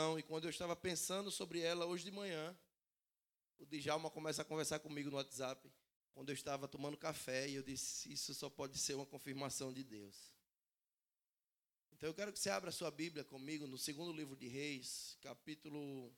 gratidão. 0.00 0.18
E 0.18 0.22
quando 0.22 0.44
eu 0.44 0.50
estava 0.50 0.74
pensando 0.74 1.30
sobre 1.30 1.60
ela 1.60 1.84
hoje 1.84 2.04
de 2.04 2.10
manhã, 2.10 2.56
o 3.58 3.66
Djalma 3.66 4.10
começa 4.10 4.42
a 4.42 4.44
conversar 4.44 4.78
comigo 4.78 5.10
no 5.10 5.16
WhatsApp. 5.16 5.70
Quando 6.12 6.30
eu 6.30 6.34
estava 6.34 6.66
tomando 6.66 6.96
café, 6.96 7.48
e 7.48 7.54
eu 7.54 7.62
disse: 7.62 8.12
Isso 8.12 8.34
só 8.34 8.48
pode 8.48 8.78
ser 8.78 8.94
uma 8.94 9.06
confirmação 9.06 9.72
de 9.72 9.84
Deus. 9.84 10.32
Então 11.92 12.08
eu 12.08 12.14
quero 12.14 12.32
que 12.32 12.38
você 12.38 12.48
abra 12.48 12.72
sua 12.72 12.90
Bíblia 12.90 13.24
comigo 13.24 13.66
no 13.66 13.76
segundo 13.76 14.12
livro 14.12 14.34
de 14.34 14.48
Reis, 14.48 15.18
capítulo 15.20 16.10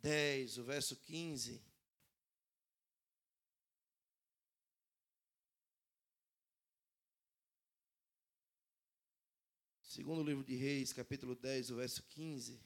10, 0.00 0.58
o 0.58 0.64
verso 0.64 0.94
15. 0.96 1.62
Segundo 9.98 10.22
livro 10.22 10.44
de 10.44 10.54
Reis, 10.54 10.92
capítulo 10.92 11.34
10, 11.34 11.72
o 11.72 11.76
verso 11.78 12.04
15. 12.04 12.56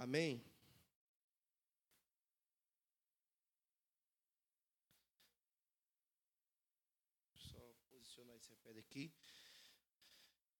Amém? 0.00 0.42
Só 7.36 7.60
posicionar 7.90 8.34
esse 8.34 8.54
pé 8.64 8.70
aqui. 8.78 9.12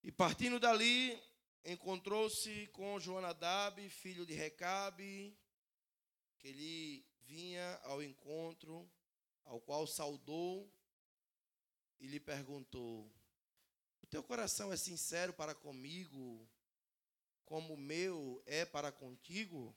E 0.03 0.11
partindo 0.11 0.59
dali, 0.59 1.19
encontrou-se 1.65 2.67
com 2.67 2.99
Joanadab, 2.99 3.89
filho 3.89 4.27
de 4.27 4.35
Recabe, 4.35 5.35
que 6.37 6.49
ele 6.49 7.03
vinha 7.21 7.79
ao 7.85 8.03
encontro, 8.03 8.87
ao 9.43 9.59
qual 9.59 9.87
saudou 9.87 10.71
e 11.99 12.05
lhe 12.05 12.19
perguntou: 12.19 13.11
O 14.03 14.05
teu 14.05 14.21
coração 14.21 14.71
é 14.71 14.77
sincero 14.77 15.33
para 15.33 15.55
comigo, 15.55 16.47
como 17.51 17.73
o 17.73 17.77
meu 17.77 18.41
é 18.45 18.63
para 18.63 18.93
contigo? 18.93 19.75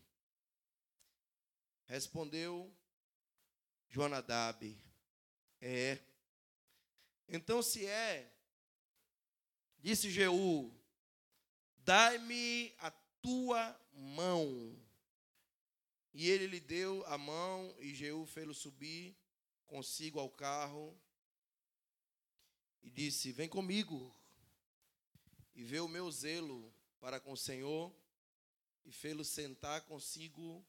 Respondeu 1.86 2.72
Jonadab: 3.91 4.80
É. 5.61 5.98
Então, 7.28 7.61
se 7.61 7.84
é, 7.84 8.33
disse 9.80 10.08
Jeú: 10.08 10.72
Dai-me 11.78 12.72
a 12.78 12.92
tua 13.20 13.77
mão. 13.92 14.80
E 16.12 16.30
ele 16.30 16.47
lhe 16.47 16.61
deu 16.61 17.05
a 17.06 17.19
mão, 17.19 17.75
e 17.80 17.92
Jeú 17.92 18.25
fez-lo 18.25 18.55
subir 18.55 19.17
consigo 19.67 20.20
ao 20.20 20.30
carro, 20.30 20.97
e 22.84 22.89
disse: 22.89 23.33
Vem 23.33 23.48
comigo, 23.48 24.17
e 25.56 25.64
vê 25.64 25.80
o 25.80 25.89
meu 25.89 26.08
zelo 26.08 26.72
para 27.05 27.20
com 27.20 27.33
o 27.33 27.36
Senhor 27.36 27.94
e 28.83 28.91
fê-lo 28.91 29.27
sentar 29.27 29.83
consigo 29.83 30.66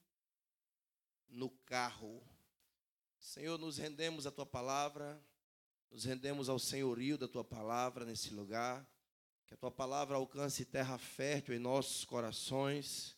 no 1.30 1.50
carro. 1.50 2.22
Senhor, 3.18 3.58
nos 3.58 3.78
rendemos 3.78 4.28
à 4.28 4.32
tua 4.32 4.46
palavra, 4.46 5.18
nos 5.90 6.04
rendemos 6.04 6.50
ao 6.50 6.60
senhorio 6.60 7.18
da 7.18 7.26
tua 7.26 7.46
palavra 7.46 8.04
nesse 8.04 8.34
lugar. 8.34 8.86
Que 9.48 9.54
a 9.54 9.58
tua 9.58 9.72
palavra 9.72 10.18
alcance 10.18 10.66
terra 10.66 10.98
fértil 10.98 11.56
em 11.56 11.60
nossos 11.60 12.04
corações. 12.04 13.16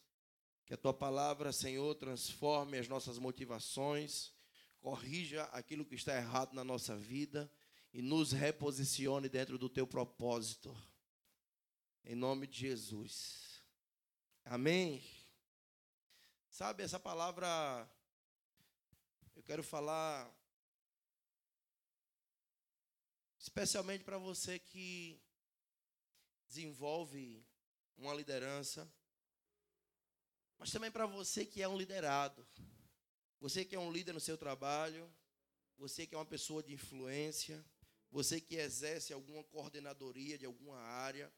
Que 0.64 0.76
a 0.76 0.78
tua 0.78 0.94
palavra, 0.94 1.52
Senhor, 1.52 1.96
transforme 1.96 2.78
as 2.78 2.88
nossas 2.88 3.18
motivações, 3.18 4.32
corrija 4.80 5.46
aquilo 5.46 5.84
que 5.84 5.96
está 5.96 6.16
errado 6.16 6.54
na 6.54 6.64
nossa 6.64 6.96
vida 6.96 7.52
e 7.92 8.00
nos 8.00 8.32
reposicione 8.32 9.28
dentro 9.28 9.58
do 9.58 9.68
teu 9.68 9.88
propósito. 9.88 10.78
Em 12.10 12.16
nome 12.16 12.48
de 12.48 12.60
Jesus. 12.60 13.62
Amém. 14.46 15.04
Sabe, 16.50 16.82
essa 16.82 16.98
palavra, 16.98 17.46
eu 19.36 19.44
quero 19.44 19.62
falar 19.62 20.34
especialmente 23.38 24.06
para 24.06 24.18
você 24.18 24.58
que 24.58 25.22
desenvolve 26.48 27.46
uma 27.98 28.14
liderança, 28.14 28.90
mas 30.58 30.72
também 30.72 30.90
para 30.90 31.06
você 31.06 31.46
que 31.46 31.62
é 31.62 31.68
um 31.68 31.78
liderado. 31.78 32.48
Você 33.42 33.66
que 33.66 33.76
é 33.76 33.80
um 33.80 33.92
líder 33.92 34.14
no 34.14 34.22
seu 34.22 34.38
trabalho, 34.38 35.14
você 35.78 36.08
que 36.08 36.16
é 36.16 36.18
uma 36.18 36.26
pessoa 36.26 36.64
de 36.64 36.74
influência, 36.74 37.66
você 38.10 38.40
que 38.40 38.56
exerce 38.56 39.12
alguma 39.12 39.44
coordenadoria 39.44 40.38
de 40.38 40.46
alguma 40.46 40.80
área, 40.80 41.30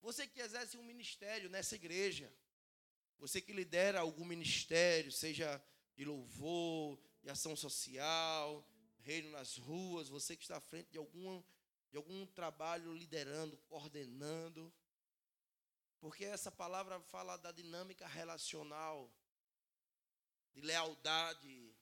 você 0.00 0.26
que 0.26 0.40
exerce 0.40 0.76
um 0.76 0.82
ministério 0.82 1.50
nessa 1.50 1.74
igreja, 1.74 2.32
você 3.18 3.40
que 3.40 3.52
lidera 3.52 4.00
algum 4.00 4.24
ministério, 4.24 5.10
seja 5.10 5.62
de 5.96 6.04
louvor, 6.04 6.98
de 7.22 7.30
ação 7.30 7.56
social, 7.56 8.64
reino 9.00 9.30
nas 9.30 9.56
ruas, 9.56 10.08
você 10.08 10.36
que 10.36 10.42
está 10.42 10.58
à 10.58 10.60
frente 10.60 10.90
de 10.90 10.98
algum, 10.98 11.42
de 11.90 11.96
algum 11.96 12.26
trabalho 12.26 12.94
liderando, 12.94 13.56
coordenando. 13.68 14.72
Porque 16.00 16.24
essa 16.24 16.52
palavra 16.52 17.00
fala 17.00 17.36
da 17.36 17.50
dinâmica 17.50 18.06
relacional, 18.06 19.10
de 20.54 20.60
lealdade 20.60 21.74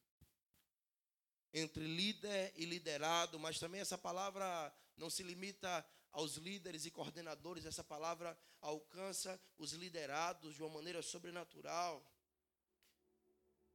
entre 1.53 1.85
líder 1.85 2.53
e 2.57 2.65
liderado, 2.65 3.39
mas 3.39 3.59
também 3.59 3.81
essa 3.81 3.97
palavra 3.97 4.75
não 4.97 5.09
se 5.09 5.23
limita 5.23 5.87
aos 6.17 6.37
líderes 6.37 6.87
e 6.87 6.91
coordenadores, 6.91 7.67
essa 7.67 7.85
palavra 7.85 8.39
alcança 8.63 9.39
os 9.59 9.73
liderados 9.75 10.55
de 10.55 10.63
uma 10.63 10.71
maneira 10.71 11.03
sobrenatural. 11.03 12.03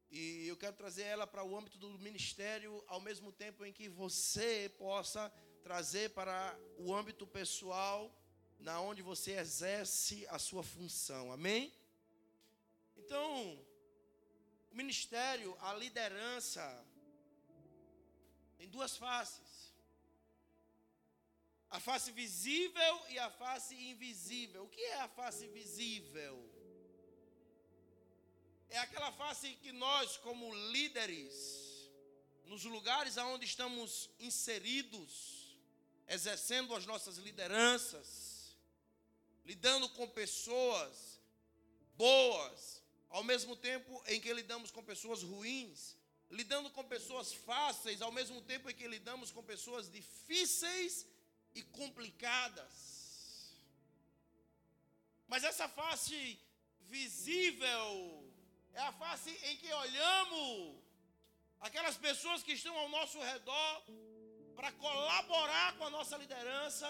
E 0.09 0.47
eu 0.47 0.57
quero 0.57 0.75
trazer 0.75 1.03
ela 1.03 1.28
para 1.28 1.44
o 1.44 1.56
âmbito 1.56 1.78
do 1.78 2.00
ministério, 2.00 2.84
ao 2.88 3.00
mesmo 3.00 3.31
tempo 3.31 3.63
em 3.63 3.72
que 3.72 3.88
você 3.88 4.74
possa 4.80 5.31
trazer 5.62 6.09
para 6.16 6.59
o 6.80 6.91
âmbito 6.96 7.28
pessoal, 7.28 8.12
na 8.57 8.81
onde 8.81 9.03
você 9.03 9.34
exerce 9.34 10.25
a 10.28 10.40
sua 10.40 10.63
função. 10.63 11.31
Amém? 11.31 11.72
Então, 12.97 13.63
o 14.72 14.75
ministério, 14.75 15.56
a 15.59 15.75
liderança, 15.75 16.66
tem 18.57 18.68
duas 18.68 18.97
faces 18.97 19.60
a 21.71 21.79
face 21.79 22.11
visível 22.11 23.01
e 23.09 23.17
a 23.17 23.29
face 23.29 23.73
invisível. 23.73 24.63
O 24.65 24.67
que 24.67 24.81
é 24.81 24.99
a 24.99 25.07
face 25.07 25.47
visível? 25.47 26.37
É 28.69 28.77
aquela 28.77 29.11
face 29.13 29.55
que 29.61 29.71
nós, 29.71 30.17
como 30.17 30.53
líderes, 30.71 31.89
nos 32.45 32.65
lugares 32.65 33.17
aonde 33.17 33.45
estamos 33.45 34.09
inseridos, 34.19 35.57
exercendo 36.09 36.75
as 36.75 36.85
nossas 36.85 37.17
lideranças, 37.17 38.57
lidando 39.45 39.88
com 39.89 40.07
pessoas 40.09 41.21
boas, 41.95 42.83
ao 43.09 43.23
mesmo 43.23 43.55
tempo 43.55 44.03
em 44.07 44.19
que 44.19 44.33
lidamos 44.33 44.71
com 44.71 44.83
pessoas 44.83 45.24
ruins, 45.24 45.95
lidando 46.29 46.69
com 46.69 46.83
pessoas 46.83 47.33
fáceis, 47.33 48.01
ao 48.01 48.12
mesmo 48.12 48.41
tempo 48.41 48.69
em 48.69 48.75
que 48.75 48.88
lidamos 48.88 49.31
com 49.31 49.41
pessoas 49.41 49.89
difíceis 49.89 51.06
e 51.53 51.62
complicadas. 51.63 52.92
Mas 55.27 55.44
essa 55.44 55.68
face 55.69 56.39
visível 56.81 58.31
é 58.74 58.81
a 58.81 58.92
face 58.94 59.30
em 59.30 59.57
que 59.57 59.71
olhamos 59.74 60.81
aquelas 61.59 61.98
pessoas 61.98 62.44
que 62.44 62.53
estão 62.53 62.75
ao 62.77 62.89
nosso 62.89 63.19
redor 63.19 63.83
para 64.56 64.71
colaborar 64.74 65.77
com 65.77 65.86
a 65.86 65.89
nossa 65.89 66.18
liderança, 66.18 66.88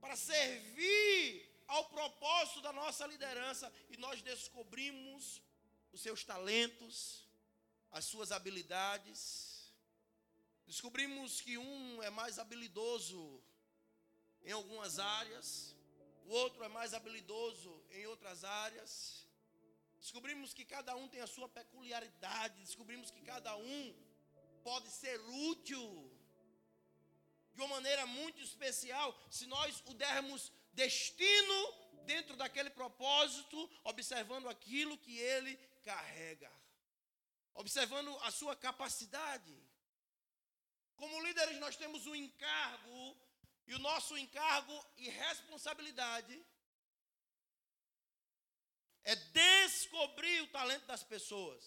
para 0.00 0.16
servir 0.16 1.48
ao 1.66 1.84
propósito 1.86 2.60
da 2.60 2.72
nossa 2.72 3.06
liderança 3.06 3.72
e 3.90 3.96
nós 3.96 4.22
descobrimos 4.22 5.42
os 5.92 6.00
seus 6.00 6.24
talentos, 6.24 7.26
as 7.90 8.04
suas 8.04 8.32
habilidades. 8.32 9.72
Descobrimos 10.66 11.40
que 11.40 11.56
um 11.56 12.02
é 12.02 12.10
mais 12.10 12.38
habilidoso 12.38 13.42
em 14.42 14.52
algumas 14.52 14.98
áreas, 14.98 15.76
o 16.24 16.30
outro 16.32 16.62
é 16.64 16.68
mais 16.68 16.94
habilidoso 16.94 17.82
em 17.90 18.06
outras 18.06 18.44
áreas. 18.44 19.26
Descobrimos 20.00 20.54
que 20.54 20.64
cada 20.64 20.94
um 20.96 21.08
tem 21.08 21.20
a 21.20 21.26
sua 21.26 21.48
peculiaridade, 21.48 22.60
descobrimos 22.60 23.10
que 23.10 23.20
cada 23.22 23.56
um 23.56 23.94
pode 24.62 24.88
ser 24.90 25.18
útil 25.50 26.12
de 27.54 27.60
uma 27.60 27.76
maneira 27.76 28.06
muito 28.06 28.40
especial 28.40 29.18
se 29.30 29.46
nós 29.46 29.82
o 29.86 29.94
dermos 29.94 30.52
destino 30.72 31.58
dentro 32.04 32.36
daquele 32.36 32.70
propósito, 32.70 33.70
observando 33.84 34.48
aquilo 34.48 34.96
que 34.98 35.18
ele 35.18 35.56
carrega, 35.82 36.50
observando 37.54 38.16
a 38.22 38.30
sua 38.30 38.54
capacidade. 38.54 39.54
Como 40.96 41.22
líderes, 41.22 41.58
nós 41.58 41.76
temos 41.76 42.06
um 42.06 42.14
encargo, 42.14 43.16
e 43.68 43.74
o 43.74 43.78
nosso 43.78 44.16
encargo 44.16 44.76
e 44.96 45.10
responsabilidade 45.10 46.34
é 49.04 49.14
descobrir 49.14 50.40
o 50.40 50.48
talento 50.48 50.86
das 50.86 51.02
pessoas, 51.02 51.64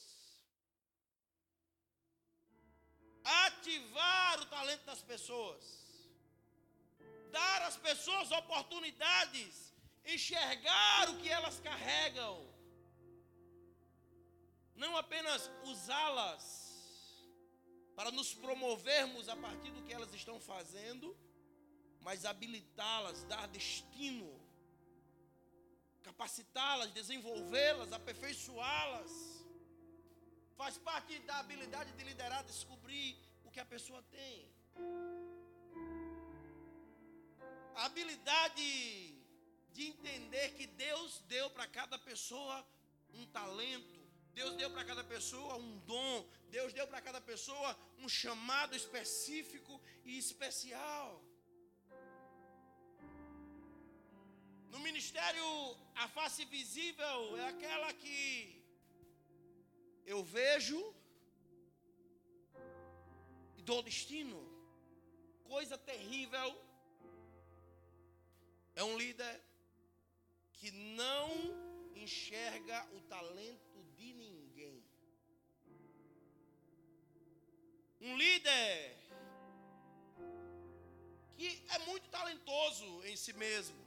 ativar 3.23 4.41
o 4.41 4.47
talento 4.47 4.83
das 4.85 5.03
pessoas, 5.03 5.63
dar 7.31 7.61
às 7.69 7.77
pessoas 7.77 8.31
oportunidades, 8.31 9.71
enxergar 10.03 11.09
o 11.11 11.17
que 11.21 11.29
elas 11.29 11.59
carregam, 11.59 12.35
não 14.73 14.97
apenas 14.97 15.49
usá-las 15.65 16.43
para 17.95 18.09
nos 18.09 18.33
promovermos 18.33 19.29
a 19.29 19.35
partir 19.35 19.69
do 19.69 19.83
que 19.83 19.93
elas 19.93 20.11
estão 20.15 20.39
fazendo, 20.39 21.15
mas 22.01 22.25
habilitá-las, 22.25 23.23
dar 23.23 23.47
destino, 23.47 24.29
capacitá-las, 26.03 26.91
desenvolvê-las, 26.91 27.93
aperfeiçoá-las. 27.93 29.11
Faz 30.57 30.77
parte 30.77 31.17
da 31.19 31.37
habilidade 31.37 31.91
de 31.93 32.03
liderar, 32.03 32.43
descobrir 32.43 33.17
o 33.43 33.51
que 33.51 33.59
a 33.59 33.65
pessoa 33.65 34.01
tem. 34.11 34.47
A 37.75 37.85
habilidade 37.85 39.15
de 39.73 39.87
entender 39.87 40.49
que 40.57 40.67
Deus 40.67 41.19
deu 41.27 41.49
para 41.49 41.67
cada 41.67 41.97
pessoa 41.97 42.65
um 43.13 43.25
talento, 43.27 43.99
Deus 44.33 44.55
deu 44.55 44.69
para 44.69 44.85
cada 44.85 45.03
pessoa 45.03 45.55
um 45.55 45.77
dom, 45.79 46.27
Deus 46.49 46.73
deu 46.73 46.87
para 46.87 47.01
cada 47.01 47.21
pessoa 47.21 47.77
um 47.99 48.07
chamado 48.07 48.75
específico 48.75 49.81
e 50.05 50.17
especial. 50.17 51.21
No 54.71 54.79
ministério, 54.79 55.45
a 55.95 56.07
face 56.07 56.45
visível 56.45 57.37
é 57.37 57.47
aquela 57.49 57.91
que 57.93 58.63
eu 60.05 60.23
vejo 60.23 60.79
e 63.57 63.61
dou 63.61 63.83
destino. 63.83 64.39
Coisa 65.43 65.77
terrível 65.77 66.49
é 68.73 68.83
um 68.83 68.97
líder 68.97 69.35
que 70.53 70.71
não 70.71 71.27
enxerga 71.93 72.77
o 72.93 73.01
talento 73.01 73.83
de 73.97 74.13
ninguém. 74.13 74.81
Um 77.99 78.15
líder 78.15 78.97
que 81.37 81.61
é 81.75 81.79
muito 81.79 82.07
talentoso 82.09 83.03
em 83.03 83.17
si 83.17 83.33
mesmo 83.33 83.80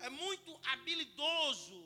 é 0.00 0.10
muito 0.10 0.58
habilidoso. 0.72 1.82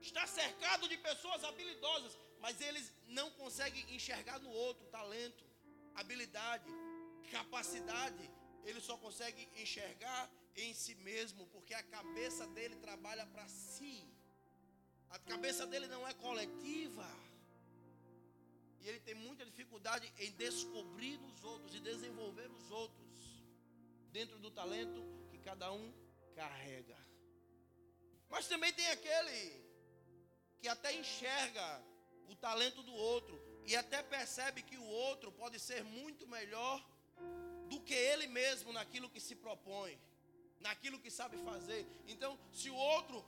Está 0.00 0.26
cercado 0.26 0.88
de 0.88 0.96
pessoas 0.98 1.44
habilidosas, 1.44 2.18
mas 2.40 2.60
eles 2.60 2.92
não 3.06 3.30
conseguem 3.32 3.84
enxergar 3.94 4.38
no 4.40 4.50
outro 4.50 4.84
talento, 4.86 5.44
habilidade, 5.94 6.70
capacidade. 7.30 8.30
Ele 8.64 8.80
só 8.80 8.96
consegue 8.96 9.48
enxergar 9.56 10.30
em 10.56 10.74
si 10.74 10.94
mesmo, 10.96 11.46
porque 11.46 11.74
a 11.74 11.82
cabeça 11.82 12.46
dele 12.48 12.76
trabalha 12.76 13.26
para 13.26 13.46
si. 13.48 14.08
A 15.10 15.18
cabeça 15.18 15.66
dele 15.66 15.86
não 15.86 16.06
é 16.06 16.14
coletiva. 16.14 17.08
E 18.80 18.88
ele 18.88 19.00
tem 19.00 19.14
muita 19.14 19.44
dificuldade 19.44 20.12
em 20.18 20.32
descobrir 20.32 21.16
nos 21.18 21.44
outros 21.44 21.74
e 21.74 21.80
desenvolver 21.80 22.50
os 22.50 22.70
outros 22.70 23.44
dentro 24.10 24.38
do 24.38 24.50
talento 24.50 25.00
cada 25.42 25.72
um 25.72 25.92
carrega. 26.34 26.96
Mas 28.28 28.48
também 28.48 28.72
tem 28.72 28.88
aquele 28.88 29.62
que 30.60 30.68
até 30.68 30.94
enxerga 30.94 31.84
o 32.28 32.34
talento 32.36 32.82
do 32.82 32.94
outro 32.94 33.40
e 33.66 33.76
até 33.76 34.02
percebe 34.02 34.62
que 34.62 34.78
o 34.78 34.84
outro 34.84 35.30
pode 35.32 35.58
ser 35.58 35.84
muito 35.84 36.26
melhor 36.26 36.82
do 37.68 37.80
que 37.80 37.94
ele 37.94 38.26
mesmo 38.26 38.72
naquilo 38.72 39.10
que 39.10 39.20
se 39.20 39.34
propõe, 39.34 39.98
naquilo 40.60 40.98
que 40.98 41.10
sabe 41.10 41.36
fazer. 41.38 41.86
Então, 42.06 42.38
se 42.52 42.70
o 42.70 42.74
outro 42.74 43.24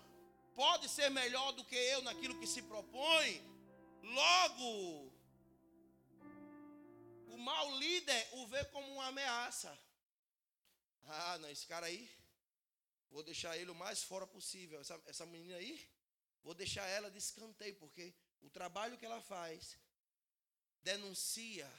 pode 0.55 0.89
ser 0.89 1.11
melhor 1.11 1.53
do 1.53 1.65
que 1.65 1.77
eu 1.77 2.03
naquilo 2.03 2.39
que 2.39 2.47
se 2.47 2.63
propõe, 2.63 3.43
logo 4.03 5.13
o 7.29 7.37
mau 7.39 7.77
líder 7.79 8.29
o 8.33 8.47
vê 8.47 8.65
como 8.67 8.89
uma 8.95 9.07
ameaça. 9.07 9.77
Ah, 11.07 11.39
não, 11.39 11.49
esse 11.49 11.67
cara 11.67 11.87
aí, 11.87 12.11
vou 13.11 13.23
deixar 13.23 13.57
ele 13.57 13.71
o 13.71 13.75
mais 13.75 14.03
fora 14.03 14.27
possível. 14.27 14.81
Essa, 14.81 15.01
essa 15.07 15.27
menina 15.27 15.57
aí, 15.57 15.89
vou 16.43 16.55
deixar 16.55 16.87
ela 16.87 17.11
de 17.11 17.19
escanteio, 17.19 17.77
porque 17.77 18.15
o 18.41 18.51
trabalho 18.51 18.99
que 18.99 19.07
ela 19.07 19.21
faz 19.21 19.79
denuncia 20.83 21.71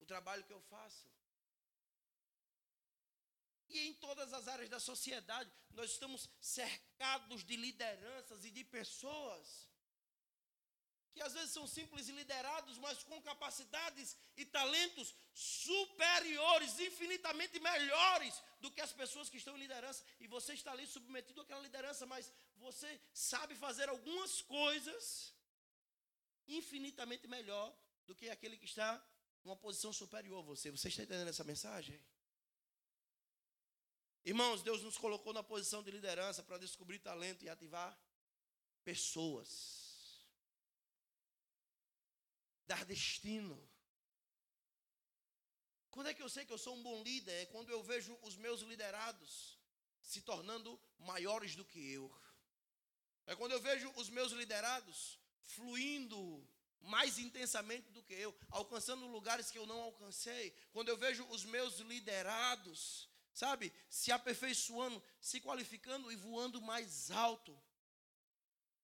o 0.00 0.06
trabalho 0.06 0.44
que 0.44 0.52
eu 0.52 0.60
faço. 0.60 1.10
E 3.68 3.88
em 3.88 3.94
todas 3.94 4.32
as 4.32 4.46
áreas 4.46 4.68
da 4.68 4.78
sociedade, 4.78 5.50
nós 5.70 5.90
estamos 5.90 6.28
cercados 6.40 7.44
de 7.44 7.56
lideranças 7.56 8.44
e 8.44 8.50
de 8.50 8.64
pessoas 8.64 9.68
que 11.16 11.22
às 11.26 11.34
vezes 11.36 11.52
são 11.56 11.66
simples 11.66 12.08
liderados, 12.18 12.76
mas 12.84 13.02
com 13.08 13.18
capacidades 13.28 14.08
e 14.36 14.44
talentos 14.44 15.14
superiores, 15.32 16.78
infinitamente 16.78 17.58
melhores 17.58 18.34
do 18.60 18.70
que 18.70 18.82
as 18.86 18.92
pessoas 18.92 19.30
que 19.30 19.38
estão 19.38 19.56
em 19.56 19.60
liderança. 19.60 20.04
E 20.20 20.26
você 20.26 20.52
está 20.52 20.72
ali 20.72 20.86
submetido 20.86 21.40
àquela 21.40 21.62
liderança, 21.68 22.04
mas 22.04 22.30
você 22.56 22.90
sabe 23.14 23.54
fazer 23.54 23.88
algumas 23.88 24.42
coisas 24.42 25.32
infinitamente 26.46 27.26
melhor 27.26 27.74
do 28.06 28.14
que 28.14 28.28
aquele 28.28 28.58
que 28.58 28.66
está 28.66 28.90
numa 29.42 29.56
posição 29.56 29.94
superior 29.94 30.40
a 30.40 30.48
você. 30.52 30.70
Você 30.70 30.88
está 30.88 31.02
entendendo 31.02 31.28
essa 31.28 31.44
mensagem? 31.44 31.98
Irmãos, 34.22 34.62
Deus 34.62 34.82
nos 34.82 34.98
colocou 34.98 35.32
na 35.32 35.42
posição 35.42 35.82
de 35.82 35.90
liderança 35.90 36.42
para 36.42 36.58
descobrir 36.58 36.98
talento 36.98 37.42
e 37.42 37.48
ativar 37.48 37.98
pessoas 38.84 39.85
dar 42.66 42.84
destino. 42.84 43.56
Quando 45.90 46.08
é 46.08 46.14
que 46.14 46.22
eu 46.22 46.28
sei 46.28 46.44
que 46.44 46.52
eu 46.52 46.58
sou 46.58 46.74
um 46.76 46.82
bom 46.82 47.02
líder? 47.02 47.32
É 47.32 47.46
quando 47.46 47.70
eu 47.70 47.82
vejo 47.82 48.16
os 48.22 48.36
meus 48.36 48.60
liderados 48.60 49.58
se 50.02 50.20
tornando 50.20 50.78
maiores 50.98 51.56
do 51.56 51.64
que 51.64 51.92
eu. 51.92 52.14
É 53.26 53.34
quando 53.34 53.52
eu 53.52 53.60
vejo 53.60 53.90
os 53.96 54.08
meus 54.08 54.32
liderados 54.32 55.18
fluindo 55.42 56.46
mais 56.80 57.18
intensamente 57.18 57.90
do 57.90 58.02
que 58.02 58.14
eu, 58.14 58.34
alcançando 58.50 59.06
lugares 59.06 59.50
que 59.50 59.58
eu 59.58 59.66
não 59.66 59.80
alcancei. 59.80 60.54
Quando 60.72 60.88
eu 60.88 60.96
vejo 60.96 61.26
os 61.28 61.44
meus 61.44 61.78
liderados, 61.80 63.08
sabe, 63.32 63.72
se 63.88 64.12
aperfeiçoando, 64.12 65.02
se 65.20 65.40
qualificando 65.40 66.12
e 66.12 66.16
voando 66.16 66.60
mais 66.60 67.10
alto. 67.10 67.60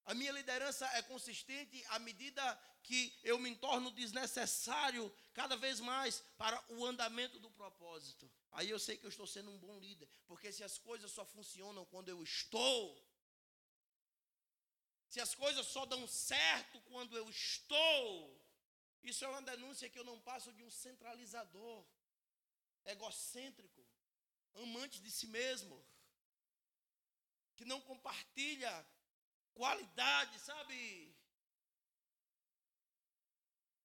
A 0.05 0.13
minha 0.13 0.31
liderança 0.31 0.85
é 0.97 1.01
consistente 1.01 1.83
à 1.89 1.99
medida 1.99 2.43
que 2.83 3.17
eu 3.23 3.39
me 3.39 3.55
torno 3.55 3.89
desnecessário 3.91 5.13
cada 5.33 5.55
vez 5.55 5.79
mais 5.79 6.19
para 6.37 6.61
o 6.69 6.85
andamento 6.85 7.39
do 7.39 7.49
propósito. 7.51 8.29
Aí 8.51 8.69
eu 8.69 8.77
sei 8.77 8.97
que 8.97 9.05
eu 9.05 9.09
estou 9.09 9.25
sendo 9.25 9.49
um 9.49 9.57
bom 9.57 9.79
líder, 9.79 10.07
porque 10.27 10.51
se 10.51 10.63
as 10.63 10.77
coisas 10.77 11.09
só 11.09 11.25
funcionam 11.25 11.85
quando 11.85 12.09
eu 12.09 12.21
estou, 12.21 13.01
se 15.07 15.21
as 15.21 15.33
coisas 15.33 15.65
só 15.67 15.85
dão 15.85 16.05
certo 16.07 16.81
quando 16.81 17.15
eu 17.15 17.29
estou, 17.29 18.43
isso 19.03 19.23
é 19.23 19.27
uma 19.27 19.41
denúncia 19.41 19.89
que 19.89 19.99
eu 19.99 20.03
não 20.03 20.19
passo 20.19 20.51
de 20.51 20.63
um 20.63 20.69
centralizador, 20.69 21.85
egocêntrico, 22.85 23.85
amante 24.55 24.99
de 24.99 25.11
si 25.11 25.27
mesmo, 25.27 25.81
que 27.55 27.63
não 27.63 27.79
compartilha 27.79 28.85
qualidade, 29.53 30.39
sabe? 30.39 31.15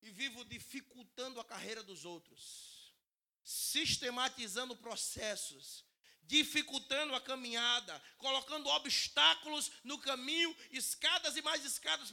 E 0.03 0.11
vivo 0.11 0.45
dificultando 0.45 1.41
a 1.41 1.45
carreira 1.45 1.83
dos 1.83 2.05
outros, 2.05 2.95
sistematizando 3.43 4.77
processos, 4.77 5.85
dificultando 6.23 7.15
a 7.15 7.21
caminhada, 7.21 8.01
colocando 8.19 8.69
obstáculos 8.69 9.71
no 9.83 9.99
caminho, 9.99 10.55
escadas 10.71 11.37
e 11.37 11.43
mais 11.43 11.65
escadas 11.65 12.11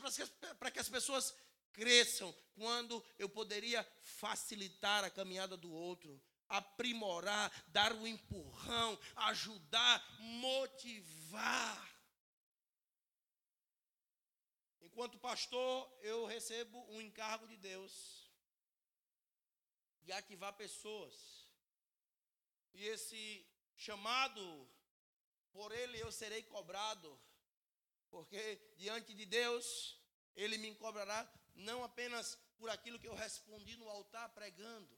para 0.58 0.72
que 0.72 0.80
as 0.80 0.90
pessoas 0.90 1.34
cresçam, 1.74 2.34
quando 2.56 3.04
eu 3.20 3.28
poderia 3.28 3.86
facilitar 4.02 5.04
a 5.04 5.10
caminhada 5.10 5.58
do 5.58 5.72
outro, 5.72 6.22
aprimorar, 6.48 7.52
dar 7.68 7.92
um 7.94 8.08
empurrão, 8.08 8.98
ajudar, 9.16 10.04
motivar. 10.20 11.95
Enquanto 14.96 15.20
pastor, 15.20 15.94
eu 16.02 16.25
recebo 16.25 16.80
um 16.90 17.02
encargo 17.02 17.46
de 17.50 17.58
Deus 17.58 18.32
de 20.04 20.14
ativar 20.14 20.54
pessoas. 20.54 21.14
E 22.74 22.88
esse 22.88 23.46
chamado, 23.75 24.42
por 25.52 25.74
ele 25.74 26.00
eu 26.00 26.10
serei 26.14 26.44
cobrado, 26.44 27.22
porque 28.10 28.40
diante 28.78 29.14
de 29.14 29.25
Deus, 29.25 30.00
ele 30.34 30.58
me 30.58 30.74
cobrará 30.75 31.30
não 31.56 31.84
apenas 31.84 32.36
por 32.58 32.70
aquilo 32.70 32.98
que 32.98 33.10
eu 33.10 33.16
respondi 33.16 33.75
no 33.75 33.90
altar 33.90 34.30
pregando, 34.30 34.98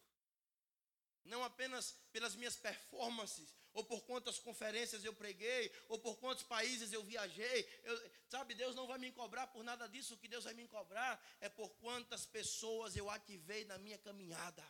não 1.28 1.44
apenas 1.44 1.96
pelas 2.12 2.36
minhas 2.36 2.56
performances, 2.56 3.56
ou 3.74 3.84
por 3.84 4.02
quantas 4.02 4.40
conferências 4.40 5.04
eu 5.04 5.14
preguei, 5.14 5.72
ou 5.88 6.00
por 6.00 6.18
quantos 6.18 6.44
países 6.44 6.92
eu 6.92 7.04
viajei. 7.04 7.70
Eu, 7.84 8.12
sabe, 8.28 8.56
Deus 8.56 8.76
não 8.76 8.88
vai 8.88 8.98
me 8.98 9.12
cobrar 9.12 9.48
por 9.48 9.64
nada 9.64 9.88
disso. 9.88 10.16
O 10.16 10.18
que 10.18 10.28
Deus 10.28 10.46
vai 10.46 10.54
me 10.54 10.68
cobrar 10.68 11.24
é 11.40 11.48
por 11.48 11.70
quantas 11.76 12.26
pessoas 12.26 12.96
eu 12.96 13.10
ativei 13.10 13.66
na 13.66 13.78
minha 13.78 13.98
caminhada 13.98 14.64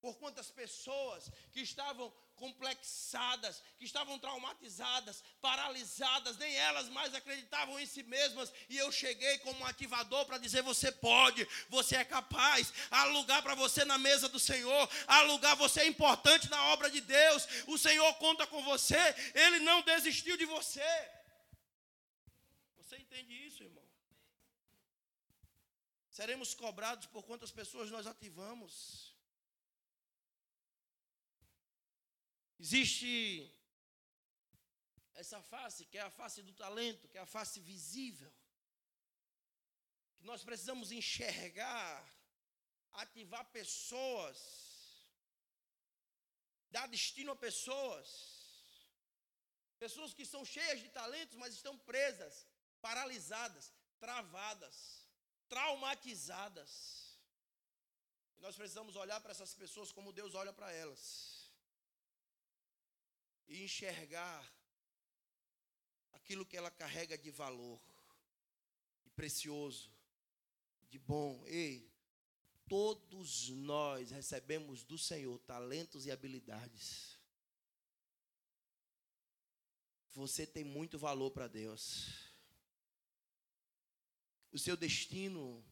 por 0.00 0.16
quantas 0.18 0.50
pessoas 0.50 1.30
que 1.52 1.60
estavam 1.60 2.12
complexadas, 2.36 3.62
que 3.78 3.84
estavam 3.84 4.18
traumatizadas, 4.18 5.22
paralisadas, 5.40 6.36
nem 6.38 6.54
elas 6.54 6.88
mais 6.88 7.14
acreditavam 7.14 7.78
em 7.80 7.86
si 7.86 8.02
mesmas, 8.04 8.52
e 8.68 8.76
eu 8.76 8.90
cheguei 8.92 9.38
como 9.38 9.60
um 9.60 9.66
ativador 9.66 10.24
para 10.24 10.38
dizer: 10.38 10.62
você 10.62 10.92
pode, 10.92 11.46
você 11.68 11.96
é 11.96 12.04
capaz, 12.04 12.72
há 12.90 13.04
lugar 13.04 13.42
para 13.42 13.54
você 13.54 13.84
na 13.84 13.98
mesa 13.98 14.28
do 14.28 14.38
Senhor, 14.38 14.88
há 15.06 15.22
lugar, 15.22 15.56
você 15.56 15.80
é 15.80 15.86
importante 15.86 16.48
na 16.48 16.62
obra 16.66 16.90
de 16.90 17.00
Deus, 17.00 17.46
o 17.66 17.76
Senhor 17.76 18.14
conta 18.14 18.46
com 18.46 18.62
você, 18.62 19.14
Ele 19.34 19.58
não 19.60 19.82
desistiu 19.82 20.36
de 20.36 20.44
você. 20.44 21.10
Você 22.76 22.96
entende 22.96 23.34
isso, 23.46 23.64
irmão? 23.64 23.86
Seremos 26.08 26.54
cobrados 26.54 27.06
por 27.06 27.22
quantas 27.24 27.52
pessoas 27.52 27.90
nós 27.90 28.06
ativamos. 28.06 29.07
Existe 32.58 33.54
essa 35.14 35.40
face, 35.40 35.84
que 35.84 35.98
é 35.98 36.02
a 36.02 36.10
face 36.10 36.42
do 36.42 36.52
talento, 36.52 37.08
que 37.08 37.18
é 37.18 37.20
a 37.20 37.32
face 37.36 37.60
visível. 37.60 38.32
Que 40.16 40.24
nós 40.24 40.42
precisamos 40.42 40.90
enxergar, 40.90 41.96
ativar 42.92 43.44
pessoas, 43.52 44.38
dar 46.70 46.86
destino 46.88 47.32
a 47.32 47.36
pessoas. 47.36 48.08
Pessoas 49.78 50.12
que 50.12 50.26
são 50.26 50.44
cheias 50.44 50.80
de 50.80 50.88
talentos, 50.88 51.36
mas 51.36 51.54
estão 51.54 51.78
presas, 51.78 52.44
paralisadas, 52.80 53.72
travadas, 54.00 55.06
traumatizadas. 55.48 56.70
E 58.36 58.40
nós 58.40 58.56
precisamos 58.56 58.96
olhar 58.96 59.20
para 59.20 59.30
essas 59.30 59.54
pessoas 59.54 59.92
como 59.92 60.12
Deus 60.12 60.34
olha 60.34 60.52
para 60.52 60.72
elas 60.72 61.37
e 63.48 63.64
enxergar 63.64 64.54
aquilo 66.12 66.44
que 66.44 66.56
ela 66.56 66.70
carrega 66.70 67.16
de 67.16 67.30
valor, 67.30 67.80
de 69.02 69.10
precioso, 69.10 69.90
de 70.90 70.98
bom. 70.98 71.42
Ei, 71.46 71.90
todos 72.68 73.48
nós 73.48 74.10
recebemos 74.10 74.84
do 74.84 74.98
Senhor 74.98 75.38
talentos 75.40 76.04
e 76.04 76.10
habilidades. 76.10 77.18
Você 80.10 80.46
tem 80.46 80.64
muito 80.64 80.98
valor 80.98 81.30
para 81.30 81.48
Deus. 81.48 82.28
O 84.52 84.58
seu 84.58 84.76
destino 84.76 85.64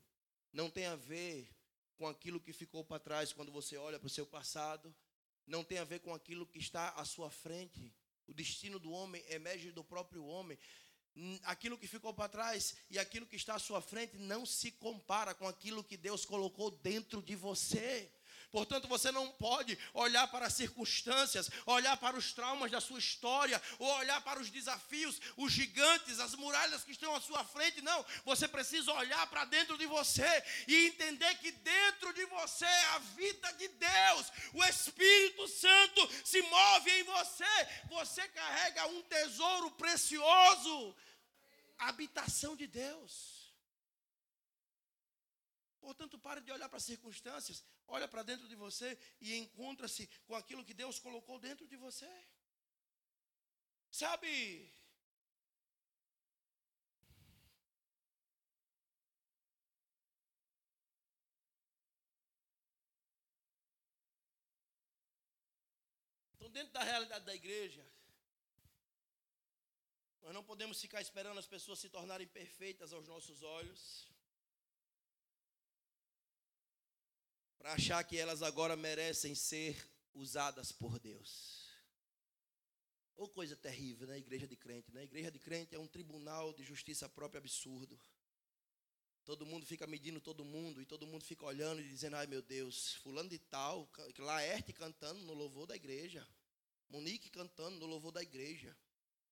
não 0.52 0.70
tem 0.70 0.86
a 0.86 0.96
ver 0.96 1.54
com 1.96 2.06
aquilo 2.06 2.40
que 2.40 2.52
ficou 2.52 2.84
para 2.84 3.00
trás 3.00 3.32
quando 3.32 3.50
você 3.50 3.76
olha 3.76 3.98
para 3.98 4.06
o 4.06 4.10
seu 4.10 4.26
passado 4.26 4.94
não 5.46 5.62
tem 5.62 5.78
a 5.78 5.84
ver 5.84 6.00
com 6.00 6.14
aquilo 6.14 6.46
que 6.46 6.58
está 6.58 6.90
à 6.90 7.04
sua 7.04 7.30
frente. 7.30 7.92
O 8.26 8.34
destino 8.34 8.78
do 8.78 8.90
homem 8.90 9.24
emerge 9.28 9.70
do 9.70 9.84
próprio 9.84 10.24
homem. 10.24 10.58
Aquilo 11.44 11.78
que 11.78 11.86
ficou 11.86 12.12
para 12.12 12.28
trás 12.28 12.76
e 12.90 12.98
aquilo 12.98 13.26
que 13.26 13.36
está 13.36 13.54
à 13.54 13.58
sua 13.58 13.80
frente 13.80 14.18
não 14.18 14.44
se 14.44 14.70
compara 14.72 15.34
com 15.34 15.48
aquilo 15.48 15.84
que 15.84 15.96
Deus 15.96 16.24
colocou 16.26 16.70
dentro 16.70 17.22
de 17.22 17.34
você. 17.34 18.12
Portanto, 18.50 18.88
você 18.88 19.10
não 19.10 19.28
pode 19.32 19.78
olhar 19.92 20.26
para 20.28 20.46
as 20.46 20.54
circunstâncias, 20.54 21.50
olhar 21.66 21.96
para 21.96 22.16
os 22.16 22.32
traumas 22.32 22.70
da 22.70 22.80
sua 22.80 22.98
história, 22.98 23.60
ou 23.78 23.88
olhar 23.96 24.20
para 24.22 24.40
os 24.40 24.50
desafios, 24.50 25.20
os 25.36 25.52
gigantes, 25.52 26.20
as 26.20 26.34
muralhas 26.34 26.84
que 26.84 26.92
estão 26.92 27.14
à 27.14 27.20
sua 27.20 27.44
frente. 27.44 27.82
Não, 27.82 28.04
você 28.24 28.48
precisa 28.48 28.92
olhar 28.92 29.26
para 29.26 29.44
dentro 29.44 29.76
de 29.76 29.86
você 29.86 30.44
e 30.66 30.86
entender 30.86 31.34
que 31.38 31.50
dentro 31.52 32.12
de 32.12 32.24
você 32.26 32.64
é 32.64 32.84
a 32.94 32.98
vida 32.98 33.52
de 33.52 33.68
Deus, 33.68 34.32
o 34.54 34.64
Espírito 34.64 35.46
Santo 35.48 36.08
se 36.24 36.40
move 36.42 36.90
em 36.90 37.04
você. 37.04 37.68
Você 37.90 38.26
carrega 38.28 38.86
um 38.86 39.02
tesouro 39.02 39.70
precioso, 39.72 40.96
a 41.78 41.88
habitação 41.88 42.56
de 42.56 42.66
Deus. 42.66 43.35
Portanto, 45.86 46.18
pare 46.18 46.40
de 46.40 46.50
olhar 46.50 46.68
para 46.68 46.78
as 46.78 46.88
circunstâncias, 46.92 47.64
olha 47.86 48.08
para 48.08 48.24
dentro 48.24 48.48
de 48.48 48.56
você 48.56 48.98
e 49.20 49.36
encontra-se 49.36 50.04
com 50.26 50.34
aquilo 50.34 50.64
que 50.64 50.74
Deus 50.74 50.98
colocou 50.98 51.38
dentro 51.38 51.64
de 51.68 51.76
você. 51.76 52.10
Sabe? 53.88 54.68
Então, 66.34 66.50
dentro 66.50 66.72
da 66.72 66.82
realidade 66.82 67.24
da 67.24 67.34
igreja, 67.42 67.86
nós 70.20 70.34
não 70.34 70.42
podemos 70.42 70.80
ficar 70.80 71.00
esperando 71.00 71.38
as 71.38 71.46
pessoas 71.46 71.78
se 71.78 71.88
tornarem 71.88 72.26
perfeitas 72.26 72.92
aos 72.92 73.06
nossos 73.06 73.44
olhos. 73.44 74.15
Para 77.58 77.72
achar 77.72 78.02
que 78.04 78.16
elas 78.16 78.42
agora 78.42 78.76
merecem 78.76 79.34
ser 79.34 79.76
usadas 80.14 80.72
por 80.72 80.98
Deus. 80.98 81.66
Ou 83.16 83.28
coisa 83.28 83.56
terrível, 83.56 84.06
né? 84.06 84.18
Igreja 84.18 84.46
de 84.46 84.56
crente, 84.56 84.92
né? 84.92 85.04
Igreja 85.04 85.30
de 85.30 85.38
crente 85.38 85.74
é 85.74 85.78
um 85.78 85.86
tribunal 85.86 86.52
de 86.52 86.62
justiça 86.62 87.08
própria 87.08 87.38
absurdo. 87.38 87.98
Todo 89.24 89.46
mundo 89.46 89.66
fica 89.66 89.86
medindo 89.86 90.20
todo 90.20 90.44
mundo 90.44 90.80
e 90.80 90.86
todo 90.86 91.06
mundo 91.06 91.24
fica 91.24 91.44
olhando 91.44 91.80
e 91.80 91.88
dizendo: 91.88 92.16
ai 92.16 92.26
meu 92.26 92.42
Deus, 92.42 92.94
fulano 92.96 93.28
de 93.28 93.38
tal, 93.38 93.90
Laerte 94.18 94.72
cantando 94.72 95.24
no 95.24 95.32
louvor 95.32 95.66
da 95.66 95.74
igreja, 95.74 96.26
Monique 96.88 97.30
cantando 97.30 97.78
no 97.78 97.86
louvor 97.86 98.12
da 98.12 98.22
igreja. 98.22 98.76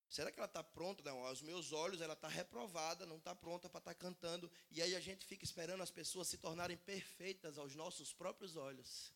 Será 0.09 0.31
que 0.31 0.39
ela 0.39 0.47
está 0.47 0.63
pronta? 0.63 1.03
Não, 1.03 1.25
aos 1.25 1.41
meus 1.41 1.71
olhos 1.71 2.01
ela 2.01 2.13
está 2.13 2.27
reprovada, 2.27 3.05
não 3.05 3.17
está 3.17 3.35
pronta 3.35 3.69
para 3.69 3.79
estar 3.79 3.93
tá 3.93 3.99
cantando. 3.99 4.51
E 4.71 4.81
aí 4.81 4.95
a 4.95 4.99
gente 4.99 5.25
fica 5.25 5.43
esperando 5.43 5.81
as 5.81 5.91
pessoas 5.91 6.27
se 6.27 6.37
tornarem 6.37 6.77
perfeitas 6.77 7.57
aos 7.57 7.75
nossos 7.75 8.13
próprios 8.13 8.55
olhos. 8.55 9.13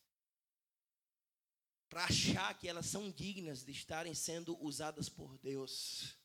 Para 1.88 2.05
achar 2.05 2.58
que 2.58 2.67
elas 2.67 2.86
são 2.86 3.10
dignas 3.10 3.63
de 3.63 3.72
estarem 3.72 4.13
sendo 4.13 4.62
usadas 4.63 5.10
por 5.10 5.38
Deus. 5.38 6.15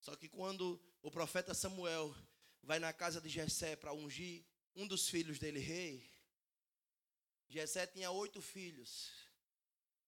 Só 0.00 0.16
que 0.16 0.28
quando 0.28 0.80
o 1.02 1.10
profeta 1.10 1.54
Samuel 1.54 2.14
vai 2.62 2.78
na 2.78 2.92
casa 2.92 3.20
de 3.20 3.28
Jessé 3.28 3.76
para 3.76 3.92
ungir 3.92 4.44
um 4.74 4.86
dos 4.86 5.08
filhos 5.08 5.38
dele 5.38 5.60
rei, 5.60 6.10
Jessé 7.48 7.86
tinha 7.86 8.10
oito 8.10 8.40
filhos. 8.40 9.27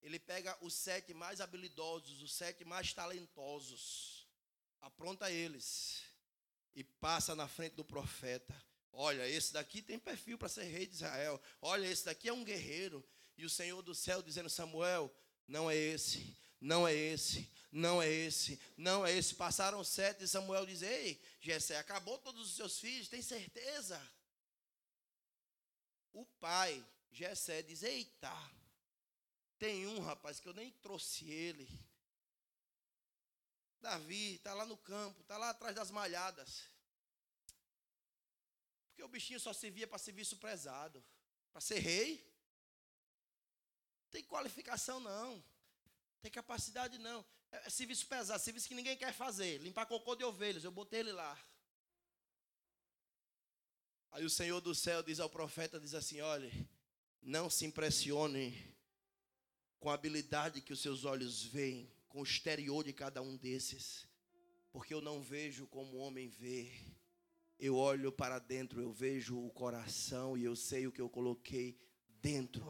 Ele 0.03 0.19
pega 0.19 0.57
os 0.63 0.75
sete 0.75 1.13
mais 1.13 1.41
habilidosos, 1.41 2.23
os 2.23 2.33
sete 2.33 2.65
mais 2.65 2.93
talentosos, 2.93 4.27
apronta 4.81 5.31
eles 5.31 6.03
e 6.75 6.83
passa 6.83 7.35
na 7.35 7.47
frente 7.47 7.75
do 7.75 7.85
profeta. 7.85 8.55
Olha, 8.93 9.29
esse 9.29 9.53
daqui 9.53 9.83
tem 9.83 9.99
perfil 9.99 10.39
para 10.39 10.49
ser 10.49 10.65
rei 10.65 10.87
de 10.87 10.95
Israel. 10.95 11.41
Olha, 11.61 11.87
esse 11.87 12.05
daqui 12.05 12.29
é 12.29 12.33
um 12.33 12.45
guerreiro. 12.45 13.07
E 13.37 13.45
o 13.45 13.51
Senhor 13.51 13.83
do 13.83 13.95
céu 13.95 14.23
dizendo: 14.23 14.51
Samuel, 14.51 15.15
não 15.47 15.71
é 15.71 15.77
esse, 15.77 16.37
não 16.61 16.87
é 16.87 16.95
esse, 16.95 17.51
não 17.71 18.03
é 18.03 18.11
esse, 18.11 18.61
não 18.77 19.07
é 19.07 19.13
esse. 19.13 19.35
Passaram 19.35 19.83
sete 19.85 20.25
e 20.25 20.29
Samuel 20.29 20.67
diz: 20.67 20.83
Ei, 20.83 21.21
Jessé, 21.41 21.79
acabou 21.79 22.19
todos 22.19 22.49
os 22.49 22.57
seus 22.57 22.79
filhos, 22.79 23.09
tem 23.09 23.23
certeza? 23.23 24.01
O 26.13 26.25
pai, 26.25 26.85
Jessé, 27.13 27.63
diz: 27.63 27.83
Eita, 27.83 28.35
Tem 29.61 29.87
um 29.87 30.01
rapaz 30.01 30.41
que 30.41 30.49
eu 30.49 30.55
nem 30.55 30.71
trouxe 30.71 31.31
ele. 31.31 31.69
Davi 33.79 34.37
está 34.37 34.55
lá 34.55 34.65
no 34.65 34.79
campo, 34.79 35.21
está 35.21 35.37
lá 35.37 35.51
atrás 35.51 35.77
das 35.77 35.91
malhadas. 35.91 36.65
Porque 38.89 39.03
o 39.03 39.09
bichinho 39.09 39.39
só 39.39 39.53
servia 39.53 39.87
para 39.87 39.99
serviço 39.99 40.39
prezado, 40.39 41.05
para 41.53 41.61
ser 41.61 41.79
rei. 41.79 42.27
Não 44.05 44.11
tem 44.13 44.25
qualificação 44.25 44.99
não. 44.99 45.45
Tem 46.23 46.31
capacidade 46.31 46.97
não. 46.97 47.23
É, 47.53 47.67
é 47.67 47.71
serviço 47.71 48.07
pesado, 48.07 48.43
serviço 48.43 48.67
que 48.67 48.75
ninguém 48.75 48.97
quer 48.97 49.13
fazer. 49.13 49.59
Limpar 49.59 49.85
cocô 49.85 50.17
de 50.17 50.25
ovelhas, 50.25 50.65
eu 50.65 50.73
botei 50.73 51.01
ele 51.01 51.13
lá. 51.13 51.39
Aí 54.11 54.25
o 54.25 54.31
Senhor 54.31 54.63
do 54.63 54.75
céu 54.75 55.03
diz 55.03 55.21
ao 55.21 55.29
profeta, 55.29 55.79
diz 55.79 55.93
assim, 55.93 56.23
olha, 56.23 56.51
não 57.21 57.51
se 57.51 57.67
impressione 57.67 58.80
com 59.81 59.91
a 59.91 59.95
habilidade 59.95 60.61
que 60.61 60.73
os 60.73 60.81
seus 60.81 61.05
olhos 61.05 61.43
veem 61.43 61.91
com 62.09 62.21
o 62.21 62.25
exterior 62.25 62.85
de 62.85 62.93
cada 62.93 63.21
um 63.23 63.37
desses, 63.37 64.07
porque 64.71 64.95
eu 64.95 65.01
não 65.01 65.21
vejo 65.21 65.67
como 65.67 65.97
o 65.97 66.01
homem 66.01 66.29
vê. 66.29 66.71
Eu 67.59 67.77
olho 67.77 68.13
para 68.13 68.39
dentro, 68.39 68.81
eu 68.81 68.93
vejo 68.93 69.39
o 69.39 69.51
coração 69.51 70.37
e 70.37 70.45
eu 70.45 70.55
sei 70.55 70.87
o 70.87 70.93
que 70.93 71.01
eu 71.01 71.11
coloquei 71.11 71.77
dentro. 72.21 72.65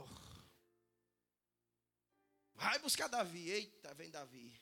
Vai 2.54 2.78
buscar 2.78 3.08
Davi. 3.08 3.50
Eita, 3.50 3.94
vem 3.94 4.10
Davi. 4.10 4.60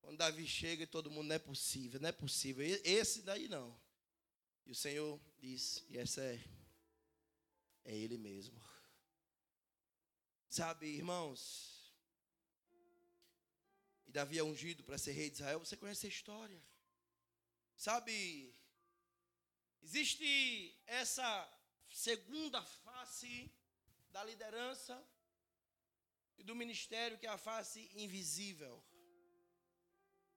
Quando 0.00 0.18
Davi 0.18 0.46
chega 0.46 0.82
e 0.82 0.86
todo 0.86 1.10
mundo 1.10 1.28
não 1.28 1.36
é 1.36 1.38
possível, 1.38 2.00
não 2.00 2.08
é 2.08 2.12
possível. 2.12 2.66
Esse 2.84 3.22
daí 3.22 3.48
não. 3.48 3.78
E 4.66 4.72
o 4.72 4.74
Senhor 4.74 5.20
diz, 5.38 5.84
e 5.88 5.96
essa 5.96 6.20
é 6.22 6.44
é 7.84 7.94
ele 7.94 8.16
mesmo. 8.16 8.58
Sabe, 10.56 10.86
irmãos, 10.86 11.92
Davi 14.06 14.38
é 14.38 14.44
ungido 14.44 14.84
para 14.84 14.96
ser 14.96 15.10
rei 15.10 15.28
de 15.28 15.38
Israel, 15.38 15.58
você 15.58 15.76
conhece 15.76 16.06
a 16.06 16.08
história. 16.08 16.62
Sabe, 17.76 18.54
existe 19.82 20.80
essa 20.86 21.26
segunda 21.88 22.62
face 22.62 23.52
da 24.10 24.22
liderança 24.22 25.04
e 26.38 26.44
do 26.44 26.54
ministério, 26.54 27.18
que 27.18 27.26
é 27.26 27.30
a 27.30 27.36
face 27.36 27.90
invisível. 27.92 28.80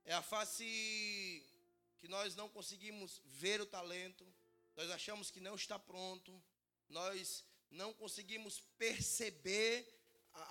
É 0.04 0.16
a 0.16 0.24
face 0.24 1.46
que 2.00 2.08
nós 2.08 2.36
não 2.36 2.50
conseguimos 2.50 3.22
ver 3.24 3.62
o 3.62 3.68
talento, 3.68 4.26
nós 4.76 4.90
achamos 4.90 5.30
que 5.30 5.40
não 5.40 5.54
está 5.54 5.78
pronto, 5.78 6.44
nós 6.90 7.46
não 7.70 7.94
conseguimos 7.94 8.62
perceber 8.80 9.97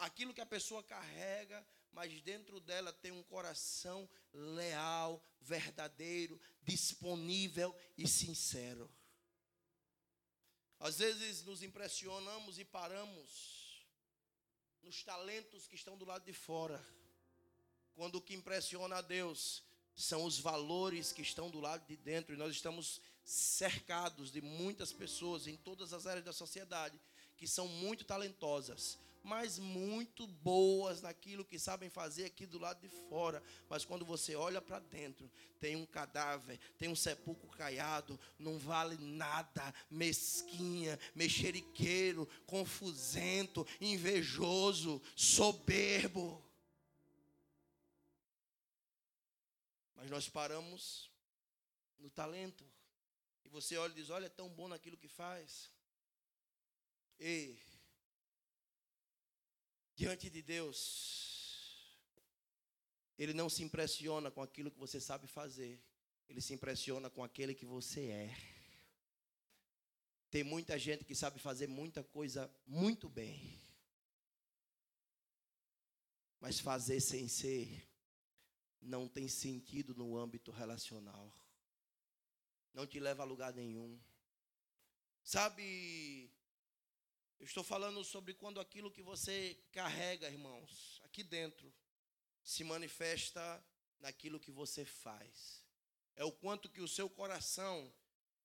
aquilo 0.01 0.35
que 0.35 0.41
a 0.41 0.47
pessoa 0.47 0.83
carrega, 0.83 1.67
mas 1.93 2.21
dentro 2.23 2.61
dela 2.61 2.93
tem 2.93 3.13
um 3.13 3.23
coração 3.23 4.09
leal, 4.33 5.23
verdadeiro, 5.41 6.41
disponível 6.63 7.75
e 7.97 8.07
sincero. 8.07 8.91
Às 10.79 10.99
vezes 10.99 11.43
nos 11.43 11.63
impressionamos 11.63 12.59
e 12.59 12.65
paramos 12.65 13.87
nos 14.83 15.03
talentos 15.03 15.67
que 15.67 15.75
estão 15.75 15.97
do 15.97 16.05
lado 16.05 16.25
de 16.25 16.33
fora, 16.33 16.85
quando 17.95 18.17
o 18.17 18.23
que 18.23 18.35
impressiona 18.35 18.97
a 18.97 19.01
Deus 19.01 19.65
são 19.97 20.25
os 20.25 20.39
valores 20.39 21.13
que 21.13 21.23
estão 21.23 21.51
do 21.51 21.59
lado 21.59 21.87
de 21.87 21.97
dentro, 21.97 22.35
e 22.35 22.37
nós 22.37 22.53
estamos 22.53 23.01
cercados 23.25 24.31
de 24.31 24.43
muitas 24.43 24.93
pessoas 24.93 25.47
em 25.47 25.57
todas 25.57 25.95
as 25.95 26.07
áreas 26.07 26.25
da 26.25 26.33
sociedade 26.33 27.01
que 27.37 27.49
são 27.49 27.67
muito 27.67 28.05
talentosas, 28.05 28.99
mas 29.27 29.59
muito 29.59 30.25
boas 30.25 31.03
naquilo 31.03 31.45
que 31.45 31.59
sabem 31.59 31.91
fazer 31.91 32.27
aqui 32.27 32.47
do 32.47 32.61
lado 32.61 32.81
de 32.81 32.89
fora. 32.89 33.43
Mas 33.69 33.85
quando 33.85 34.05
você 34.05 34.37
olha 34.37 34.63
para 34.63 34.79
dentro, 34.79 35.29
tem 35.59 35.75
um 35.75 35.85
cadáver, 35.85 36.61
tem 36.79 36.89
um 36.89 36.95
sepulcro 36.95 37.49
caiado, 37.49 38.19
não 38.39 38.57
vale 38.57 38.97
nada, 38.99 39.75
mesquinha, 39.91 40.97
mexeriqueiro, 41.13 42.29
confusento, 42.47 43.67
invejoso, 43.81 45.03
soberbo. 45.17 46.41
Mas 49.97 50.09
nós 50.09 50.29
paramos 50.29 51.11
no 51.99 52.09
talento. 52.09 52.65
E 53.45 53.49
você 53.49 53.77
olha 53.77 53.91
e 53.91 53.97
diz: 53.97 54.09
Olha, 54.09 54.27
é 54.27 54.29
tão 54.29 54.49
bom 54.49 54.69
naquilo 54.69 54.97
que 54.97 55.09
faz. 55.09 55.69
Ei, 57.19 57.59
diante 59.97 60.29
de 60.29 60.43
Deus, 60.43 61.99
Ele 63.19 63.33
não 63.33 63.49
se 63.49 63.63
impressiona 63.63 64.31
com 64.31 64.43
aquilo 64.43 64.71
que 64.71 64.79
você 64.79 65.01
sabe 65.01 65.27
fazer, 65.27 65.83
Ele 66.29 66.43
se 66.43 66.53
impressiona 66.53 67.09
com 67.09 67.25
aquele 67.25 67.55
que 67.55 67.65
você 67.65 68.09
é. 68.09 68.37
Tem 70.31 70.45
muita 70.45 70.79
gente 70.79 71.03
que 71.03 71.15
sabe 71.15 71.39
fazer 71.39 71.67
muita 71.67 72.05
coisa 72.05 72.55
muito 72.67 73.09
bem, 73.09 73.59
mas 76.39 76.61
fazer 76.61 77.01
sem 77.01 77.27
ser 77.27 77.89
não 78.83 79.09
tem 79.09 79.27
sentido 79.27 79.95
no 79.95 80.17
âmbito 80.17 80.51
relacional, 80.53 81.33
não 82.75 82.87
te 82.87 83.01
leva 83.01 83.23
a 83.23 83.27
lugar 83.27 83.55
nenhum. 83.55 83.99
Sabe, 85.23 86.31
eu 87.39 87.45
estou 87.45 87.63
falando 87.63 88.03
sobre 88.03 88.35
quando 88.35 88.61
aquilo 88.61 88.91
que 88.91 89.03
você 89.03 89.59
carrega, 89.73 90.29
irmãos, 90.29 91.01
aqui 91.05 91.23
dentro, 91.23 91.73
se 92.43 92.65
manifesta 92.65 93.65
naquilo 94.01 94.41
que 94.41 94.51
você 94.51 94.85
faz. 94.85 95.63
É 96.15 96.25
o 96.25 96.33
quanto 96.33 96.69
que 96.69 96.81
o 96.81 96.89
seu 96.89 97.11
coração 97.11 97.93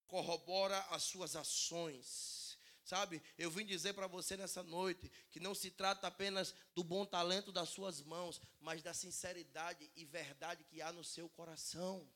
corrobora 0.07 0.77
as 0.89 1.03
suas 1.03 1.35
ações. 1.35 2.57
Sabe, 2.83 3.23
eu 3.37 3.49
vim 3.49 3.65
dizer 3.65 3.93
para 3.93 4.07
você 4.07 4.35
nessa 4.35 4.61
noite 4.63 5.09
que 5.29 5.39
não 5.39 5.55
se 5.55 5.71
trata 5.71 6.07
apenas 6.07 6.53
do 6.75 6.83
bom 6.83 7.05
talento 7.05 7.51
das 7.51 7.69
suas 7.69 8.01
mãos, 8.01 8.41
mas 8.59 8.83
da 8.83 8.93
sinceridade 8.93 9.89
e 9.95 10.03
verdade 10.03 10.65
que 10.65 10.81
há 10.81 10.91
no 10.91 11.03
seu 11.03 11.29
coração. 11.29 12.11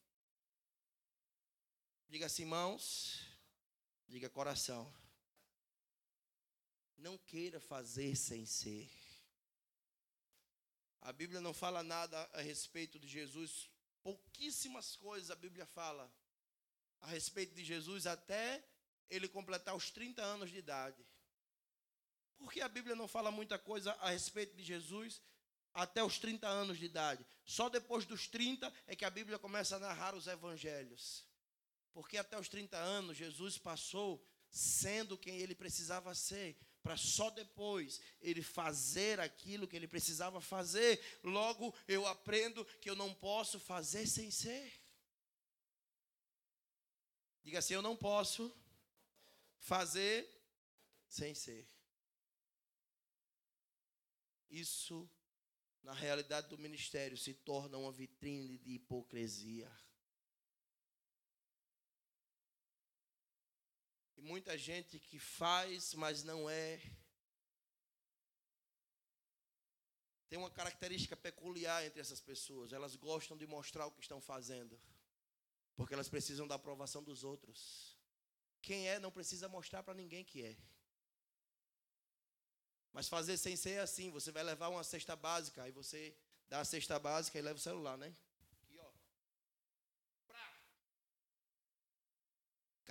Diga 2.09 2.25
assim, 2.25 2.45
mãos, 2.45 3.21
diga 4.07 4.29
coração. 4.29 4.93
Não 6.97 7.17
queira 7.17 7.59
fazer 7.59 8.15
sem 8.15 8.45
ser. 8.45 8.89
A 11.01 11.13
Bíblia 11.13 11.39
não 11.39 11.53
fala 11.53 11.83
nada 11.83 12.17
a 12.33 12.41
respeito 12.41 12.97
de 12.97 13.07
Jesus, 13.07 13.69
pouquíssimas 14.01 14.95
coisas 14.95 15.29
a 15.29 15.35
Bíblia 15.35 15.65
fala 15.65 16.11
a 17.01 17.07
respeito 17.07 17.53
de 17.53 17.63
Jesus 17.63 18.07
até 18.07 18.63
ele 19.09 19.27
completar 19.27 19.75
os 19.75 19.91
30 19.91 20.21
anos 20.23 20.49
de 20.49 20.57
idade. 20.57 21.05
Por 22.37 22.51
que 22.51 22.61
a 22.61 22.67
Bíblia 22.67 22.95
não 22.95 23.07
fala 23.07 23.31
muita 23.31 23.57
coisa 23.57 23.91
a 23.93 24.09
respeito 24.09 24.55
de 24.55 24.63
Jesus 24.63 25.21
até 25.73 26.03
os 26.03 26.17
30 26.17 26.47
anos 26.47 26.77
de 26.77 26.85
idade? 26.85 27.25
Só 27.45 27.69
depois 27.69 28.05
dos 28.05 28.27
30 28.27 28.73
é 28.87 28.95
que 28.95 29.05
a 29.05 29.09
Bíblia 29.09 29.37
começa 29.37 29.75
a 29.75 29.79
narrar 29.79 30.15
os 30.15 30.27
evangelhos. 30.27 31.23
Porque 31.93 32.17
até 32.17 32.37
os 32.37 32.49
30 32.49 32.77
anos 32.77 33.15
Jesus 33.15 33.57
passou 33.57 34.25
sendo 34.49 35.17
quem 35.17 35.37
ele 35.37 35.55
precisava 35.55 36.13
ser, 36.15 36.57
para 36.85 36.97
só 36.97 37.31
depois 37.31 37.99
ele 38.21 38.43
fazer 38.43 39.19
aquilo 39.19 39.67
que 39.67 39.75
ele 39.75 39.87
precisava 39.87 40.39
fazer. 40.39 41.03
Logo, 41.23 41.73
eu 41.87 42.05
aprendo 42.05 42.63
que 42.79 42.87
eu 42.87 42.95
não 42.95 43.11
posso 43.11 43.59
fazer 43.59 44.05
sem 44.05 44.29
ser. 44.29 44.71
Diga 47.43 47.57
assim: 47.57 47.73
eu 47.73 47.81
não 47.81 47.97
posso 47.97 48.55
fazer 49.57 50.29
sem 51.07 51.33
ser. 51.33 51.67
Isso, 54.47 55.09
na 55.81 55.91
realidade 55.91 56.49
do 56.49 56.57
ministério, 56.59 57.17
se 57.17 57.33
torna 57.33 57.79
uma 57.79 57.91
vitrine 57.91 58.59
de 58.59 58.75
hipocrisia. 58.75 59.75
Muita 64.25 64.57
gente 64.57 64.99
que 64.99 65.19
faz, 65.19 65.93
mas 65.93 66.23
não 66.23 66.49
é. 66.49 66.81
Tem 70.27 70.39
uma 70.39 70.49
característica 70.49 71.15
peculiar 71.15 71.85
entre 71.85 72.01
essas 72.01 72.19
pessoas. 72.19 72.73
Elas 72.73 72.95
gostam 72.95 73.37
de 73.37 73.45
mostrar 73.45 73.85
o 73.85 73.91
que 73.91 74.01
estão 74.01 74.19
fazendo. 74.19 74.81
Porque 75.75 75.93
elas 75.93 76.09
precisam 76.09 76.47
da 76.47 76.55
aprovação 76.55 77.03
dos 77.03 77.23
outros. 77.23 77.95
Quem 78.61 78.89
é 78.89 78.97
não 78.97 79.11
precisa 79.11 79.47
mostrar 79.47 79.83
para 79.83 79.93
ninguém 79.93 80.23
que 80.23 80.43
é. 80.43 80.57
Mas 82.91 83.07
fazer 83.07 83.37
sem 83.37 83.55
ser 83.55 83.79
assim. 83.79 84.09
Você 84.09 84.31
vai 84.31 84.43
levar 84.43 84.69
uma 84.69 84.83
cesta 84.83 85.15
básica, 85.15 85.61
aí 85.63 85.71
você 85.71 86.17
dá 86.49 86.61
a 86.61 86.65
cesta 86.65 86.97
básica 86.97 87.37
e 87.37 87.41
leva 87.41 87.59
o 87.59 87.61
celular, 87.61 87.97
né? 87.97 88.15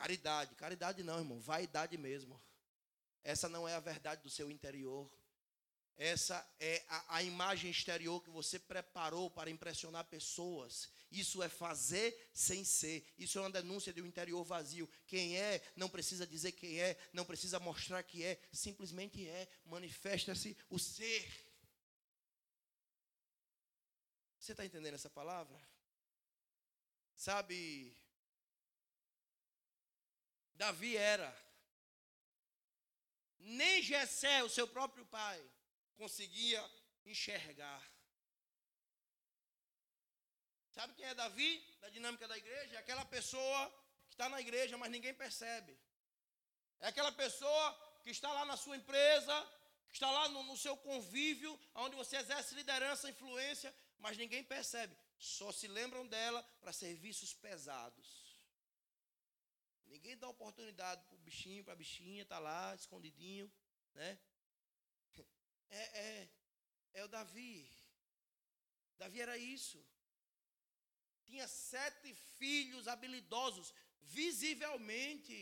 Caridade. 0.05 0.55
Caridade 0.57 1.03
não, 1.03 1.19
irmão. 1.19 1.40
Vaidade 1.40 1.97
mesmo. 1.97 2.38
Essa 3.23 3.49
não 3.49 3.67
é 3.67 3.75
a 3.75 3.81
verdade 3.81 4.23
do 4.23 4.29
seu 4.29 4.51
interior. 4.51 5.11
essa 5.97 6.47
é 6.61 6.85
a, 6.88 7.17
a, 7.17 7.23
imagem 7.23 7.71
exterior 7.71 8.23
que 8.23 8.29
você 8.29 8.59
preparou 8.59 9.31
para 9.31 9.49
impressionar 9.49 10.05
pessoas. 10.05 10.90
Isso 11.11 11.43
é 11.43 11.49
fazer 11.49 12.31
sem 12.35 12.64
ser. 12.64 13.07
Isso 13.17 13.38
é 13.38 13.40
uma 13.40 13.51
denúncia 13.51 13.95
de 13.95 14.03
um 14.03 14.07
interior 14.07 14.45
vazio. 14.45 14.87
Quem 15.07 15.38
é, 15.38 15.62
não 15.75 15.88
precisa 15.88 16.27
dizer 16.27 16.53
quem 16.53 16.79
é, 16.83 16.99
não 17.11 17.25
precisa 17.25 17.59
mostrar 17.59 18.03
que 18.03 18.23
é, 18.23 18.38
simplesmente 18.53 19.27
é. 19.27 19.49
Manifesta-se 19.64 20.55
o 20.69 20.79
ser. 20.79 21.27
Você 24.38 24.53
está 24.53 24.67
entendendo 24.67 24.97
essa 24.97 25.09
palavra? 25.09 25.59
Sabe, 27.17 27.97
Davi 30.55 30.97
era. 30.97 31.31
Nem 33.38 33.83
Jessé, 33.83 34.43
o 34.43 34.49
seu 34.49 34.67
próprio 34.67 35.05
pai, 35.07 35.40
conseguia 35.97 36.62
enxergar. 37.05 37.83
Sabe 40.71 40.95
quem 40.95 41.05
é 41.05 41.14
Davi, 41.14 41.51
da 41.81 41.88
dinâmica 41.88 42.27
da 42.27 42.37
igreja? 42.37 42.77
É 42.77 42.79
aquela 42.79 43.05
pessoa 43.05 43.71
que 44.09 44.14
está 44.14 44.29
na 44.29 44.40
igreja, 44.40 44.77
mas 44.77 44.90
ninguém 44.90 45.14
percebe. 45.14 45.79
É 46.81 46.88
aquela 46.88 47.12
pessoa 47.12 48.01
que 48.03 48.11
está 48.11 48.33
lá 48.33 48.45
na 48.45 48.57
sua 48.57 48.77
empresa, 48.77 49.35
que 49.88 49.95
está 49.95 50.11
lá 50.11 50.29
no, 50.29 50.43
no 50.43 50.57
seu 50.57 50.77
convívio, 50.77 51.59
onde 51.75 51.95
você 51.95 52.17
exerce 52.17 52.55
liderança, 52.55 53.09
influência, 53.09 53.75
mas 53.99 54.17
ninguém 54.17 54.43
percebe. 54.43 54.97
Só 55.17 55.53
se 55.53 55.69
lembram 55.69 56.07
dela 56.07 56.43
para 56.61 56.73
serviços 56.73 57.33
pesados. 57.33 58.24
Ninguém 59.94 60.16
dá 60.22 60.28
oportunidade 60.28 61.04
para 61.07 61.14
o 61.14 61.24
bichinho, 61.26 61.64
para 61.64 61.74
a 61.74 61.83
bichinha, 61.83 62.22
está 62.24 62.38
lá, 62.40 62.74
escondidinho, 62.74 63.46
né? 63.94 64.18
É, 65.70 65.83
é, 66.07 66.28
é 66.94 67.04
o 67.04 67.09
Davi. 67.16 67.54
Davi 68.98 69.20
era 69.20 69.37
isso. 69.38 69.78
Tinha 71.26 71.46
sete 71.46 72.12
filhos 72.38 72.88
habilidosos, 72.88 73.72
visivelmente. 74.18 75.38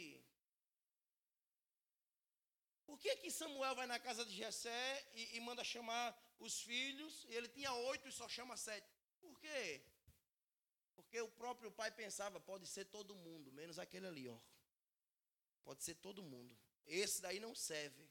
Por 2.84 2.98
que, 2.98 3.16
que 3.16 3.30
Samuel 3.30 3.74
vai 3.74 3.86
na 3.86 3.98
casa 3.98 4.22
de 4.22 4.34
Jessé 4.42 5.08
e, 5.14 5.36
e 5.36 5.40
manda 5.40 5.64
chamar 5.64 6.06
os 6.38 6.60
filhos? 6.60 7.24
E 7.30 7.34
ele 7.34 7.48
tinha 7.48 7.72
oito 7.90 8.06
e 8.06 8.12
só 8.12 8.28
chama 8.28 8.54
sete. 8.68 8.86
Por 9.18 9.34
quê? 9.40 9.82
Porque 11.02 11.20
o 11.20 11.28
próprio 11.28 11.70
pai 11.70 11.90
pensava, 11.90 12.40
pode 12.40 12.66
ser 12.66 12.86
todo 12.86 13.14
mundo, 13.14 13.52
menos 13.52 13.78
aquele 13.78 14.06
ali, 14.06 14.28
ó. 14.28 14.38
Pode 15.64 15.82
ser 15.82 15.94
todo 15.96 16.22
mundo. 16.22 16.56
Esse 16.86 17.20
daí 17.20 17.38
não 17.38 17.54
serve. 17.54 18.08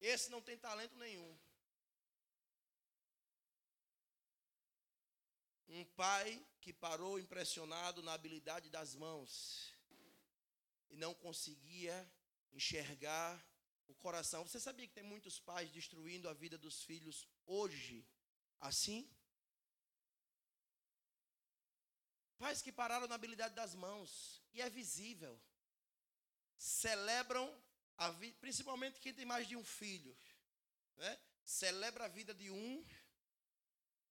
Esse 0.00 0.30
não 0.30 0.42
tem 0.42 0.56
talento 0.56 0.96
nenhum. 0.96 1.38
Um 5.68 5.84
pai 5.96 6.46
que 6.60 6.72
parou 6.72 7.18
impressionado 7.18 8.02
na 8.02 8.12
habilidade 8.12 8.70
das 8.70 8.94
mãos 8.94 9.74
e 10.90 10.96
não 10.96 11.12
conseguia 11.14 12.08
enxergar 12.52 13.44
o 13.86 13.94
coração. 13.94 14.46
Você 14.46 14.60
sabia 14.60 14.86
que 14.86 14.94
tem 14.94 15.02
muitos 15.02 15.40
pais 15.40 15.70
destruindo 15.70 16.28
a 16.28 16.32
vida 16.32 16.56
dos 16.56 16.82
filhos 16.82 17.26
hoje 17.44 18.06
assim? 18.60 19.08
Pais 22.38 22.60
que 22.60 22.72
pararam 22.72 23.06
na 23.06 23.14
habilidade 23.14 23.54
das 23.54 23.74
mãos 23.74 24.42
e 24.52 24.60
é 24.60 24.68
visível. 24.68 25.40
Celebram 26.56 27.46
a 27.96 28.10
vida, 28.10 28.36
principalmente 28.40 29.00
quem 29.00 29.14
tem 29.14 29.24
mais 29.24 29.46
de 29.46 29.56
um 29.56 29.64
filho, 29.64 30.16
né? 30.96 31.20
Celebra 31.44 32.06
a 32.06 32.08
vida 32.08 32.34
de 32.34 32.50
um, 32.50 32.84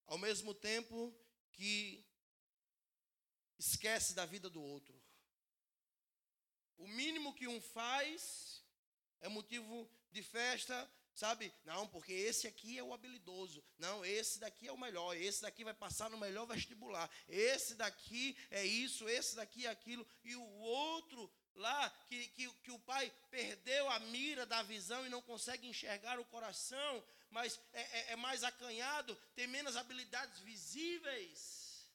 ao 0.06 0.18
mesmo 0.18 0.54
tempo 0.54 1.14
que 1.52 2.04
esquece 3.58 4.14
da 4.14 4.24
vida 4.24 4.48
do 4.48 4.62
outro. 4.62 5.02
O 6.76 6.86
mínimo 6.88 7.34
que 7.34 7.46
um 7.46 7.60
faz 7.60 8.62
é 9.20 9.28
motivo 9.28 9.90
de 10.10 10.22
festa, 10.22 10.90
sabe? 11.14 11.52
Não, 11.64 11.86
porque 11.86 12.12
esse 12.12 12.46
aqui 12.46 12.78
é 12.78 12.82
o 12.82 12.92
habilidoso. 12.92 13.62
Não, 13.78 14.04
esse 14.04 14.38
daqui 14.38 14.66
é 14.66 14.72
o 14.72 14.78
melhor. 14.78 15.16
Esse 15.16 15.42
daqui 15.42 15.64
vai 15.64 15.74
passar 15.74 16.10
no 16.10 16.18
melhor 16.18 16.46
vestibular. 16.46 17.08
Esse 17.28 17.74
daqui 17.74 18.36
é 18.50 18.64
isso, 18.64 19.08
esse 19.08 19.36
daqui 19.36 19.66
é 19.66 19.70
aquilo. 19.70 20.06
E 20.24 20.34
o 20.34 20.42
outro 20.60 21.30
lá, 21.54 21.88
que, 22.08 22.26
que, 22.28 22.52
que 22.54 22.70
o 22.72 22.78
pai 22.80 23.12
perdeu 23.30 23.88
a 23.90 23.98
mira 24.00 24.44
da 24.44 24.62
visão 24.62 25.06
e 25.06 25.08
não 25.08 25.22
consegue 25.22 25.68
enxergar 25.68 26.18
o 26.18 26.24
coração, 26.24 27.04
mas 27.30 27.60
é, 27.72 27.82
é, 27.82 28.12
é 28.12 28.16
mais 28.16 28.42
acanhado, 28.42 29.16
tem 29.34 29.46
menos 29.46 29.76
habilidades 29.76 30.40
visíveis. 30.40 31.88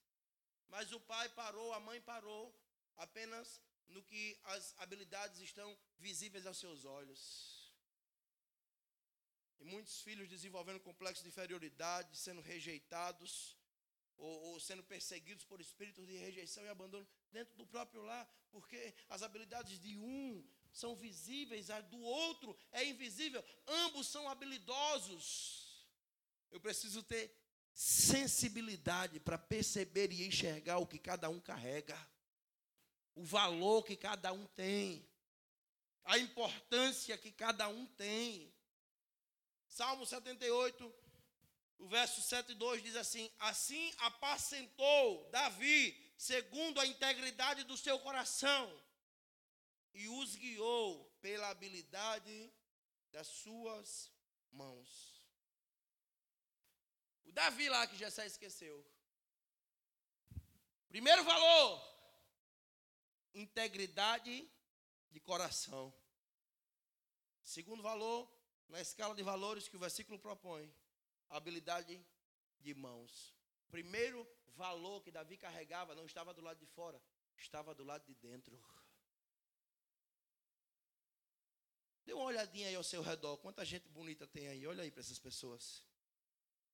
Mas 0.70 0.92
o 0.92 1.00
pai 1.00 1.28
parou, 1.30 1.74
a 1.74 1.80
mãe 1.80 2.00
parou, 2.02 2.56
apenas 2.98 3.62
no 3.88 4.04
que 4.04 4.38
as 4.44 4.76
habilidades 4.78 5.42
estão 5.42 5.78
visíveis 5.98 6.46
aos 6.46 6.58
seus 6.58 6.86
olhos. 6.86 7.59
E 9.60 9.66
muitos 9.66 10.02
filhos 10.02 10.30
desenvolvendo 10.30 10.80
complexo 10.80 11.24
de 11.24 11.30
inferioridade, 11.30 12.18
sendo 12.18 12.42
rejeitados, 12.42 13.58
ou, 14.18 14.42
ou, 14.48 14.60
sendo 14.60 14.84
perseguidos 14.84 15.46
por 15.46 15.62
espíritos 15.62 16.06
de 16.06 16.18
rejeição 16.18 16.64
e 16.66 16.70
abandono 16.70 17.08
dentro 17.32 17.56
do 17.56 17.66
próprio 17.66 18.02
lar, 18.02 18.28
porque 18.52 18.94
as 19.08 19.22
habilidades 19.22 19.80
de 19.80 19.98
um 19.98 20.46
são 20.72 20.96
visíveis, 20.96 21.70
a 21.70 21.80
do 21.82 22.00
outro 22.02 22.58
é 22.72 22.84
invisível, 22.86 23.44
ambos 23.66 24.08
são 24.08 24.30
habilidosos. 24.30 25.88
Eu 26.52 26.60
preciso 26.60 27.02
ter 27.02 27.34
sensibilidade 27.74 29.20
para 29.20 29.38
perceber 29.38 30.12
e 30.12 30.26
enxergar 30.26 30.80
o 30.80 30.88
que 30.88 31.00
cada 31.00 31.30
um 31.30 31.40
carrega 31.40 31.98
o 33.20 33.24
valor 33.24 33.84
que 33.84 33.98
cada 33.98 34.32
um 34.32 34.46
tem, 34.48 35.06
a 36.06 36.18
importância 36.18 37.18
que 37.18 37.32
cada 37.34 37.68
um 37.68 37.86
tem. 37.86 38.54
Salmo 39.70 40.06
78, 40.06 40.94
o 41.78 41.88
verso 41.88 42.22
7 42.22 42.52
e 42.52 42.56
2 42.56 42.84
diz 42.84 42.96
assim: 42.96 43.32
Assim 43.40 43.94
apacentou 44.00 45.30
Davi, 45.30 46.14
segundo 46.18 46.80
a 46.82 46.86
integridade 46.86 47.64
do 47.64 47.78
seu 47.78 47.98
coração, 48.00 48.84
e 49.94 50.10
os 50.10 50.36
guiou 50.36 51.06
pela 51.22 51.50
habilidade 51.50 52.52
das 53.12 53.28
suas 53.28 54.12
mãos. 54.52 55.24
O 57.26 57.32
Davi 57.32 57.70
lá 57.70 57.86
que 57.88 57.96
já 57.96 58.10
se 58.10 58.26
esqueceu. 58.26 58.84
Primeiro 60.88 61.24
valor, 61.24 61.80
integridade 63.36 64.52
de 65.12 65.20
coração. 65.20 65.94
Segundo 67.44 67.84
valor, 67.84 68.39
na 68.70 68.80
escala 68.80 69.16
de 69.16 69.24
valores 69.24 69.68
que 69.68 69.76
o 69.76 69.80
versículo 69.80 70.18
propõe, 70.20 70.72
habilidade 71.30 72.00
de 72.60 72.74
mãos. 72.74 73.34
Primeiro 73.70 74.28
valor 74.56 75.02
que 75.02 75.12
Davi 75.12 75.38
carregava 75.38 75.96
não 75.96 76.06
estava 76.06 76.34
do 76.34 76.42
lado 76.42 76.60
de 76.60 76.66
fora, 76.68 77.02
estava 77.38 77.74
do 77.74 77.84
lado 77.84 78.06
de 78.06 78.16
dentro. 78.16 78.62
Dê 82.06 82.14
uma 82.14 82.26
olhadinha 82.26 82.68
aí 82.68 82.76
ao 82.76 82.84
seu 82.84 83.02
redor. 83.02 83.38
Quanta 83.38 83.64
gente 83.64 83.88
bonita 83.90 84.26
tem 84.26 84.48
aí. 84.48 84.66
Olha 84.66 84.84
aí 84.84 84.90
para 84.90 85.02
essas 85.02 85.20
pessoas. 85.20 85.84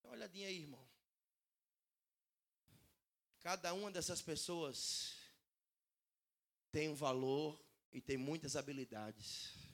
Dê 0.02 0.08
uma 0.08 0.14
olhadinha 0.14 0.48
aí, 0.48 0.62
irmão. 0.62 0.88
Cada 3.42 3.74
uma 3.74 3.92
dessas 3.92 4.22
pessoas 4.22 5.18
tem 6.72 6.90
um 6.90 6.96
valor 6.96 7.62
e 7.92 8.02
tem 8.02 8.18
muitas 8.18 8.56
habilidades. 8.56 9.65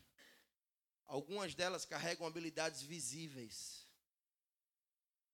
Algumas 1.12 1.54
delas 1.54 1.84
carregam 1.84 2.26
habilidades 2.26 2.82
visíveis. 2.82 3.86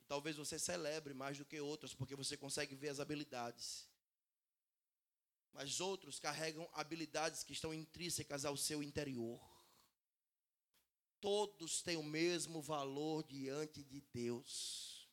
Talvez 0.07 0.35
você 0.35 0.57
celebre 0.57 1.13
mais 1.13 1.37
do 1.37 1.45
que 1.45 1.59
outras, 1.59 1.93
porque 1.93 2.15
você 2.15 2.35
consegue 2.35 2.73
ver 2.73 2.89
as 2.89 2.99
habilidades. 2.99 3.87
Mas 5.53 5.79
outros 5.79 6.19
carregam 6.19 6.67
habilidades 6.73 7.43
que 7.43 7.53
estão 7.53 7.71
intrínsecas 7.71 8.43
ao 8.43 8.57
seu 8.57 8.81
interior. 8.81 9.39
Todos 11.21 11.83
têm 11.83 11.95
o 11.95 12.03
mesmo 12.03 12.59
valor 12.59 13.23
diante 13.27 13.83
de 13.83 14.01
Deus. 14.01 15.07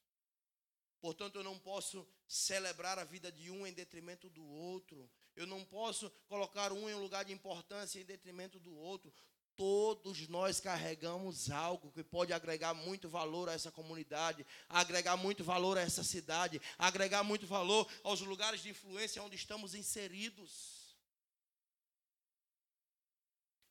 Portanto, 0.98 1.36
eu 1.36 1.44
não 1.44 1.58
posso 1.58 2.08
celebrar 2.26 2.98
a 2.98 3.04
vida 3.04 3.30
de 3.30 3.50
um 3.50 3.66
em 3.66 3.72
detrimento 3.74 4.30
do 4.30 4.46
outro. 4.46 5.10
Eu 5.36 5.46
não 5.46 5.62
posso 5.62 6.08
colocar 6.26 6.72
um 6.72 6.88
em 6.88 6.94
um 6.94 7.02
lugar 7.02 7.26
de 7.26 7.34
importância 7.34 8.00
em 8.00 8.04
detrimento 8.06 8.58
do 8.58 8.74
outro. 8.74 9.12
Todos 9.56 10.26
nós 10.28 10.58
carregamos 10.58 11.50
algo 11.50 11.92
que 11.92 12.02
pode 12.02 12.32
agregar 12.32 12.74
muito 12.74 13.08
valor 13.08 13.48
a 13.48 13.52
essa 13.52 13.70
comunidade, 13.70 14.44
agregar 14.68 15.16
muito 15.16 15.44
valor 15.44 15.78
a 15.78 15.82
essa 15.82 16.02
cidade, 16.02 16.60
agregar 16.76 17.22
muito 17.22 17.46
valor 17.46 17.88
aos 18.02 18.20
lugares 18.20 18.62
de 18.62 18.70
influência 18.70 19.22
onde 19.22 19.36
estamos 19.36 19.74
inseridos. 19.74 20.84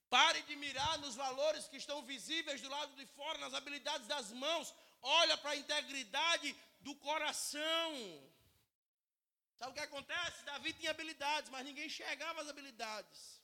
Pare 0.09 0.41
de 0.43 0.55
mirar 0.55 0.99
nos 0.99 1.15
valores 1.15 1.67
que 1.67 1.77
estão 1.77 2.01
visíveis 2.03 2.61
do 2.61 2.69
lado 2.69 2.95
de 2.95 3.05
fora, 3.07 3.39
nas 3.39 3.53
habilidades 3.53 4.07
das 4.07 4.31
mãos. 4.31 4.73
Olha 5.01 5.35
para 5.37 5.51
a 5.51 5.55
integridade 5.55 6.55
do 6.79 6.95
coração. 6.95 7.93
Sabe 9.57 9.71
o 9.71 9.73
que 9.73 9.79
acontece? 9.81 10.45
Davi 10.45 10.71
tinha 10.73 10.91
habilidades, 10.91 11.49
mas 11.49 11.65
ninguém 11.65 11.87
enxergava 11.87 12.41
as 12.41 12.47
habilidades. 12.47 13.42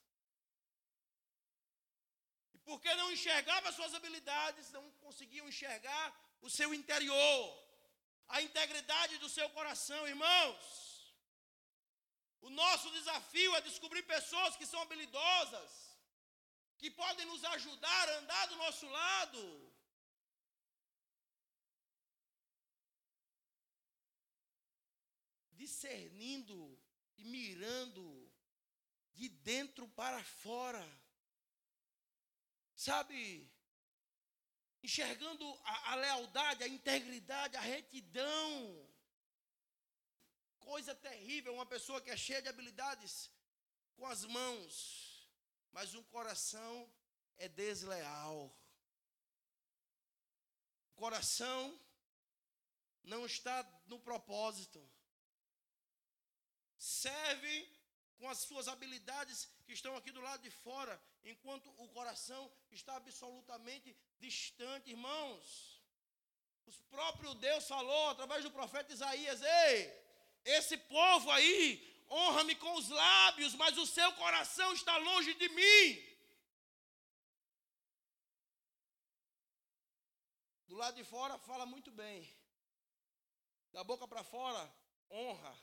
Porque 2.70 2.94
não 3.00 3.12
enxergava 3.12 3.70
as 3.70 3.76
suas 3.78 3.94
habilidades, 3.96 4.72
não 4.72 4.84
conseguiam 5.06 5.48
enxergar 5.52 6.06
o 6.40 6.50
seu 6.58 6.72
interior, 6.72 7.44
a 8.36 8.44
integridade 8.48 9.18
do 9.18 9.30
seu 9.38 9.48
coração, 9.58 10.08
irmãos. 10.08 10.66
O 12.42 12.50
nosso 12.52 12.92
desafio 12.92 13.56
é 13.56 13.62
descobrir 13.62 14.04
pessoas 14.04 14.56
que 14.56 14.68
são 14.68 14.80
habilidosas, 14.84 15.72
que 16.78 16.92
podem 16.92 17.26
nos 17.26 17.44
ajudar 17.56 18.10
a 18.10 18.18
andar 18.20 18.46
do 18.52 18.58
nosso 18.58 18.88
lado. 18.88 19.74
Discernindo 25.64 26.80
e 27.18 27.26
mirando 27.26 28.32
de 29.16 29.28
dentro 29.28 29.88
para 29.88 30.24
fora. 30.24 30.88
Sabe? 32.88 33.22
Enxergando 34.82 35.46
a, 35.66 35.92
a 35.92 35.96
lealdade, 35.96 36.64
a 36.64 36.68
integridade, 36.68 37.58
a 37.58 37.62
retidão 37.76 38.90
coisa 40.60 40.94
terrível 40.96 41.54
uma 41.54 41.66
pessoa 41.66 42.00
que 42.00 42.12
é 42.12 42.16
cheia 42.16 42.42
de 42.42 42.48
habilidades 42.48 43.32
com 43.98 44.06
as 44.06 44.24
mãos, 44.24 45.28
mas 45.72 45.94
um 45.94 46.04
coração 46.04 46.90
é 47.38 47.50
desleal. 47.50 48.56
O 50.92 50.96
coração 50.96 51.62
não 53.04 53.26
está 53.26 53.58
no 53.88 54.00
propósito. 54.00 54.80
Serve 56.78 57.79
com 58.20 58.28
as 58.30 58.40
suas 58.40 58.68
habilidades 58.68 59.50
que 59.66 59.74
estão 59.74 59.96
aqui 59.96 60.12
do 60.12 60.22
lado 60.22 60.42
de 60.42 60.52
fora, 60.52 61.02
enquanto 61.24 61.68
o 61.78 61.88
coração 61.88 62.52
está 62.70 62.98
absolutamente 62.98 63.96
distante, 64.20 64.92
irmãos. 64.92 65.82
O 66.66 66.72
próprio 66.90 67.34
Deus 67.36 67.68
falou 67.68 68.10
através 68.10 68.44
do 68.44 68.52
profeta 68.52 68.94
Isaías: 68.94 69.42
Ei, 69.42 69.80
esse 70.44 70.78
povo 70.78 71.32
aí 71.32 71.62
honra-me 72.10 72.56
com 72.56 72.74
os 72.76 72.90
lábios, 72.90 73.56
mas 73.56 73.78
o 73.78 73.88
seu 73.88 74.12
coração 74.14 74.74
está 74.74 74.98
longe 74.98 75.34
de 75.36 75.50
mim. 75.50 76.10
Do 80.68 80.76
lado 80.76 80.96
de 80.96 81.04
fora 81.04 81.38
fala 81.40 81.66
muito 81.66 81.90
bem. 81.90 82.30
Da 83.72 83.84
boca 83.84 84.08
para 84.08 84.24
fora, 84.24 84.72
honra, 85.10 85.56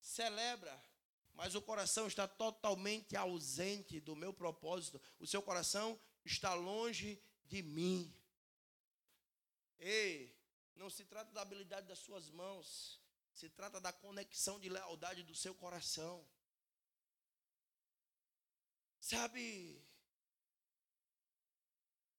celebra, 0.00 0.89
mas 1.40 1.54
o 1.54 1.62
coração 1.62 2.06
está 2.06 2.28
totalmente 2.28 3.16
ausente 3.16 3.98
do 3.98 4.14
meu 4.14 4.30
propósito. 4.30 5.00
O 5.18 5.26
seu 5.26 5.40
coração 5.40 5.98
está 6.22 6.52
longe 6.52 7.18
de 7.46 7.62
mim. 7.62 8.14
Ei, 9.78 10.36
não 10.76 10.90
se 10.90 11.02
trata 11.02 11.32
da 11.32 11.40
habilidade 11.40 11.86
das 11.86 11.98
suas 12.00 12.28
mãos, 12.28 13.00
se 13.32 13.48
trata 13.48 13.80
da 13.80 13.90
conexão 13.90 14.60
de 14.60 14.68
lealdade 14.68 15.22
do 15.22 15.34
seu 15.34 15.54
coração. 15.54 16.28
Sabe? 19.00 19.82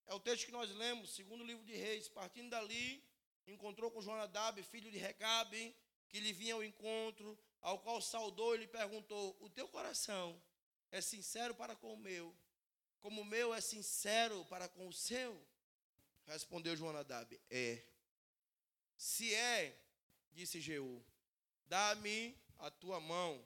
É 0.08 0.16
o 0.16 0.20
texto 0.20 0.48
que 0.48 0.52
nós 0.52 0.72
lemos, 0.72 1.12
segundo 1.12 1.42
o 1.42 1.46
livro 1.46 1.64
de 1.64 1.76
Reis. 1.76 2.08
Partindo 2.08 2.50
dali, 2.50 3.08
encontrou 3.46 3.92
com 3.92 4.02
Jonadab, 4.02 4.64
filho 4.64 4.90
de 4.90 4.98
Recabe, 4.98 5.76
que 6.10 6.20
lhe 6.20 6.34
vinha 6.34 6.56
ao 6.56 6.64
encontro, 6.64 7.38
ao 7.62 7.80
qual 7.80 8.02
saudou 8.02 8.56
e 8.56 8.60
lhe 8.60 8.68
perguntou: 8.68 9.38
O 9.40 9.50
teu 9.50 9.68
coração 9.68 10.42
é 10.92 11.00
sincero 11.00 11.54
para 11.56 11.76
com 11.76 11.94
o 11.94 11.98
meu, 11.98 12.36
como 13.00 13.22
o 13.22 13.26
meu 13.26 13.54
é 13.54 13.62
sincero 13.62 14.46
para 14.46 14.68
com 14.68 14.88
o 14.88 14.94
seu? 14.94 15.40
Respondeu 16.26 16.76
Jonadab: 16.76 17.40
É. 17.50 17.84
Se 18.98 19.34
é, 19.34 19.80
disse 20.32 20.62
Jeú: 20.62 21.04
Dá-me 21.66 22.38
a 22.60 22.70
tua 22.70 23.00
mão. 23.00 23.44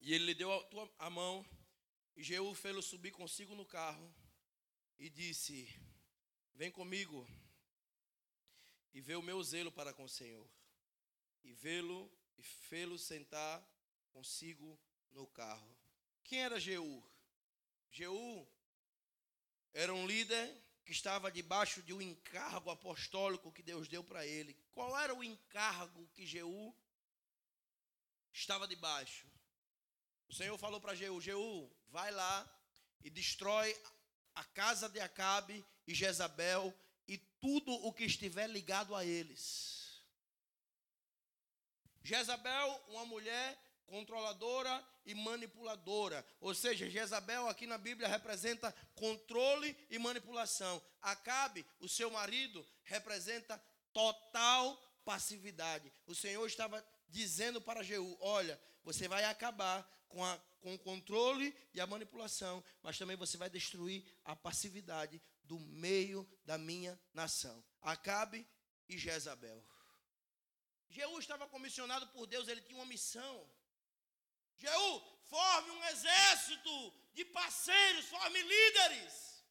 E 0.00 0.14
ele 0.14 0.26
lhe 0.26 0.34
deu 0.34 0.52
a, 0.52 0.64
tua, 0.64 0.90
a 0.98 1.10
mão, 1.10 1.44
e 2.16 2.22
Jeú 2.22 2.54
fez-lo 2.54 2.80
subir 2.80 3.10
consigo 3.10 3.54
no 3.54 3.66
carro, 3.66 4.14
e 4.98 5.10
disse: 5.10 5.68
Vem 6.54 6.70
comigo, 6.70 7.26
e 8.92 9.00
vê 9.00 9.14
o 9.16 9.22
meu 9.22 9.42
zelo 9.42 9.70
para 9.70 9.92
com 9.92 10.04
o 10.04 10.08
Senhor, 10.08 10.48
e 11.42 11.52
vê-lo, 11.52 12.10
e 12.36 12.42
fê-lo 12.42 12.98
sentar 12.98 13.64
consigo 14.10 14.78
no 15.10 15.26
carro. 15.26 15.76
Quem 16.24 16.42
era 16.42 16.60
Jeú? 16.60 17.02
Jeú 17.90 18.48
era 19.72 19.92
um 19.92 20.06
líder 20.06 20.56
que 20.84 20.92
estava 20.92 21.30
debaixo 21.30 21.82
de 21.82 21.92
um 21.92 22.02
encargo 22.02 22.70
apostólico 22.70 23.52
que 23.52 23.62
Deus 23.62 23.88
deu 23.88 24.02
para 24.02 24.26
ele. 24.26 24.54
Qual 24.72 24.98
era 24.98 25.14
o 25.14 25.22
encargo 25.22 26.08
que 26.08 26.26
Jeú 26.26 26.74
estava 28.32 28.66
debaixo? 28.66 29.26
O 30.28 30.34
Senhor 30.34 30.56
falou 30.58 30.80
para 30.80 30.94
Jeú: 30.94 31.20
Jeú, 31.20 31.70
vai 31.88 32.10
lá 32.10 32.48
e 33.02 33.10
destrói 33.10 33.76
a 34.34 34.44
casa 34.44 34.88
de 34.88 35.00
Acabe 35.00 35.64
e 35.86 35.94
Jezabel 35.94 36.74
tudo 37.40 37.72
o 37.86 37.92
que 37.92 38.04
estiver 38.04 38.48
ligado 38.48 38.94
a 38.94 39.04
eles. 39.04 40.02
Jezabel, 42.02 42.80
uma 42.88 43.04
mulher 43.04 43.58
controladora 43.86 44.84
e 45.04 45.14
manipuladora. 45.14 46.24
Ou 46.40 46.54
seja, 46.54 46.88
Jezabel 46.88 47.48
aqui 47.48 47.66
na 47.66 47.76
Bíblia 47.76 48.08
representa 48.08 48.74
controle 48.94 49.76
e 49.90 49.98
manipulação. 49.98 50.80
Acabe, 51.02 51.66
o 51.80 51.88
seu 51.88 52.10
marido, 52.10 52.64
representa 52.84 53.60
total 53.92 54.76
passividade. 55.04 55.92
O 56.06 56.14
Senhor 56.14 56.46
estava 56.46 56.84
dizendo 57.10 57.60
para 57.60 57.82
Jeú: 57.82 58.16
Olha, 58.20 58.60
você 58.82 59.06
vai 59.08 59.24
acabar 59.24 59.82
com, 60.08 60.24
a, 60.24 60.38
com 60.60 60.74
o 60.74 60.78
controle 60.78 61.54
e 61.74 61.80
a 61.80 61.86
manipulação, 61.86 62.62
mas 62.82 62.98
também 62.98 63.16
você 63.16 63.36
vai 63.36 63.50
destruir 63.50 64.04
a 64.24 64.34
passividade 64.34 65.20
do 65.44 65.58
meio 65.58 66.28
da 66.44 66.56
minha 66.56 66.98
nação. 67.12 67.64
Acabe 67.82 68.46
e 68.88 68.96
Jezabel. 68.96 69.64
Jeú 70.88 71.18
estava 71.18 71.46
comissionado 71.46 72.06
por 72.08 72.26
Deus, 72.26 72.48
ele 72.48 72.60
tinha 72.62 72.78
uma 72.78 72.86
missão. 72.86 73.48
Jeú, 74.56 75.02
forme 75.24 75.70
um 75.70 75.84
exército 75.84 76.94
de 77.14 77.24
parceiros, 77.24 78.06
forme 78.06 78.42
líderes. 78.42 79.44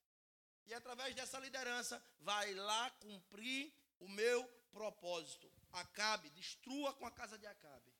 E 0.67 0.73
através 0.73 1.15
dessa 1.15 1.39
liderança, 1.39 2.03
vai 2.19 2.53
lá 2.53 2.91
cumprir 2.91 3.73
o 3.99 4.07
meu 4.07 4.45
propósito. 4.71 5.51
Acabe, 5.71 6.29
destrua 6.31 6.93
com 6.93 7.05
a 7.05 7.11
casa 7.11 7.37
de 7.37 7.45
Acabe. 7.45 7.93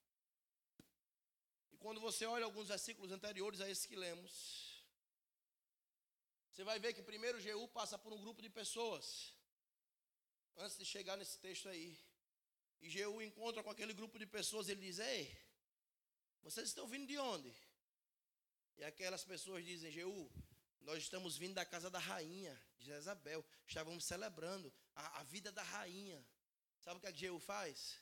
E 1.72 1.78
quando 1.78 2.00
você 2.02 2.26
olha 2.26 2.46
alguns 2.46 2.68
versículos 2.68 3.12
anteriores 3.12 3.62
a 3.62 3.70
esse 3.70 3.88
que 3.88 3.96
lemos, 3.96 4.84
você 6.52 6.64
vai 6.64 6.80
ver 6.80 6.94
que 6.94 7.02
primeiro 7.02 7.40
Jeú 7.40 7.68
passa 7.70 7.98
por 7.98 8.12
um 8.12 8.20
grupo 8.20 8.42
de 8.42 8.50
pessoas. 8.50 9.34
Antes 10.58 10.78
de 10.78 10.86
chegar 10.86 11.16
nesse 11.16 11.38
texto 11.38 11.70
aí. 11.70 11.98
E 12.82 12.90
Jeú 12.90 13.22
encontra 13.22 13.64
com 13.64 13.70
aquele 13.70 13.94
grupo 13.94 14.20
de 14.20 14.26
pessoas 14.26 14.68
ele 14.68 14.82
diz: 14.82 15.00
Ei, 15.00 15.38
vocês 16.42 16.68
estão 16.68 16.88
vindo 16.88 17.08
de 17.08 17.18
onde? 17.18 17.54
E 18.78 18.84
aquelas 18.84 19.24
pessoas 19.24 19.66
dizem, 19.66 19.92
Jeú, 19.92 20.32
nós 20.82 21.00
estamos 21.04 21.38
vindo 21.38 21.54
da 21.54 21.66
casa 21.66 21.90
da 21.90 22.00
rainha, 22.00 22.60
de 22.78 22.86
Jezabel. 22.86 23.46
Estávamos 23.68 24.06
celebrando 24.06 24.74
a, 24.96 25.20
a 25.20 25.24
vida 25.24 25.52
da 25.52 25.64
rainha. 25.64 26.26
Sabe 26.90 26.98
o 26.98 27.02
que, 27.02 27.08
é 27.08 27.12
que 27.12 27.20
Jeú 27.20 27.40
faz? 27.40 28.02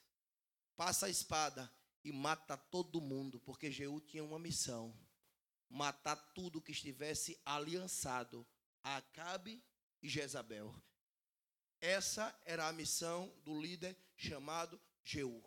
Passa 0.78 1.08
a 1.08 1.10
espada 1.10 1.69
e 2.06 2.12
mata 2.13 2.56
todo 2.56 3.02
mundo, 3.02 3.38
porque 3.41 3.69
Jeú 3.69 4.00
tinha 4.00 4.23
uma 4.23 4.39
missão: 4.39 4.97
matar 5.67 6.15
tudo 6.34 6.62
que 6.62 6.71
estivesse 6.71 7.38
aliançado 7.43 8.47
a 8.82 8.95
Acabe 8.95 9.62
e 10.02 10.08
Jezabel. 10.08 10.73
Essa 11.82 12.34
era 12.45 12.65
a 12.65 12.71
missão 12.71 13.28
do 13.43 13.60
líder 13.60 13.93
chamado 14.15 14.82
Jeú. 15.04 15.43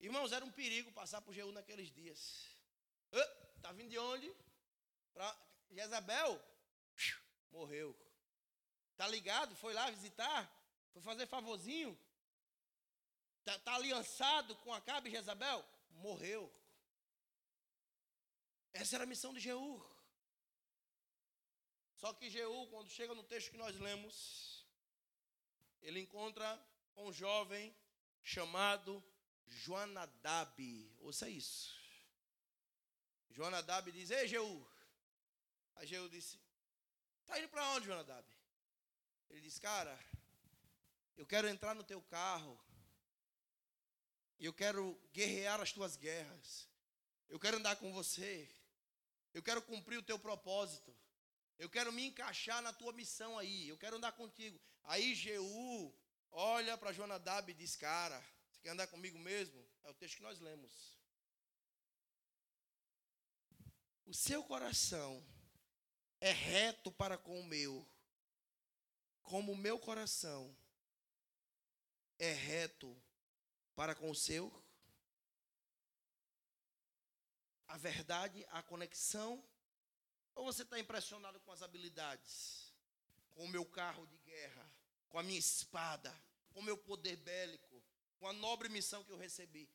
Irmãos, 0.00 0.30
era 0.30 0.44
um 0.44 0.52
perigo 0.52 0.92
passar 0.92 1.22
por 1.22 1.32
Jeú 1.32 1.50
naqueles 1.52 1.90
dias. 1.90 2.54
Está 3.56 3.72
vindo 3.72 3.88
de 3.88 3.98
onde? 3.98 4.30
Para 5.14 5.34
Jezabel? 5.70 6.38
Morreu. 7.50 7.96
Tá 8.94 9.08
ligado? 9.08 9.56
Foi 9.56 9.72
lá 9.72 9.90
visitar? 9.90 10.63
Foi 10.94 11.02
fazer 11.02 11.26
favorzinho? 11.26 11.98
está 13.44 13.58
tá 13.58 13.74
aliançado 13.74 14.56
com 14.56 14.72
Acabe 14.72 15.10
e 15.10 15.12
Jezabel, 15.12 15.62
morreu. 15.90 16.50
Essa 18.72 18.96
era 18.96 19.04
a 19.04 19.06
missão 19.06 19.34
de 19.34 19.40
Jeú. 19.40 19.84
Só 21.96 22.12
que 22.14 22.30
Jeú, 22.30 22.66
quando 22.68 22.90
chega 22.90 23.14
no 23.14 23.22
texto 23.22 23.50
que 23.50 23.58
nós 23.58 23.78
lemos, 23.78 24.66
ele 25.82 26.00
encontra 26.00 26.48
um 26.96 27.12
jovem 27.12 27.76
chamado 28.22 29.04
Joanadab. 29.46 30.96
Ouça 31.00 31.28
isso. 31.28 31.78
Joanadab 33.30 33.92
diz: 33.92 34.10
Ei, 34.10 34.26
Jeú. 34.26 34.66
Aí 35.76 35.86
Jeú 35.86 36.08
disse: 36.08 36.40
Está 37.20 37.38
indo 37.38 37.48
para 37.48 37.68
onde, 37.72 37.86
Joanadab? 37.86 38.26
Ele 39.28 39.40
diz: 39.42 39.58
Cara, 39.58 39.98
eu 41.16 41.26
quero 41.26 41.48
entrar 41.48 41.74
no 41.74 41.84
teu 41.84 42.02
carro. 42.02 42.58
Eu 44.38 44.52
quero 44.52 45.00
guerrear 45.12 45.60
as 45.60 45.72
tuas 45.72 45.96
guerras. 45.96 46.68
Eu 47.28 47.38
quero 47.38 47.56
andar 47.56 47.76
com 47.76 47.92
você. 47.92 48.48
Eu 49.32 49.42
quero 49.42 49.62
cumprir 49.62 49.98
o 49.98 50.02
teu 50.02 50.18
propósito. 50.18 50.94
Eu 51.58 51.70
quero 51.70 51.92
me 51.92 52.06
encaixar 52.06 52.60
na 52.62 52.72
tua 52.72 52.92
missão 52.92 53.38
aí. 53.38 53.68
Eu 53.68 53.78
quero 53.78 53.96
andar 53.96 54.12
contigo. 54.12 54.60
Aí 54.82 55.14
Jeú 55.14 55.94
olha 56.30 56.76
para 56.76 56.92
Jonadab 56.92 57.50
e 57.50 57.54
diz: 57.54 57.76
Cara, 57.76 58.20
você 58.50 58.60
quer 58.60 58.70
andar 58.70 58.88
comigo 58.88 59.18
mesmo? 59.18 59.64
É 59.84 59.90
o 59.90 59.94
texto 59.94 60.16
que 60.16 60.22
nós 60.22 60.40
lemos. 60.40 60.98
O 64.04 64.12
seu 64.12 64.42
coração 64.42 65.24
é 66.20 66.30
reto 66.30 66.90
para 66.92 67.16
com 67.16 67.40
o 67.40 67.44
meu, 67.44 67.88
como 69.22 69.52
o 69.52 69.56
meu 69.56 69.78
coração 69.78 70.54
é 72.18 72.32
reto 72.32 72.96
para 73.74 73.94
com 73.94 74.10
o 74.10 74.14
seu. 74.14 74.52
A 77.66 77.76
verdade, 77.76 78.44
a 78.50 78.62
conexão, 78.62 79.42
ou 80.34 80.44
você 80.44 80.62
está 80.62 80.78
impressionado 80.78 81.40
com 81.40 81.52
as 81.52 81.62
habilidades, 81.62 82.72
com 83.32 83.44
o 83.44 83.48
meu 83.48 83.64
carro 83.64 84.06
de 84.06 84.18
guerra, 84.18 84.70
com 85.08 85.18
a 85.18 85.22
minha 85.22 85.38
espada, 85.38 86.14
com 86.50 86.60
o 86.60 86.62
meu 86.62 86.76
poder 86.76 87.16
bélico, 87.16 87.82
com 88.18 88.28
a 88.28 88.32
nobre 88.32 88.68
missão 88.68 89.02
que 89.04 89.10
eu 89.10 89.18
recebi? 89.18 89.68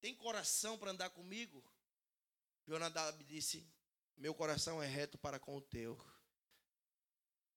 Tem 0.00 0.14
coração 0.14 0.78
para 0.78 0.90
andar 0.90 1.10
comigo? 1.10 1.64
Jonadab 2.66 3.22
disse: 3.24 3.66
Meu 4.16 4.34
coração 4.34 4.82
é 4.82 4.86
reto 4.86 5.18
para 5.18 5.38
com 5.38 5.56
o 5.56 5.60
teu. 5.60 5.98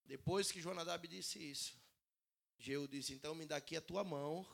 Depois 0.06 0.52
que 0.52 0.62
Jonadab 0.62 1.08
disse 1.08 1.40
isso, 1.40 1.80
Jeú 2.58 2.88
disse: 2.88 3.13
Então 3.13 3.36
me 3.36 3.46
dá 3.46 3.58
aqui 3.58 3.76
a 3.76 3.82
tua 3.82 4.04
mão 4.04 4.48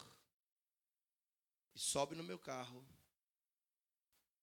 e 1.73 1.79
sobe 1.79 2.15
no 2.15 2.23
meu 2.23 2.39
carro 2.39 2.85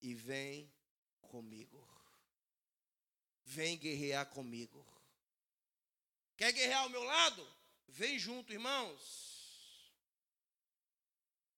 e 0.01 0.13
vem 0.13 0.71
comigo. 1.21 1.87
Vem 3.43 3.77
guerrear 3.77 4.25
comigo. 4.27 4.85
Quer 6.37 6.51
guerrear 6.51 6.83
ao 6.83 6.89
meu 6.89 7.03
lado? 7.03 7.59
Vem 7.87 8.17
junto, 8.17 8.53
irmãos. 8.53 9.29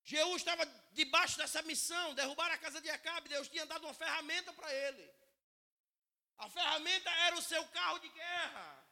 Jeú 0.04 0.36
estava 0.36 0.64
debaixo 0.92 1.38
dessa 1.38 1.62
missão, 1.62 2.14
derrubar 2.14 2.50
a 2.50 2.58
casa 2.58 2.80
de 2.80 2.90
Acabe. 2.90 3.28
Deus 3.28 3.48
tinha 3.48 3.64
dado 3.66 3.84
uma 3.84 3.94
ferramenta 3.94 4.52
para 4.52 4.72
ele. 4.74 5.10
A 6.38 6.48
ferramenta 6.48 7.10
era 7.10 7.36
o 7.36 7.42
seu 7.42 7.64
carro 7.68 7.98
de 8.00 8.08
guerra. 8.08 8.84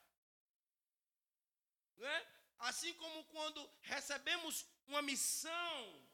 Não 1.96 2.06
é? 2.06 2.39
Assim 2.60 2.92
como 2.94 3.24
quando 3.24 3.70
recebemos 3.80 4.66
uma 4.86 5.00
missão, 5.00 6.06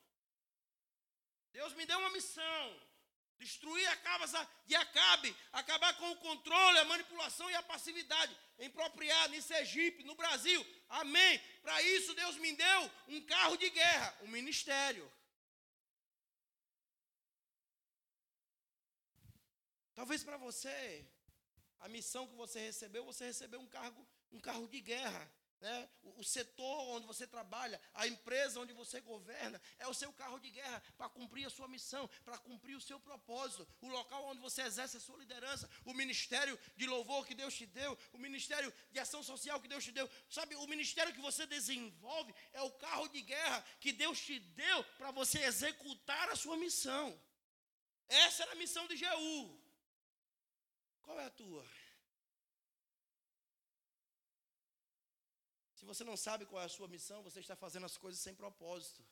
Deus 1.53 1.73
me 1.75 1.85
deu 1.85 1.99
uma 1.99 2.11
missão: 2.11 2.81
destruir 3.39 3.87
a 3.89 3.97
casa 3.97 4.49
de 4.65 4.75
Acabe, 4.77 5.37
acabar 5.53 5.97
com 5.99 6.11
o 6.11 6.17
controle, 6.17 6.79
a 6.79 6.85
manipulação 6.85 7.51
e 7.51 7.55
a 7.55 7.63
passividade 7.63 8.37
impropriada 8.59 9.35
em 9.35 9.41
Sergipe, 9.41 10.05
no 10.05 10.15
Brasil. 10.15 10.65
Amém. 10.89 11.39
Para 11.63 11.83
isso, 11.83 12.15
Deus 12.15 12.37
me 12.37 12.53
deu 12.53 12.91
um 13.09 13.21
carro 13.23 13.57
de 13.57 13.69
guerra, 13.71 14.17
um 14.23 14.29
ministério. 14.29 15.11
Talvez 19.97 20.23
para 20.23 20.37
você, 20.37 21.05
a 21.81 21.89
missão 21.89 22.27
que 22.29 22.35
você 22.35 22.61
recebeu, 22.61 23.05
você 23.05 23.25
recebeu 23.25 23.59
um 23.59 23.67
cargo, 23.67 24.07
um 24.31 24.39
carro 24.39 24.69
de 24.69 24.81
guerra. 24.81 25.33
Né? 25.61 25.89
O, 26.03 26.21
o 26.21 26.25
setor 26.25 26.97
onde 26.97 27.07
você 27.07 27.27
trabalha, 27.27 27.81
a 27.95 28.07
empresa 28.07 28.61
onde 28.61 28.73
você 28.73 29.01
governa, 29.01 29.61
é 29.79 29.87
o 29.89 29.95
seu 29.95 30.13
carro 30.13 30.39
de 30.39 30.51
guerra 30.51 30.83
para 30.97 31.09
cumprir 31.09 31.47
a 31.47 31.51
sua 31.51 31.67
missão, 31.67 32.09
para 32.25 32.39
cumprir 32.39 32.77
o 32.77 32.81
seu 32.81 33.01
propósito, 33.01 33.67
o 33.81 33.89
local 33.89 34.25
onde 34.27 34.41
você 34.41 34.63
exerce 34.63 34.97
a 34.97 35.01
sua 35.01 35.19
liderança, 35.19 35.69
o 35.85 35.95
ministério 35.95 36.59
de 36.77 36.87
louvor 36.87 37.27
que 37.27 37.35
Deus 37.35 37.55
te 37.55 37.67
deu, 37.67 37.99
o 38.13 38.19
ministério 38.19 38.73
de 38.91 38.99
ação 38.99 39.23
social 39.23 39.61
que 39.61 39.69
Deus 39.69 39.85
te 39.85 39.93
deu. 39.93 40.09
Sabe, 40.29 40.55
o 40.57 40.67
ministério 40.67 41.13
que 41.13 41.21
você 41.21 41.47
desenvolve 41.47 42.35
é 42.53 42.63
o 42.63 42.71
carro 42.73 43.09
de 43.09 43.23
guerra 43.23 43.65
que 43.81 43.93
Deus 43.93 44.21
te 44.21 44.39
deu 44.39 44.85
para 44.99 45.11
você 45.11 45.39
executar 45.41 46.29
a 46.31 46.37
sua 46.37 46.57
missão. 46.57 47.19
Essa 48.09 48.43
era 48.45 48.53
a 48.53 48.57
missão 48.57 48.87
de 48.87 48.97
Jeú. 48.97 49.61
Qual 51.03 51.19
é 51.19 51.25
a 51.25 51.31
tua? 51.31 51.65
Se 55.77 55.85
você 55.85 56.03
não 56.05 56.17
sabe 56.17 56.47
qual 56.47 56.63
é 56.63 56.65
a 56.65 56.75
sua 56.77 56.89
missão, 56.89 57.23
você 57.23 57.39
está 57.41 57.55
fazendo 57.55 57.85
as 57.85 57.99
coisas 57.99 58.19
sem 58.21 58.35
propósito. 58.35 59.05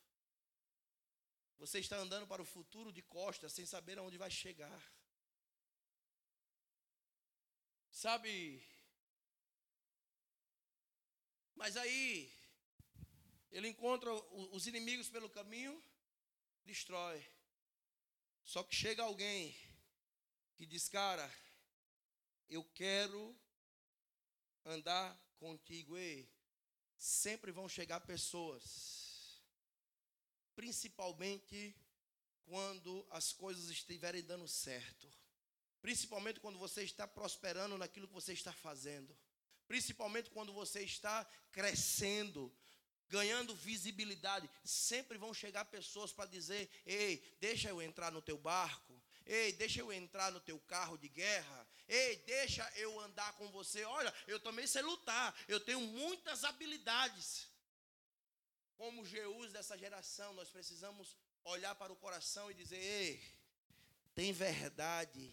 Você 1.59 1.77
está 1.79 1.95
andando 1.97 2.25
para 2.25 2.41
o 2.41 2.51
futuro 2.53 2.91
de 2.91 3.03
costas, 3.03 3.53
sem 3.53 3.67
saber 3.67 3.99
aonde 3.99 4.17
vai 4.17 4.31
chegar. 4.31 4.81
Sabe? 7.91 8.67
Mas 11.53 11.77
aí, 11.77 12.33
ele 13.51 13.67
encontra 13.67 14.11
os 14.57 14.65
inimigos 14.65 15.07
pelo 15.07 15.29
caminho, 15.29 15.81
destrói. 16.65 17.23
Só 18.43 18.63
que 18.63 18.75
chega 18.75 19.03
alguém 19.03 19.55
que 20.55 20.65
diz: 20.65 20.89
Cara, 20.89 21.31
eu 22.49 22.63
quero 22.73 23.39
andar 24.65 25.15
contigo. 25.37 25.95
Ei, 25.95 26.34
sempre 26.97 27.51
vão 27.51 27.67
chegar 27.67 27.99
pessoas, 28.01 29.41
principalmente 30.55 31.75
quando 32.45 33.05
as 33.09 33.33
coisas 33.33 33.69
estiverem 33.69 34.23
dando 34.23 34.47
certo, 34.47 35.11
principalmente 35.81 36.39
quando 36.39 36.57
você 36.57 36.83
está 36.83 37.07
prosperando 37.07 37.77
naquilo 37.77 38.07
que 38.07 38.13
você 38.13 38.33
está 38.33 38.53
fazendo, 38.53 39.15
principalmente 39.67 40.29
quando 40.29 40.53
você 40.53 40.81
está 40.81 41.25
crescendo, 41.51 42.55
ganhando 43.07 43.55
visibilidade, 43.55 44.49
sempre 44.63 45.17
vão 45.17 45.33
chegar 45.33 45.65
pessoas 45.65 46.11
para 46.11 46.29
dizer: 46.29 46.69
"Ei, 46.85 47.37
deixa 47.39 47.69
eu 47.69 47.81
entrar 47.81 48.11
no 48.11 48.21
teu 48.21 48.37
barco, 48.37 49.01
Ei, 49.25 49.51
deixa 49.53 49.79
eu 49.79 49.91
entrar 49.91 50.31
no 50.31 50.39
teu 50.39 50.59
carro 50.59 50.97
de 50.97 51.09
guerra. 51.09 51.67
Ei, 51.87 52.17
deixa 52.17 52.67
eu 52.75 52.99
andar 52.99 53.33
com 53.33 53.49
você. 53.51 53.83
Olha, 53.83 54.13
eu 54.27 54.39
também 54.39 54.65
sei 54.65 54.81
lutar. 54.81 55.35
Eu 55.47 55.59
tenho 55.59 55.79
muitas 55.79 56.43
habilidades. 56.43 57.47
Como 58.75 59.05
Jeus 59.05 59.53
dessa 59.53 59.77
geração, 59.77 60.33
nós 60.33 60.49
precisamos 60.49 61.15
olhar 61.43 61.75
para 61.75 61.93
o 61.93 61.95
coração 61.95 62.49
e 62.49 62.53
dizer: 62.53 62.77
Ei, 62.77 63.23
tem 64.13 64.33
verdade 64.33 65.31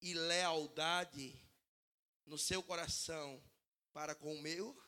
e 0.00 0.14
lealdade 0.14 1.38
no 2.24 2.38
seu 2.38 2.62
coração 2.62 3.42
para 3.92 4.14
com 4.14 4.34
o 4.34 4.40
meu? 4.40 4.80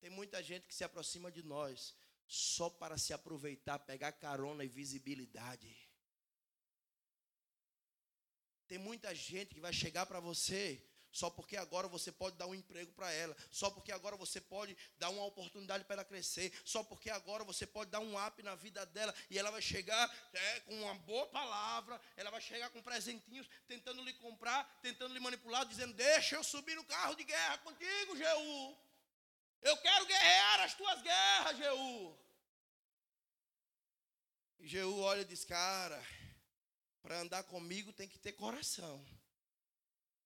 Tem 0.00 0.10
muita 0.10 0.42
gente 0.42 0.66
que 0.66 0.74
se 0.74 0.84
aproxima 0.84 1.30
de 1.30 1.42
nós 1.42 1.94
só 2.26 2.68
para 2.68 2.98
se 2.98 3.12
aproveitar, 3.12 3.78
pegar 3.78 4.12
carona 4.12 4.64
e 4.64 4.68
visibilidade. 4.68 5.87
Tem 8.68 8.78
muita 8.78 9.14
gente 9.14 9.54
que 9.54 9.60
vai 9.60 9.72
chegar 9.72 10.06
para 10.06 10.20
você 10.20 10.80
só 11.10 11.30
porque 11.30 11.56
agora 11.56 11.88
você 11.88 12.12
pode 12.12 12.36
dar 12.36 12.46
um 12.46 12.54
emprego 12.54 12.92
para 12.92 13.10
ela, 13.12 13.36
só 13.50 13.70
porque 13.70 13.90
agora 13.90 14.16
você 14.16 14.40
pode 14.40 14.76
dar 14.98 15.08
uma 15.08 15.24
oportunidade 15.24 15.84
para 15.84 15.94
ela 15.94 16.04
crescer, 16.04 16.52
só 16.64 16.82
porque 16.82 17.10
agora 17.10 17.42
você 17.44 17.66
pode 17.66 17.90
dar 17.90 18.00
um 18.00 18.14
up 18.24 18.42
na 18.42 18.54
vida 18.54 18.84
dela 18.86 19.14
e 19.30 19.38
ela 19.38 19.50
vai 19.50 19.62
chegar 19.62 20.30
é, 20.32 20.60
com 20.60 20.82
uma 20.82 20.94
boa 20.94 21.26
palavra, 21.28 22.00
ela 22.16 22.30
vai 22.30 22.40
chegar 22.40 22.70
com 22.70 22.82
presentinhos, 22.82 23.48
tentando 23.66 24.02
lhe 24.02 24.12
comprar, 24.14 24.64
tentando 24.82 25.14
lhe 25.14 25.20
manipular, 25.20 25.64
dizendo: 25.66 25.94
Deixa 25.94 26.36
eu 26.36 26.44
subir 26.44 26.76
no 26.76 26.84
carro 26.84 27.14
de 27.14 27.24
guerra 27.24 27.58
contigo, 27.58 28.16
Jeú. 28.16 28.78
Eu 29.62 29.76
quero 29.78 30.06
guerrear 30.06 30.60
as 30.60 30.74
tuas 30.74 31.02
guerras, 31.02 31.56
Jeú. 31.56 32.18
E 34.60 34.68
Jeú 34.68 35.00
olha 35.00 35.22
e 35.22 35.24
diz: 35.24 35.44
Cara, 35.44 36.00
para 37.02 37.20
andar 37.20 37.42
comigo 37.44 37.92
tem 37.92 38.08
que 38.08 38.18
ter 38.18 38.32
coração. 38.32 39.04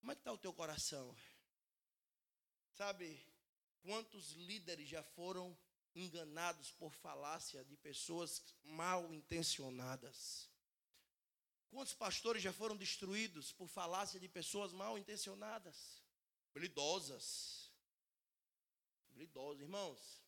Como 0.01 0.13
é 0.13 0.15
que 0.15 0.21
está 0.21 0.33
o 0.33 0.39
teu 0.39 0.53
coração? 0.53 1.15
Sabe, 2.75 3.25
quantos 3.83 4.33
líderes 4.33 4.89
já 4.89 5.03
foram 5.03 5.57
enganados 5.95 6.71
por 6.73 6.93
falácia 6.93 7.65
de 7.65 7.77
pessoas 7.77 8.43
mal 8.63 9.13
intencionadas. 9.13 10.51
Quantos 11.71 11.95
pastores 11.95 12.43
já 12.43 12.53
foram 12.53 12.77
destruídos 12.77 13.53
por 13.53 13.69
falácia 13.69 14.19
de 14.19 14.29
pessoas 14.29 14.73
mal 14.73 14.99
intencionadas? 14.99 16.03
Blidosas. 16.53 17.71
Blidosas, 19.11 19.63
irmãos. 19.63 20.21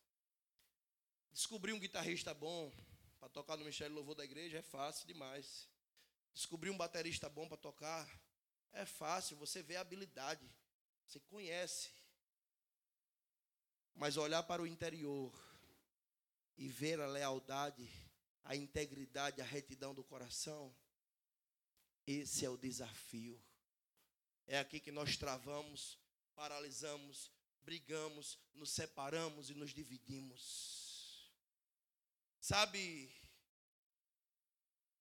Descobrir 1.31 1.73
um 1.73 1.79
guitarrista 1.79 2.33
bom 2.33 2.73
para 3.19 3.29
tocar 3.29 3.57
no 3.57 3.63
Ministério 3.63 3.95
Louvor 3.95 4.15
da 4.15 4.23
igreja 4.23 4.59
é 4.59 4.61
fácil 4.61 5.05
demais. 5.05 5.67
Descobrir 6.35 6.69
um 6.69 6.77
baterista 6.77 7.29
bom 7.29 7.47
para 7.47 7.57
tocar 7.57 8.05
é 8.73 8.85
fácil, 8.85 9.37
você 9.37 9.63
vê 9.63 9.77
a 9.77 9.81
habilidade, 9.81 10.45
você 11.07 11.17
conhece. 11.21 11.89
Mas 13.95 14.17
olhar 14.17 14.43
para 14.43 14.61
o 14.61 14.67
interior 14.67 15.33
e 16.57 16.67
ver 16.67 16.99
a 16.99 17.07
lealdade, 17.07 17.89
a 18.43 18.53
integridade, 18.53 19.41
a 19.41 19.45
retidão 19.45 19.95
do 19.95 20.03
coração, 20.03 20.75
esse 22.05 22.45
é 22.45 22.49
o 22.49 22.57
desafio. 22.57 23.41
É 24.45 24.59
aqui 24.59 24.81
que 24.81 24.91
nós 24.91 25.15
travamos, 25.15 25.97
paralisamos, 26.35 27.31
brigamos, 27.61 28.37
nos 28.53 28.71
separamos 28.71 29.49
e 29.49 29.53
nos 29.53 29.71
dividimos. 29.71 31.31
Sabe, 32.41 33.09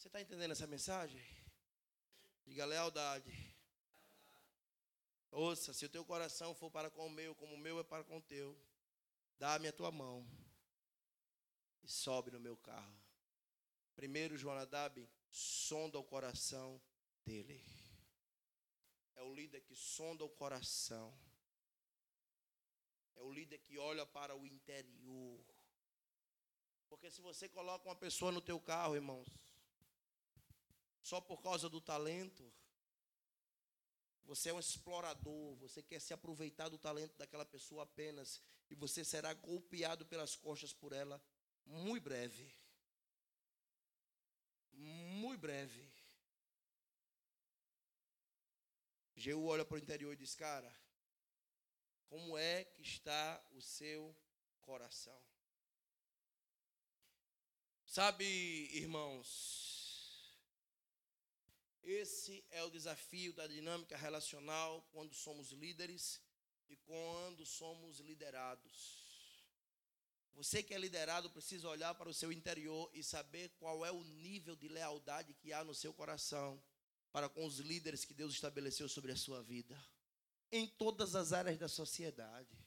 você 0.05 0.09
está 0.09 0.21
entendendo 0.21 0.51
essa 0.51 0.67
mensagem? 0.67 1.19
Diga 2.45 2.67
lealdade. 2.67 3.33
Ouça, 5.31 5.73
se 5.73 5.87
o 5.87 5.89
teu 5.89 6.05
coração 6.05 6.55
for 6.55 6.71
para 6.71 6.91
com 6.91 7.07
o 7.07 7.11
meu, 7.11 7.35
como 7.35 7.55
o 7.55 7.59
meu 7.59 7.81
é 7.81 7.83
para 7.83 8.05
com 8.05 8.19
o 8.19 8.21
teu, 8.21 8.55
dá-me 9.39 9.67
a 9.67 9.73
tua 9.73 9.91
mão 9.91 10.29
e 11.83 11.89
sobe 11.89 12.31
no 12.31 12.39
meu 12.39 12.55
carro. 12.55 12.95
Primeiro, 13.97 14.37
Jonadab 14.37 15.09
sonda 15.31 15.99
o 15.99 16.05
coração 16.05 16.79
dele. 17.25 17.65
É 19.15 19.23
o 19.23 19.35
líder 19.35 19.63
que 19.63 19.75
sonda 19.75 20.23
o 20.23 20.29
coração. 20.29 21.19
É 23.17 23.23
o 23.23 23.33
líder 23.33 23.57
que 23.57 23.79
olha 23.79 24.05
para 24.05 24.37
o 24.37 24.47
interior. 24.47 25.43
Porque 26.91 27.11
se 27.11 27.23
você 27.23 27.49
coloca 27.49 27.89
uma 27.89 27.97
pessoa 27.97 28.31
no 28.31 28.43
teu 28.43 28.61
carro, 28.61 28.97
irmãos, 28.97 29.44
só 31.05 31.21
por 31.21 31.43
causa 31.43 31.69
do 31.69 31.83
talento, 31.83 32.51
você 34.25 34.49
é 34.49 34.55
um 34.55 34.59
explorador, 34.59 35.55
você 35.57 35.83
quer 35.83 36.01
se 36.01 36.15
aproveitar 36.15 36.71
do 36.71 36.79
talento 36.79 37.15
daquela 37.19 37.45
pessoa 37.45 37.83
apenas, 37.83 38.43
e 38.71 38.75
você 38.75 39.05
será 39.05 39.35
golpeado 39.35 40.07
pelas 40.07 40.35
costas 40.35 40.73
por 40.73 40.95
ela 40.95 41.23
muito 41.67 42.05
breve. 42.05 42.51
Muito 44.73 45.41
breve. 45.41 45.93
Jeú 49.15 49.45
olha 49.45 49.65
para 49.65 49.75
o 49.75 49.79
interior 49.79 50.15
e 50.15 50.17
diz: 50.17 50.35
Cara, 50.35 50.75
como 52.09 52.39
é 52.39 52.65
que 52.65 52.81
está 52.81 53.47
o 53.53 53.61
seu 53.61 54.17
coração? 54.63 55.23
Sabe, 57.85 58.25
irmãos, 58.73 59.84
esse 61.85 62.45
é 62.51 62.63
o 62.65 62.71
desafio 62.71 63.33
da 63.33 63.47
dinâmica 63.47 63.97
relacional 63.97 64.83
quando 64.93 65.15
somos 65.15 65.51
líderes 65.53 66.21
e 66.69 66.77
quando 66.77 67.45
somos 67.45 68.01
liderados. 68.01 69.05
Você 70.35 70.63
que 70.63 70.75
é 70.75 70.79
liderado 70.79 71.31
precisa 71.31 71.69
olhar 71.69 71.95
para 71.95 72.09
o 72.09 72.15
seu 72.15 72.33
interior 72.33 72.91
e 72.93 73.05
saber 73.05 73.51
qual 73.61 73.85
é 73.85 73.93
o 73.93 74.03
nível 74.03 74.57
de 74.57 74.67
lealdade 74.67 75.35
que 75.35 75.53
há 75.53 75.63
no 75.63 75.75
seu 75.75 75.93
coração 75.93 76.61
para 77.13 77.29
com 77.29 77.45
os 77.47 77.59
líderes 77.61 78.05
que 78.05 78.13
Deus 78.13 78.33
estabeleceu 78.33 78.89
sobre 78.89 79.13
a 79.13 79.17
sua 79.17 79.41
vida. 79.43 79.81
Em 80.51 80.67
todas 80.67 81.15
as 81.15 81.33
áreas 81.33 81.57
da 81.59 81.69
sociedade. 81.69 82.59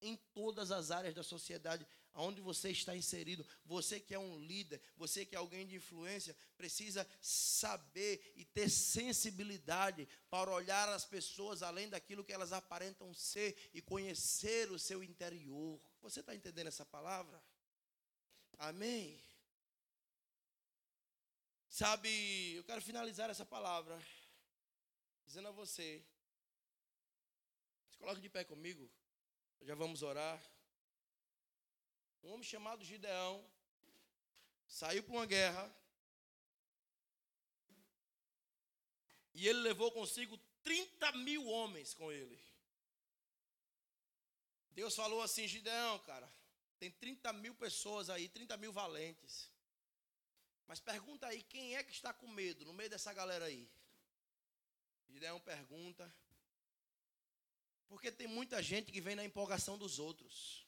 Em 0.00 0.16
todas 0.32 0.70
as 0.70 0.90
áreas 0.90 1.14
da 1.14 1.22
sociedade 1.22 1.86
onde 2.16 2.40
você 2.40 2.70
está 2.70 2.96
inserido, 2.96 3.46
você 3.64 4.00
que 4.00 4.14
é 4.14 4.18
um 4.18 4.38
líder, 4.38 4.80
você 4.96 5.24
que 5.24 5.34
é 5.34 5.38
alguém 5.38 5.66
de 5.66 5.76
influência, 5.76 6.36
precisa 6.56 7.06
saber 7.20 8.32
e 8.36 8.44
ter 8.44 8.68
sensibilidade 8.68 10.08
para 10.30 10.50
olhar 10.50 10.88
as 10.88 11.04
pessoas 11.04 11.62
além 11.62 11.88
daquilo 11.88 12.24
que 12.24 12.32
elas 12.32 12.52
aparentam 12.52 13.12
ser 13.12 13.70
e 13.74 13.80
conhecer 13.80 14.70
o 14.70 14.78
seu 14.78 15.02
interior. 15.04 15.80
Você 16.00 16.20
está 16.20 16.34
entendendo 16.34 16.68
essa 16.68 16.84
palavra? 16.84 17.42
Amém? 18.58 19.22
Sabe, 21.68 22.54
eu 22.54 22.64
quero 22.64 22.80
finalizar 22.80 23.28
essa 23.28 23.44
palavra 23.44 24.00
dizendo 25.26 25.48
a 25.48 25.52
você. 25.52 26.02
Se 27.90 27.98
coloque 27.98 28.20
de 28.20 28.30
pé 28.30 28.44
comigo. 28.44 28.90
Já 29.60 29.74
vamos 29.74 30.02
orar. 30.02 30.40
Um 32.26 32.32
homem 32.32 32.42
chamado 32.42 32.84
Gideão 32.84 33.48
saiu 34.66 35.00
para 35.04 35.12
uma 35.12 35.26
guerra. 35.26 35.72
E 39.32 39.46
ele 39.46 39.60
levou 39.60 39.92
consigo 39.92 40.36
30 40.64 41.12
mil 41.12 41.46
homens 41.46 41.94
com 41.94 42.10
ele. 42.10 42.36
Deus 44.72 44.96
falou 44.96 45.22
assim, 45.22 45.46
Gideão, 45.46 46.00
cara, 46.00 46.28
tem 46.80 46.90
30 46.90 47.32
mil 47.34 47.54
pessoas 47.54 48.10
aí, 48.10 48.28
30 48.28 48.56
mil 48.56 48.72
valentes. 48.72 49.48
Mas 50.66 50.80
pergunta 50.80 51.28
aí, 51.28 51.44
quem 51.44 51.76
é 51.76 51.84
que 51.84 51.92
está 51.92 52.12
com 52.12 52.26
medo 52.26 52.64
no 52.64 52.72
meio 52.72 52.90
dessa 52.90 53.12
galera 53.12 53.44
aí? 53.44 53.70
Gideão 55.08 55.38
pergunta. 55.38 56.12
Porque 57.86 58.10
tem 58.10 58.26
muita 58.26 58.60
gente 58.60 58.90
que 58.90 59.00
vem 59.00 59.14
na 59.14 59.24
empolgação 59.24 59.78
dos 59.78 60.00
outros. 60.00 60.65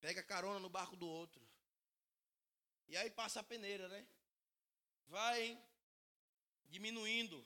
Pega 0.00 0.22
carona 0.22 0.58
no 0.58 0.68
barco 0.68 0.96
do 0.96 1.06
outro. 1.06 1.40
E 2.88 2.96
aí 2.96 3.10
passa 3.10 3.40
a 3.40 3.44
peneira, 3.44 3.88
né? 3.88 4.06
Vai 5.06 5.58
diminuindo. 6.68 7.38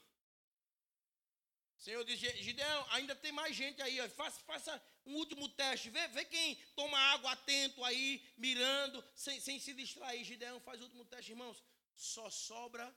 O 1.77 1.83
Senhor 1.83 2.05
diz, 2.05 2.19
Gideão, 2.19 2.87
ainda 2.91 3.15
tem 3.15 3.33
mais 3.33 3.55
gente 3.55 3.83
aí. 3.83 4.01
Ó. 4.01 4.09
Faça, 4.09 4.41
faça 4.41 4.83
um 5.05 5.17
último 5.17 5.49
teste. 5.51 5.91
Vê, 5.91 6.09
vê 6.09 6.25
quem 6.25 6.57
toma 6.75 6.99
água 6.99 7.33
atento 7.33 7.85
aí, 7.85 8.25
mirando, 8.39 9.05
sem, 9.15 9.39
sem 9.41 9.59
se 9.59 9.75
distrair. 9.75 10.25
Gideão 10.25 10.61
faz 10.61 10.81
o 10.81 10.85
último 10.85 11.05
teste, 11.05 11.33
irmãos. 11.33 11.63
Só 11.95 12.31
sobra 12.31 12.95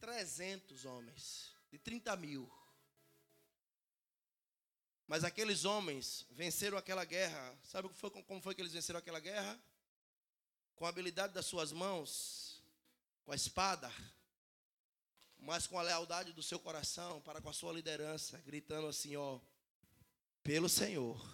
300 0.00 0.84
homens, 0.84 1.54
de 1.70 1.78
30 1.78 2.14
mil. 2.16 2.50
Mas 5.06 5.22
aqueles 5.22 5.64
homens 5.64 6.26
venceram 6.30 6.76
aquela 6.76 7.04
guerra. 7.04 7.56
Sabe 7.62 7.88
como 8.26 8.40
foi 8.40 8.54
que 8.54 8.60
eles 8.60 8.72
venceram 8.72 8.98
aquela 8.98 9.20
guerra? 9.20 9.58
Com 10.74 10.84
a 10.84 10.88
habilidade 10.88 11.32
das 11.32 11.46
suas 11.46 11.72
mãos, 11.72 12.62
com 13.24 13.32
a 13.32 13.36
espada, 13.36 13.90
mas 15.38 15.66
com 15.66 15.78
a 15.78 15.82
lealdade 15.82 16.32
do 16.32 16.42
seu 16.42 16.58
coração 16.58 17.20
para 17.20 17.40
com 17.40 17.48
a 17.48 17.52
sua 17.52 17.72
liderança, 17.72 18.38
gritando 18.44 18.88
assim, 18.88 19.16
ó, 19.16 19.40
pelo 20.42 20.68
Senhor 20.68 21.24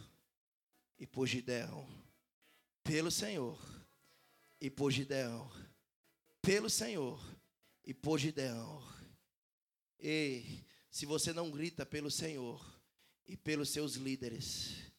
e 0.99 1.07
por 1.07 1.27
Gideão. 1.27 1.89
Pelo 2.85 3.11
Senhor 3.11 3.59
e 4.61 4.70
por 4.70 4.91
Gideão. 4.91 5.51
Pelo 6.41 6.68
Senhor 6.68 7.20
e 7.85 7.95
por 7.95 8.18
Gideão. 8.18 8.83
E 9.99 10.64
se 10.91 11.07
você 11.07 11.33
não 11.33 11.51
grita 11.51 11.87
pelo 11.87 12.11
Senhor 12.11 12.72
e 13.27 13.37
pelos 13.37 13.70
seus 13.70 13.95
líderes, 13.95 14.93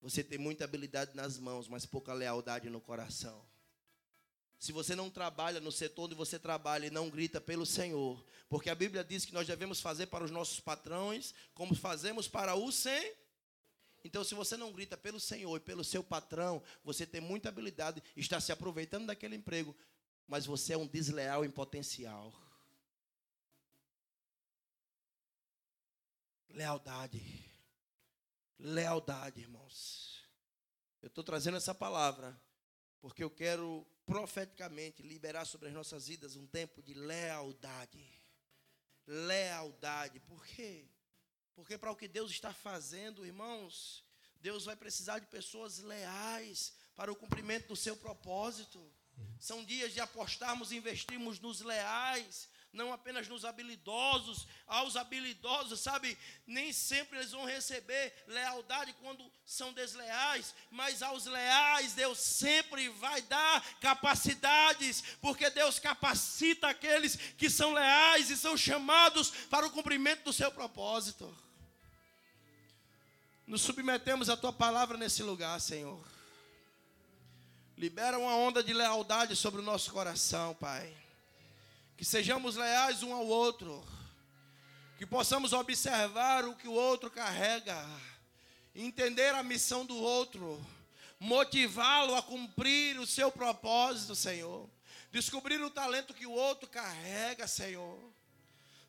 você 0.00 0.22
tem 0.22 0.38
muita 0.38 0.64
habilidade 0.64 1.16
nas 1.16 1.38
mãos, 1.38 1.68
mas 1.68 1.84
pouca 1.84 2.12
lealdade 2.12 2.70
no 2.70 2.80
coração. 2.80 3.44
Se 4.58 4.72
você 4.72 4.94
não 4.94 5.10
trabalha 5.10 5.60
no 5.60 5.70
setor 5.70 6.04
onde 6.04 6.14
você 6.14 6.38
trabalha 6.38 6.86
e 6.86 6.90
não 6.90 7.10
grita 7.10 7.40
pelo 7.40 7.66
Senhor, 7.66 8.24
porque 8.48 8.70
a 8.70 8.74
Bíblia 8.74 9.04
diz 9.04 9.24
que 9.24 9.34
nós 9.34 9.46
devemos 9.46 9.80
fazer 9.80 10.06
para 10.06 10.24
os 10.24 10.30
nossos 10.30 10.60
patrões 10.60 11.34
como 11.54 11.74
fazemos 11.74 12.26
para 12.26 12.54
o 12.54 12.72
Senhor. 12.72 13.14
Então, 14.04 14.22
se 14.22 14.36
você 14.36 14.56
não 14.56 14.72
grita 14.72 14.96
pelo 14.96 15.18
Senhor 15.18 15.56
e 15.56 15.60
pelo 15.60 15.82
seu 15.82 16.02
patrão, 16.02 16.62
você 16.84 17.04
tem 17.04 17.20
muita 17.20 17.48
habilidade, 17.48 18.00
está 18.16 18.40
se 18.40 18.52
aproveitando 18.52 19.06
daquele 19.06 19.34
emprego, 19.34 19.76
mas 20.28 20.46
você 20.46 20.74
é 20.74 20.76
um 20.76 20.86
desleal 20.86 21.44
em 21.44 21.50
potencial. 21.50 22.32
Lealdade. 26.56 27.22
Lealdade, 28.58 29.42
irmãos. 29.42 30.24
Eu 31.02 31.08
estou 31.08 31.22
trazendo 31.22 31.58
essa 31.58 31.74
palavra 31.74 32.34
porque 32.98 33.22
eu 33.22 33.28
quero 33.28 33.86
profeticamente 34.06 35.02
liberar 35.02 35.44
sobre 35.44 35.68
as 35.68 35.74
nossas 35.74 36.08
vidas 36.08 36.34
um 36.34 36.46
tempo 36.46 36.82
de 36.82 36.94
lealdade. 36.94 38.02
Lealdade. 39.06 40.18
Por 40.20 40.46
quê? 40.46 40.88
Porque 41.54 41.76
para 41.76 41.90
o 41.90 41.96
que 41.96 42.08
Deus 42.08 42.30
está 42.30 42.54
fazendo, 42.54 43.26
irmãos, 43.26 44.02
Deus 44.40 44.64
vai 44.64 44.76
precisar 44.76 45.18
de 45.18 45.26
pessoas 45.26 45.80
leais 45.80 46.72
para 46.94 47.12
o 47.12 47.16
cumprimento 47.16 47.68
do 47.68 47.76
seu 47.76 47.98
propósito. 47.98 48.90
São 49.38 49.62
dias 49.62 49.92
de 49.92 50.00
apostarmos 50.00 50.72
e 50.72 50.76
investirmos 50.76 51.38
nos 51.38 51.60
leais, 51.60 52.48
não 52.76 52.92
apenas 52.92 53.26
nos 53.26 53.44
habilidosos. 53.44 54.46
Aos 54.66 54.94
habilidosos, 54.94 55.80
sabe, 55.80 56.16
nem 56.46 56.72
sempre 56.72 57.18
eles 57.18 57.32
vão 57.32 57.44
receber 57.44 58.12
lealdade 58.28 58.94
quando 59.00 59.24
são 59.44 59.72
desleais, 59.72 60.54
mas 60.70 61.02
aos 61.02 61.24
leais 61.24 61.94
Deus 61.94 62.18
sempre 62.18 62.88
vai 62.90 63.22
dar 63.22 63.64
capacidades, 63.80 65.02
porque 65.20 65.50
Deus 65.50 65.78
capacita 65.78 66.68
aqueles 66.68 67.16
que 67.16 67.48
são 67.48 67.72
leais 67.72 68.30
e 68.30 68.36
são 68.36 68.56
chamados 68.56 69.30
para 69.50 69.66
o 69.66 69.70
cumprimento 69.70 70.24
do 70.24 70.32
seu 70.32 70.52
propósito. 70.52 71.34
Nos 73.46 73.62
submetemos 73.62 74.28
à 74.28 74.36
tua 74.36 74.52
palavra 74.52 74.98
nesse 74.98 75.22
lugar, 75.22 75.60
Senhor. 75.60 76.04
Libera 77.78 78.18
uma 78.18 78.34
onda 78.34 78.62
de 78.62 78.72
lealdade 78.72 79.36
sobre 79.36 79.60
o 79.60 79.64
nosso 79.64 79.92
coração, 79.92 80.54
Pai. 80.54 81.05
Que 81.96 82.04
sejamos 82.04 82.56
leais 82.56 83.02
um 83.02 83.14
ao 83.14 83.26
outro. 83.26 83.82
Que 84.98 85.06
possamos 85.06 85.52
observar 85.52 86.44
o 86.44 86.54
que 86.54 86.68
o 86.68 86.72
outro 86.72 87.10
carrega. 87.10 87.76
Entender 88.74 89.34
a 89.34 89.42
missão 89.42 89.86
do 89.86 89.96
outro. 89.96 90.64
Motivá-lo 91.18 92.14
a 92.14 92.22
cumprir 92.22 92.98
o 93.00 93.06
seu 93.06 93.32
propósito, 93.32 94.14
Senhor. 94.14 94.68
Descobrir 95.10 95.62
o 95.62 95.70
talento 95.70 96.12
que 96.12 96.26
o 96.26 96.32
outro 96.32 96.68
carrega, 96.68 97.46
Senhor. 97.46 97.98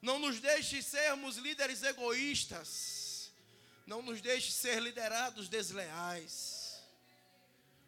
Não 0.01 0.20
nos 0.20 0.39
deixe 0.39 0.82
sermos 0.82 1.38
líderes 1.38 1.84
egoístas. 1.84 3.32
Não 3.86 4.01
nos 4.01 4.20
deixe 4.20 4.51
ser 4.51 4.82
liderados 4.82 5.47
desleais. 5.47 6.82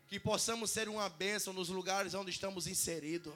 Que 0.07 0.17
possamos 0.17 0.71
ser 0.71 0.87
uma 0.87 1.09
bênção 1.09 1.51
nos 1.51 1.67
lugares 1.67 2.13
onde 2.13 2.31
estamos 2.31 2.65
inseridos 2.67 3.33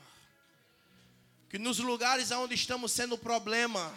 que 1.54 1.60
nos 1.60 1.78
lugares 1.78 2.32
onde 2.32 2.56
estamos 2.56 2.92
sendo 2.92 3.16
problema, 3.16 3.94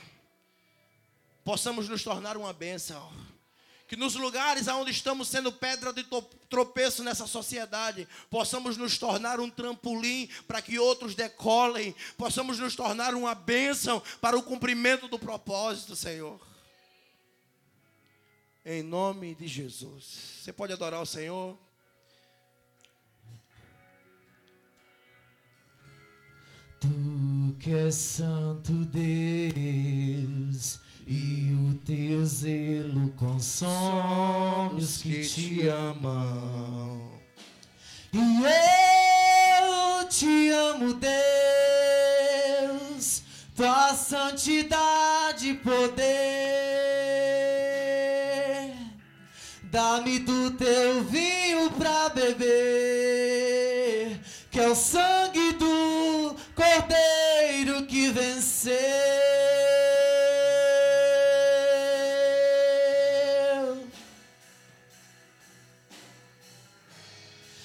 possamos 1.42 1.88
nos 1.88 2.04
tornar 2.04 2.36
uma 2.36 2.52
bênção. 2.52 3.10
Que 3.88 3.96
nos 3.96 4.14
lugares 4.14 4.68
onde 4.68 4.90
estamos 4.90 5.26
sendo 5.26 5.50
pedra 5.50 5.90
de 5.90 6.06
tropeço 6.50 7.02
nessa 7.02 7.26
sociedade, 7.26 8.06
possamos 8.28 8.76
nos 8.76 8.98
tornar 8.98 9.40
um 9.40 9.48
trampolim 9.48 10.28
para 10.46 10.60
que 10.60 10.78
outros 10.78 11.14
decolem, 11.14 11.96
possamos 12.18 12.58
nos 12.58 12.76
tornar 12.76 13.14
uma 13.14 13.34
bênção 13.34 14.02
para 14.20 14.36
o 14.36 14.42
cumprimento 14.42 15.08
do 15.08 15.18
propósito, 15.18 15.96
Senhor. 15.96 16.38
Em 18.66 18.82
nome 18.82 19.34
de 19.34 19.48
Jesus. 19.48 20.42
Você 20.42 20.52
pode 20.52 20.74
adorar 20.74 21.00
o 21.00 21.06
Senhor? 21.06 21.56
Tu 26.86 27.56
que 27.58 27.70
és 27.72 27.94
santo 27.94 28.72
Deus, 28.84 30.78
e 31.04 31.52
o 31.68 31.74
teu 31.84 32.24
zelo 32.24 33.10
consome 33.16 34.80
os 34.80 34.98
que 35.02 35.26
te 35.26 35.66
amam. 35.68 37.10
E 38.12 38.18
eu 39.98 40.08
te 40.08 40.50
amo, 40.50 40.94
Deus, 42.64 43.22
tua 43.56 43.92
santidade 43.94 45.50
e 45.50 45.54
poder. 45.54 46.06
Dá-me 49.64 50.20
do 50.20 50.52
teu 50.52 51.02
vinho 51.02 51.68
pra 51.72 52.08
beber, 52.10 52.75
venceu. 58.66 59.06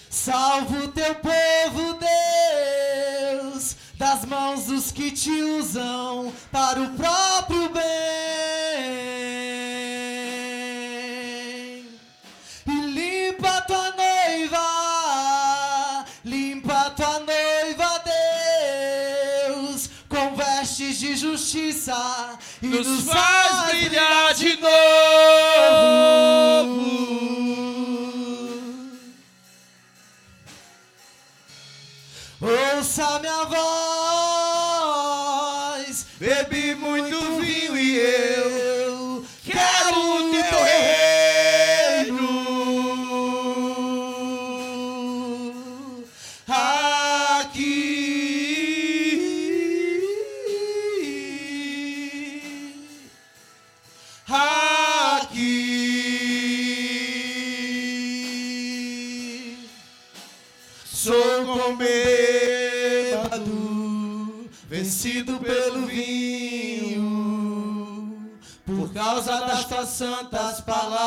Salva 0.09 0.77
o 0.77 0.87
teu 0.89 1.15
povo, 1.15 1.97
Deus, 3.41 3.75
das 3.97 4.25
mãos 4.25 4.65
dos 4.65 4.91
que 4.91 5.11
te 5.11 5.31
usam 5.31 6.31
para 6.51 6.79
o 6.79 6.89
próprio 6.91 7.69
e 22.61 22.67
Nos 22.67 23.05
faz 23.05 23.69
brilhar 23.69 24.33
de 24.33 24.57
novo. 24.57 24.71
Ouça 32.41 33.19
minha 33.19 33.45
voz, 33.45 33.90
tuas 69.81 69.89
santas 69.89 70.61
palavras. 70.61 71.01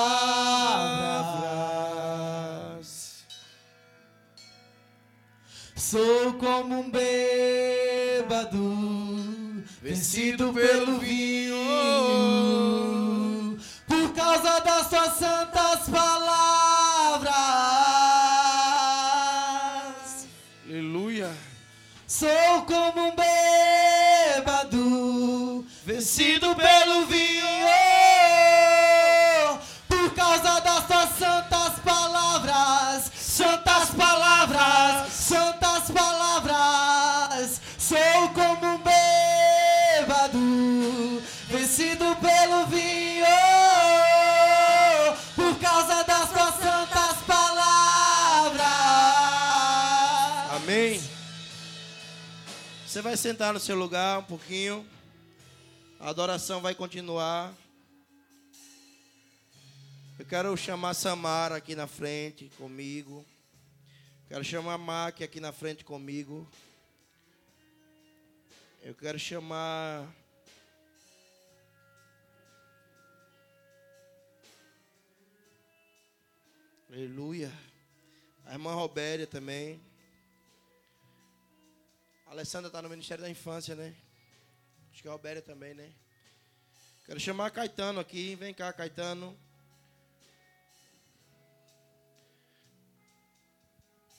Sou 5.77 6.33
como 6.35 6.81
um 6.81 6.91
bêbado, 6.91 8.59
vencido 9.81 10.53
pelo 10.53 10.99
vinho, 10.99 11.57
por 13.87 14.12
causa 14.12 14.59
das 14.61 14.89
tuas 14.89 15.14
santas 15.14 15.89
palavras. 15.89 17.35
Aleluia. 20.66 21.31
Sou 22.09 22.62
como 22.66 23.09
um 23.09 23.14
bêbado, 24.35 24.75
vencido 25.85 26.57
pelo 26.57 27.07
vinho, 27.07 27.54
palavras, 34.65 35.12
santas 35.12 35.91
palavras. 35.91 37.61
Sou 37.79 38.29
como 38.33 38.67
um 38.75 38.79
bêbado, 38.79 40.39
vencido 41.49 42.17
pelo 42.17 42.67
vinho, 42.67 43.27
por 45.35 45.59
causa 45.61 46.03
das 46.05 46.31
tuas 46.31 46.55
santas 46.55 47.23
palavras. 47.27 48.62
Amém. 50.57 51.03
Você 52.87 53.03
vai 53.03 53.17
sentar 53.17 53.53
no 53.53 53.61
seu 53.61 53.77
lugar 53.77 54.21
um 54.21 54.25
pouquinho. 54.25 54.87
A 56.01 56.09
adoração 56.11 56.61
vai 56.61 56.75
continuar. 56.75 57.53
Eu 60.19 60.25
quero 60.25 60.57
chamar 60.57 60.95
Samara 60.95 61.57
aqui 61.57 61.75
na 61.75 61.87
frente 61.89 62.51
comigo. 62.57 63.27
Quero 64.35 64.43
chamar 64.43 64.74
a 64.74 64.78
Mac 64.78 65.22
aqui 65.22 65.39
na 65.39 65.53
frente 65.53 65.85
comigo. 65.85 66.45
Eu 68.82 68.93
quero 68.93 69.16
chamar. 69.16 70.12
Aleluia. 76.91 77.53
A 78.45 78.55
irmã 78.55 78.74
Robéria 78.74 79.24
também. 79.24 79.80
A 82.26 82.32
Alessandra 82.32 82.66
está 82.66 82.82
no 82.82 82.89
Ministério 82.89 83.22
da 83.22 83.30
Infância, 83.30 83.76
né? 83.76 83.95
Acho 84.91 85.01
que 85.01 85.07
a 85.07 85.12
Robéria 85.12 85.43
também, 85.43 85.74
né? 85.74 85.93
Quero 87.07 87.20
chamar 87.20 87.53
Caetano 87.53 88.01
aqui. 88.01 88.35
Vem 88.35 88.53
cá, 88.53 88.72
Caetano. 88.72 89.39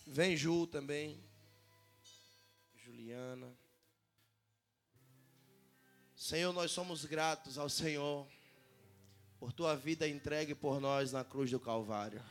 Vem 0.05 0.37
Ju 0.37 0.67
também. 0.67 1.23
Juliana. 2.75 3.51
Senhor, 6.15 6.53
nós 6.53 6.71
somos 6.71 7.05
gratos 7.05 7.57
ao 7.57 7.67
Senhor 7.67 8.27
por 9.39 9.51
tua 9.51 9.75
vida 9.75 10.07
entregue 10.07 10.55
por 10.55 10.79
nós 10.79 11.11
na 11.11 11.23
cruz 11.23 11.51
do 11.51 11.59
Calvário. 11.59 12.23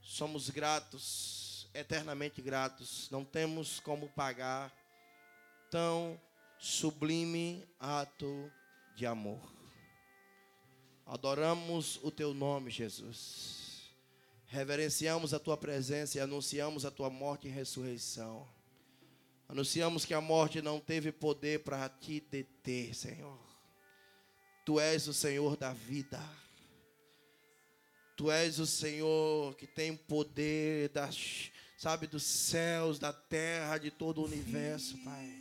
Somos 0.00 0.50
gratos, 0.50 1.68
eternamente 1.74 2.40
gratos. 2.42 3.08
Não 3.10 3.24
temos 3.24 3.80
como 3.80 4.08
pagar 4.10 4.72
tão 5.70 6.20
sublime 6.58 7.66
ato 7.78 8.50
de 8.94 9.06
amor. 9.06 9.40
Adoramos 11.06 11.98
o 12.02 12.10
teu 12.10 12.32
nome, 12.32 12.70
Jesus. 12.70 13.59
Reverenciamos 14.50 15.32
a 15.32 15.38
tua 15.38 15.56
presença 15.56 16.18
e 16.18 16.20
anunciamos 16.20 16.84
a 16.84 16.90
tua 16.90 17.08
morte 17.08 17.46
e 17.46 17.50
ressurreição. 17.50 18.48
Anunciamos 19.48 20.04
que 20.04 20.12
a 20.12 20.20
morte 20.20 20.60
não 20.60 20.80
teve 20.80 21.12
poder 21.12 21.62
para 21.62 21.88
te 21.88 22.18
deter, 22.18 22.92
Senhor. 22.92 23.38
Tu 24.66 24.80
és 24.80 25.06
o 25.06 25.14
Senhor 25.14 25.56
da 25.56 25.72
vida. 25.72 26.20
Tu 28.16 28.28
és 28.28 28.58
o 28.58 28.66
Senhor 28.66 29.54
que 29.54 29.68
tem 29.68 29.96
poder 29.96 30.88
das, 30.88 31.52
sabe, 31.78 32.08
dos 32.08 32.24
céus, 32.24 32.98
da 32.98 33.12
terra, 33.12 33.78
de 33.78 33.92
todo 33.92 34.20
o 34.20 34.24
universo, 34.24 34.98
Pai. 35.04 35.32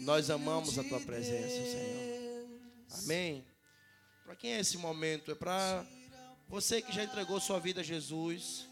Nós 0.00 0.28
amamos 0.28 0.78
a 0.78 0.84
tua 0.84 1.00
presença, 1.00 1.48
Senhor. 1.48 2.48
Amém. 3.02 3.46
Para 4.26 4.36
quem 4.36 4.52
é 4.52 4.60
esse 4.60 4.76
momento? 4.76 5.32
É 5.32 5.34
para 5.34 5.86
você 6.48 6.80
que 6.80 6.92
já 6.92 7.04
entregou 7.04 7.38
sua 7.38 7.60
vida 7.60 7.80
a 7.82 7.84
Jesus, 7.84 8.66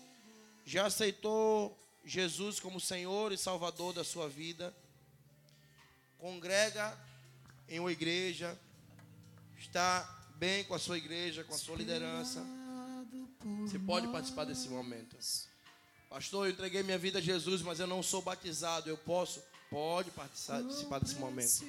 já 0.64 0.86
aceitou 0.86 1.78
Jesus 2.04 2.58
como 2.58 2.80
Senhor 2.80 3.32
e 3.32 3.36
Salvador 3.38 3.92
da 3.92 4.02
sua 4.02 4.28
vida. 4.28 4.74
Congrega 6.18 6.98
em 7.68 7.78
uma 7.78 7.92
igreja, 7.92 8.58
está 9.58 10.08
bem 10.36 10.64
com 10.64 10.74
a 10.74 10.78
sua 10.78 10.96
igreja, 10.96 11.44
com 11.44 11.54
a 11.54 11.58
sua 11.58 11.76
liderança. 11.76 12.44
Você 13.62 13.78
pode 13.78 14.08
participar 14.08 14.44
desse 14.44 14.68
momento. 14.68 15.16
Pastor, 16.08 16.46
eu 16.46 16.52
entreguei 16.52 16.82
minha 16.82 16.98
vida 16.98 17.18
a 17.18 17.22
Jesus, 17.22 17.62
mas 17.62 17.78
eu 17.78 17.86
não 17.86 18.02
sou 18.02 18.22
batizado. 18.22 18.88
Eu 18.88 18.96
posso? 18.96 19.42
Pode 19.68 20.10
participar 20.12 21.00
desse 21.00 21.16
momento. 21.16 21.64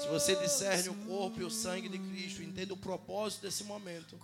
Se 0.00 0.08
você 0.08 0.34
discerne 0.36 0.88
o 0.88 0.94
corpo 1.06 1.40
e 1.40 1.44
o 1.44 1.50
sangue 1.50 1.88
de 1.88 1.98
Cristo, 1.98 2.42
entende 2.42 2.72
o 2.72 2.76
propósito 2.76 3.42
desse 3.42 3.64
momento, 3.64 4.18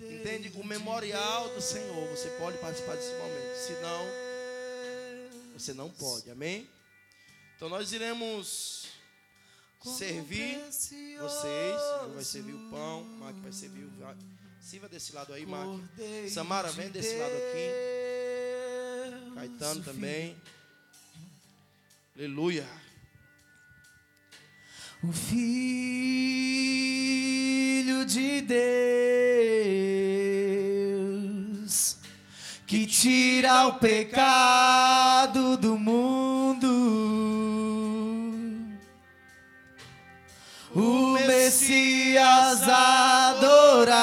entende 0.00 0.52
o 0.54 0.64
memorial 0.64 1.48
do 1.52 1.60
Senhor, 1.60 2.08
você 2.08 2.28
pode 2.38 2.56
participar 2.58 2.94
desse 2.94 3.12
momento. 3.14 3.56
Se 3.56 3.72
não, 3.82 4.06
você 5.52 5.74
não 5.74 5.90
pode. 5.90 6.30
Amém? 6.30 6.68
Então 7.56 7.68
nós 7.68 7.90
iremos 7.92 8.86
servir 9.82 10.60
vocês. 11.18 11.80
Eu 12.02 12.14
vai 12.14 12.24
servir 12.24 12.52
o 12.52 12.70
pão, 12.70 13.02
Mac 13.02 13.34
vai 13.36 13.52
servir 13.52 13.84
o. 13.84 14.36
Sirva 14.60 14.88
desse 14.88 15.12
lado 15.12 15.32
aí, 15.32 15.44
Mac. 15.44 15.66
Samara, 16.30 16.70
vem 16.70 16.88
desse 16.90 17.16
lado 17.16 17.34
aqui. 17.34 17.70
Caetano 19.34 19.82
também. 19.82 20.36
Aleluia. 22.14 22.85
O 25.02 25.12
Filho 25.12 25.36
de 28.06 28.40
Deus 28.40 28.66
que 32.66 32.86
tira 32.86 33.66
o 33.68 33.74
pecado 33.74 35.56
do 35.56 35.78
mundo. 35.78 36.66
O 40.74 41.12
Messias 41.26 42.62
adorado, 42.68 44.02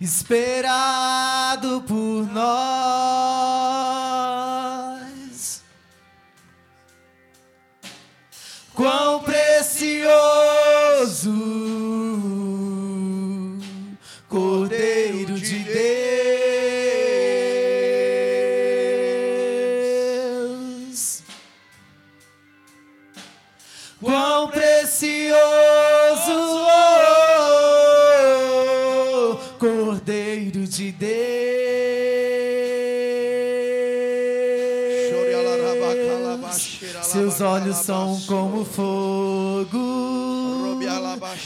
esperado 0.00 1.27
olhos 37.48 37.76
são 37.78 38.20
como 38.26 38.64
fogo, 38.64 39.78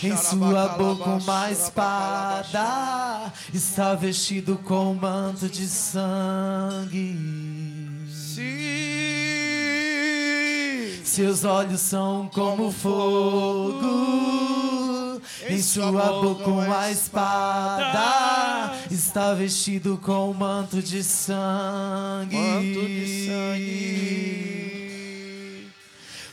em 0.03 0.16
sua 0.16 0.68
boca 0.68 1.11
uma 1.11 1.50
espada, 1.50 3.32
está 3.55 3.94
vestido 3.94 4.59
com 4.64 4.90
um 4.90 4.94
manto 4.94 5.48
de 5.48 5.66
sangue. 5.66 7.16
Seus 11.05 11.44
olhos 11.44 11.80
são 11.80 12.28
como 12.32 12.72
fogo, 12.72 13.86
em 15.48 15.62
sua 15.62 16.20
boca 16.20 16.50
uma 16.50 16.90
espada, 16.90 18.74
está 18.90 19.34
vestido 19.34 19.98
com 20.03 20.30
um 20.30 20.34
manto 20.34 20.82
de 20.82 21.05
sangue. 21.05 22.34
Manto 22.36 22.86
de 22.86 23.26
sangue. 23.26 24.51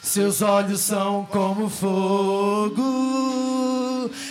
Seus 0.10 0.42
olhos 0.42 0.82
são 0.82 1.24
como 1.30 1.70
fogo, 1.70 2.82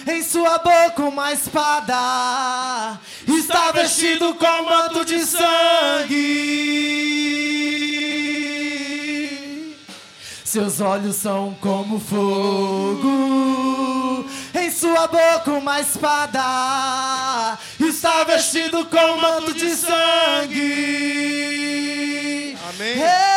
em 0.08 0.20
sua 0.24 0.58
boca 0.58 1.04
uma 1.04 1.32
espada, 1.32 2.98
está 3.28 3.70
vestido 3.70 4.34
com 4.34 4.62
manto 4.64 5.04
de 5.04 5.24
sangue. 5.24 6.18
Seus 10.44 10.80
olhos 10.80 11.14
são 11.14 11.56
como 11.60 12.00
fogo, 12.00 13.06
em 14.60 14.72
sua 14.72 15.06
boca 15.06 15.52
uma 15.52 15.80
espada, 15.80 17.56
está 17.78 18.24
vestido 18.24 18.84
com 18.86 19.20
manto 19.20 19.54
de 19.54 19.70
sangue. 19.76 21.28
Amém. 22.68 23.00
Ei, 23.00 23.27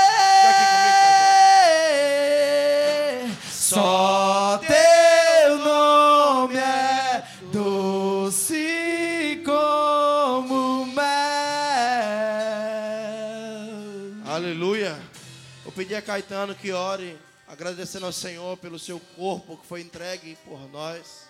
Eu 15.81 15.83
pedi 15.83 15.95
a 15.95 16.01
Caetano 16.03 16.53
que 16.53 16.71
ore, 16.71 17.19
agradecendo 17.47 18.05
ao 18.05 18.11
Senhor 18.11 18.55
pelo 18.57 18.77
seu 18.77 18.99
corpo 18.99 19.57
que 19.57 19.65
foi 19.65 19.81
entregue 19.81 20.35
por 20.45 20.69
nós. 20.69 21.27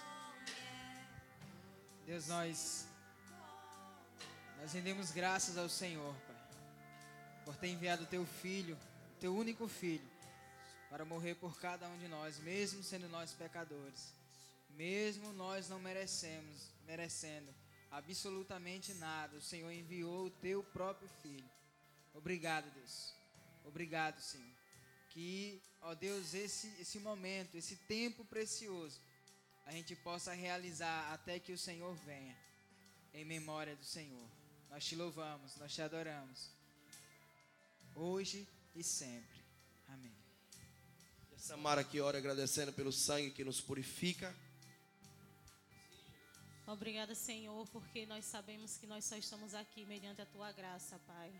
Deus, 2.05 2.27
nós, 2.27 2.85
nós 4.59 4.73
rendemos 4.73 5.09
graças 5.11 5.57
ao 5.57 5.69
Senhor, 5.69 6.13
Pai, 6.27 6.35
por 7.45 7.55
ter 7.55 7.69
enviado 7.69 8.03
o 8.03 8.07
Teu 8.07 8.25
Filho, 8.25 8.77
o 9.15 9.19
Teu 9.21 9.33
único 9.33 9.69
Filho, 9.69 10.05
para 10.89 11.05
morrer 11.05 11.35
por 11.35 11.57
cada 11.57 11.87
um 11.87 11.97
de 11.97 12.09
nós, 12.09 12.37
mesmo 12.39 12.83
sendo 12.83 13.07
nós 13.07 13.31
pecadores, 13.31 14.13
mesmo 14.71 15.31
nós 15.31 15.69
não 15.69 15.79
merecemos, 15.79 16.73
merecendo 16.85 17.55
absolutamente 17.89 18.93
nada, 18.95 19.37
o 19.37 19.41
Senhor 19.41 19.71
enviou 19.71 20.25
o 20.25 20.29
Teu 20.29 20.61
próprio 20.61 21.09
Filho. 21.21 21.49
Obrigado, 22.13 22.69
Deus. 22.71 23.20
Obrigado, 23.65 24.19
Senhor. 24.21 24.55
Que, 25.09 25.61
ó 25.81 25.93
Deus, 25.93 26.33
esse, 26.33 26.67
esse 26.79 26.99
momento, 26.99 27.55
esse 27.55 27.75
tempo 27.75 28.23
precioso, 28.25 28.99
a 29.65 29.71
gente 29.71 29.95
possa 29.95 30.33
realizar 30.33 31.13
até 31.13 31.39
que 31.39 31.51
o 31.51 31.57
Senhor 31.57 31.93
venha, 31.95 32.37
em 33.13 33.25
memória 33.25 33.75
do 33.75 33.83
Senhor. 33.83 34.27
Nós 34.69 34.85
te 34.85 34.95
louvamos, 34.95 35.55
nós 35.57 35.73
te 35.73 35.81
adoramos, 35.81 36.49
hoje 37.93 38.47
e 38.73 38.83
sempre. 38.83 39.41
Amém. 39.89 40.15
Samara 41.35 41.83
que 41.83 41.99
ora 41.99 42.17
agradecendo 42.17 42.71
pelo 42.71 42.91
sangue 42.91 43.31
que 43.31 43.43
nos 43.43 43.59
purifica. 43.59 44.33
Obrigada, 46.67 47.13
Senhor, 47.13 47.67
porque 47.67 48.05
nós 48.05 48.23
sabemos 48.23 48.77
que 48.77 48.87
nós 48.87 49.03
só 49.03 49.17
estamos 49.17 49.53
aqui 49.53 49.85
mediante 49.85 50.21
a 50.21 50.25
tua 50.25 50.51
graça, 50.53 50.97
Pai. 50.99 51.33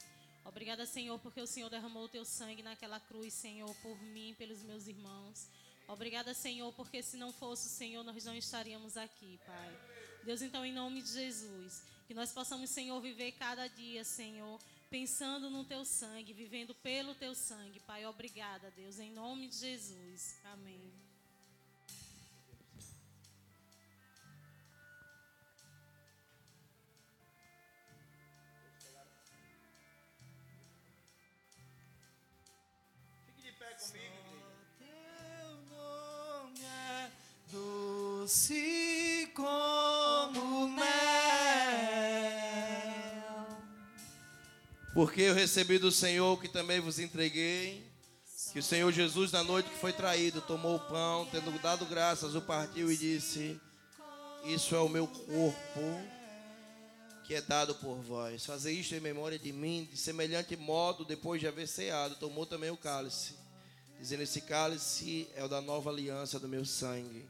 Obrigada, 0.44 0.86
Senhor, 0.86 1.20
porque 1.20 1.40
o 1.40 1.48
Senhor 1.48 1.70
derramou 1.70 2.06
o 2.06 2.10
teu 2.10 2.26
sangue 2.26 2.64
naquela 2.64 3.00
cruz, 3.00 3.34
Senhor, 3.34 3.74
por 3.76 4.02
mim, 4.02 4.36
pelos 4.38 4.64
meus 4.64 4.88
irmãos. 4.88 5.48
Obrigada, 5.88 6.34
Senhor, 6.34 6.72
porque 6.74 7.04
se 7.04 7.18
não 7.18 7.32
fosse 7.32 7.68
o 7.68 7.70
Senhor, 7.70 8.04
nós 8.04 8.26
não 8.26 8.36
estaríamos 8.36 8.98
aqui, 8.98 9.40
Pai. 9.46 9.80
Deus, 10.24 10.42
então, 10.42 10.66
em 10.66 10.74
nome 10.74 11.02
de 11.02 11.12
Jesus, 11.12 11.84
que 12.08 12.14
nós 12.14 12.32
possamos, 12.32 12.70
Senhor, 12.70 13.00
viver 13.02 13.34
cada 13.34 13.68
dia, 13.68 14.04
Senhor, 14.04 14.60
pensando 14.90 15.50
no 15.50 15.64
teu 15.64 15.84
sangue, 15.86 16.34
vivendo 16.34 16.74
pelo 16.76 17.16
teu 17.16 17.36
sangue, 17.36 17.80
Pai. 17.82 18.06
Obrigada, 18.06 18.72
Deus, 18.72 19.00
em 19.00 19.12
nome 19.12 19.48
de 19.48 19.58
Jesus. 19.58 20.40
Amém. 20.46 21.11
Porque 44.94 45.22
eu 45.22 45.34
recebi 45.34 45.78
do 45.78 45.90
Senhor 45.90 46.40
que 46.42 46.50
também 46.50 46.82
vos 46.82 47.00
entreguei. 47.00 47.90
Que 48.52 48.60
o 48.60 48.64
Senhor 48.64 48.92
Jesus, 48.92 49.32
na 49.32 49.42
noite 49.42 49.70
que 49.70 49.80
foi 49.80 49.94
traído, 49.94 50.42
tomou 50.42 50.76
o 50.76 50.80
pão, 50.80 51.26
tendo 51.32 51.58
dado 51.62 51.86
graças, 51.86 52.36
o 52.36 52.42
partiu 52.42 52.92
e 52.92 52.98
disse: 52.98 53.58
Isso 54.44 54.76
é 54.76 54.80
o 54.80 54.90
meu 54.90 55.08
corpo, 55.08 56.02
que 57.24 57.34
é 57.34 57.42
dado 57.42 57.74
por 57.76 58.02
vós. 58.02 58.46
Fazer 58.46 58.74
isto 58.74 58.94
em 58.94 59.00
memória 59.00 59.40
de 59.40 59.54
mim, 59.54 59.88
de 59.90 59.96
semelhante 59.96 60.58
modo, 60.58 61.06
depois 61.06 61.40
de 61.40 61.48
haver 61.48 61.70
ceado, 61.70 62.16
tomou 62.16 62.46
também 62.46 62.70
o 62.70 62.76
cálice, 62.76 63.36
dizendo: 63.98 64.24
Esse 64.24 64.42
cálice 64.42 65.30
é 65.36 65.46
o 65.46 65.48
da 65.48 65.62
nova 65.62 65.90
aliança 65.90 66.38
do 66.38 66.50
meu 66.50 66.66
sangue. 66.66 67.26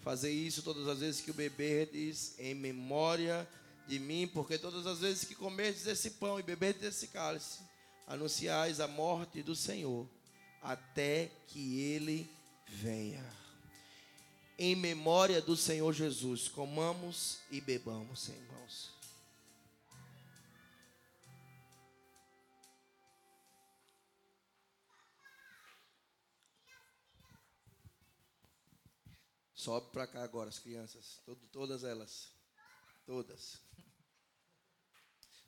Fazer 0.00 0.32
isso 0.32 0.62
todas 0.62 0.88
as 0.88 0.98
vezes 0.98 1.20
que 1.20 1.30
o 1.30 1.34
beberdes 1.34 2.34
em 2.40 2.54
memória 2.54 3.46
de 3.46 3.59
mim, 3.98 4.28
porque 4.28 4.58
todas 4.58 4.86
as 4.86 5.00
vezes 5.00 5.24
que 5.24 5.34
comerdes 5.34 5.86
esse 5.86 6.12
pão 6.12 6.38
e 6.38 6.42
beberdes 6.42 6.82
esse 6.82 7.08
cálice, 7.08 7.60
anunciais 8.06 8.80
a 8.80 8.86
morte 8.88 9.42
do 9.42 9.54
Senhor, 9.54 10.08
até 10.62 11.30
que 11.48 11.80
ele 11.80 12.30
venha. 12.66 13.24
Em 14.58 14.76
memória 14.76 15.40
do 15.40 15.56
Senhor 15.56 15.92
Jesus, 15.92 16.48
comamos 16.48 17.38
e 17.50 17.60
bebamos, 17.60 18.28
irmãos. 18.28 18.90
Sobe 29.54 29.90
para 29.92 30.06
cá 30.06 30.22
agora, 30.22 30.48
as 30.48 30.58
crianças, 30.58 31.20
todo- 31.24 31.46
todas 31.52 31.84
elas. 31.84 32.39
Todas. 33.10 33.58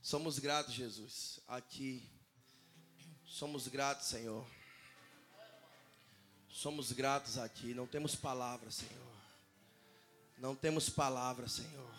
Somos 0.03 0.41
gratos, 0.41 0.75
Jesus, 0.75 1.39
a 1.47 1.61
Ti. 1.61 2.11
Somos 3.25 3.69
gratos, 3.69 4.09
Senhor. 4.09 4.45
Somos 6.49 6.91
gratos 6.91 7.39
a 7.39 7.49
Ti. 7.49 7.73
Não 7.73 7.87
temos 7.87 8.17
palavras, 8.17 8.75
Senhor. 8.75 9.15
Não 10.39 10.57
temos 10.57 10.89
palavras, 10.89 11.53
Senhor. 11.53 11.95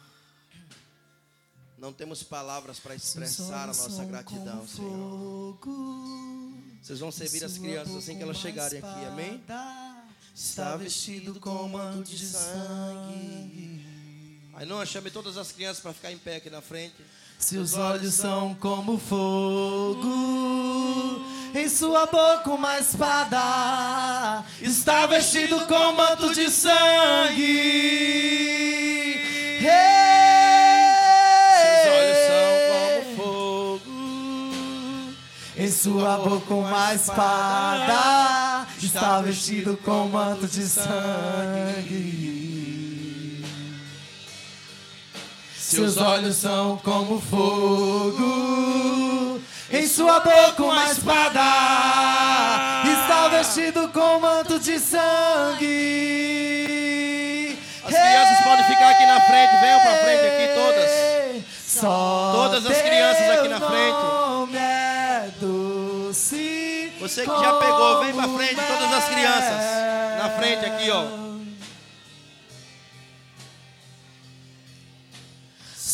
Não 1.77 1.93
temos 1.93 2.23
palavras 2.23 2.77
para 2.77 2.93
expressar 2.93 3.63
a 3.63 3.67
nossa 3.67 4.03
gratidão, 4.03 4.67
Senhor. 4.67 5.57
Vocês 6.81 6.99
vão 6.99 7.09
servir 7.09 7.45
as 7.45 7.57
crianças 7.57 7.95
assim 7.95 8.17
que 8.17 8.23
elas 8.23 8.35
chegarem 8.35 8.79
aqui, 8.79 9.05
amém? 9.05 9.41
Está 10.35 10.75
vestido 10.75 11.39
com 11.39 11.69
manto 11.69 12.09
de 12.09 12.27
sangue. 12.27 13.72
Aí 14.55 14.67
não 14.67 14.85
chame 14.85 15.09
todas 15.09 15.35
as 15.35 15.51
crianças 15.51 15.79
para 15.81 15.93
ficar 15.93 16.11
em 16.11 16.17
pé 16.17 16.35
aqui 16.35 16.47
na 16.49 16.61
frente. 16.61 16.93
Seus 17.39 17.73
olhos 17.73 18.13
são 18.13 18.53
como 18.55 18.99
fogo, 18.99 20.05
em 21.55 21.67
sua 21.67 22.05
boca 22.05 22.51
uma 22.51 22.77
espada. 22.79 24.45
Está 24.61 25.07
vestido 25.07 25.65
com 25.65 25.93
manto 25.93 26.33
de 26.33 26.49
sangue. 26.51 27.43
Seus 31.63 31.87
olhos 31.97 32.17
são 32.27 32.45
como 32.69 33.15
fogo. 33.17 33.89
Em 35.57 35.71
sua 35.71 36.17
boca 36.17 36.53
uma 36.53 36.93
espada. 36.93 38.67
Está 38.81 39.19
vestido 39.19 39.75
com 39.77 40.09
manto 40.09 40.47
de 40.47 40.63
sangue. 40.67 42.32
Seus 45.73 45.97
olhos 45.97 46.35
são 46.35 46.77
como 46.83 47.19
fogo. 47.19 48.21
Em 49.71 49.87
sua 49.87 50.19
boca 50.19 50.61
uma 50.61 50.85
espada. 50.85 51.41
Está 52.85 53.27
vestido 53.29 53.87
com 53.87 54.19
manto 54.19 54.59
de 54.59 54.77
sangue. 54.79 55.57
As 57.83 57.89
crianças 57.89 58.43
podem 58.43 58.65
ficar 58.65 58.91
aqui 58.91 59.03
na 59.07 59.19
frente, 59.21 59.61
venham 59.61 59.79
pra 59.79 59.97
frente 59.97 60.27
aqui 60.27 60.47
todas. 60.53 60.91
Só 61.65 62.31
Todas 62.35 62.67
as 62.67 62.79
crianças 62.79 63.29
aqui 63.31 63.47
na 63.47 63.59
frente. 63.59 63.97
é 64.55 65.29
doce 65.41 66.91
Você 66.99 67.23
que 67.23 67.31
já 67.31 67.53
pegou, 67.53 67.99
vem 68.03 68.13
pra 68.13 68.27
frente, 68.27 68.61
todas 68.61 68.93
as 68.93 69.05
crianças. 69.05 69.59
Na 70.19 70.29
frente 70.37 70.65
aqui, 70.67 70.91
ó. 70.91 71.33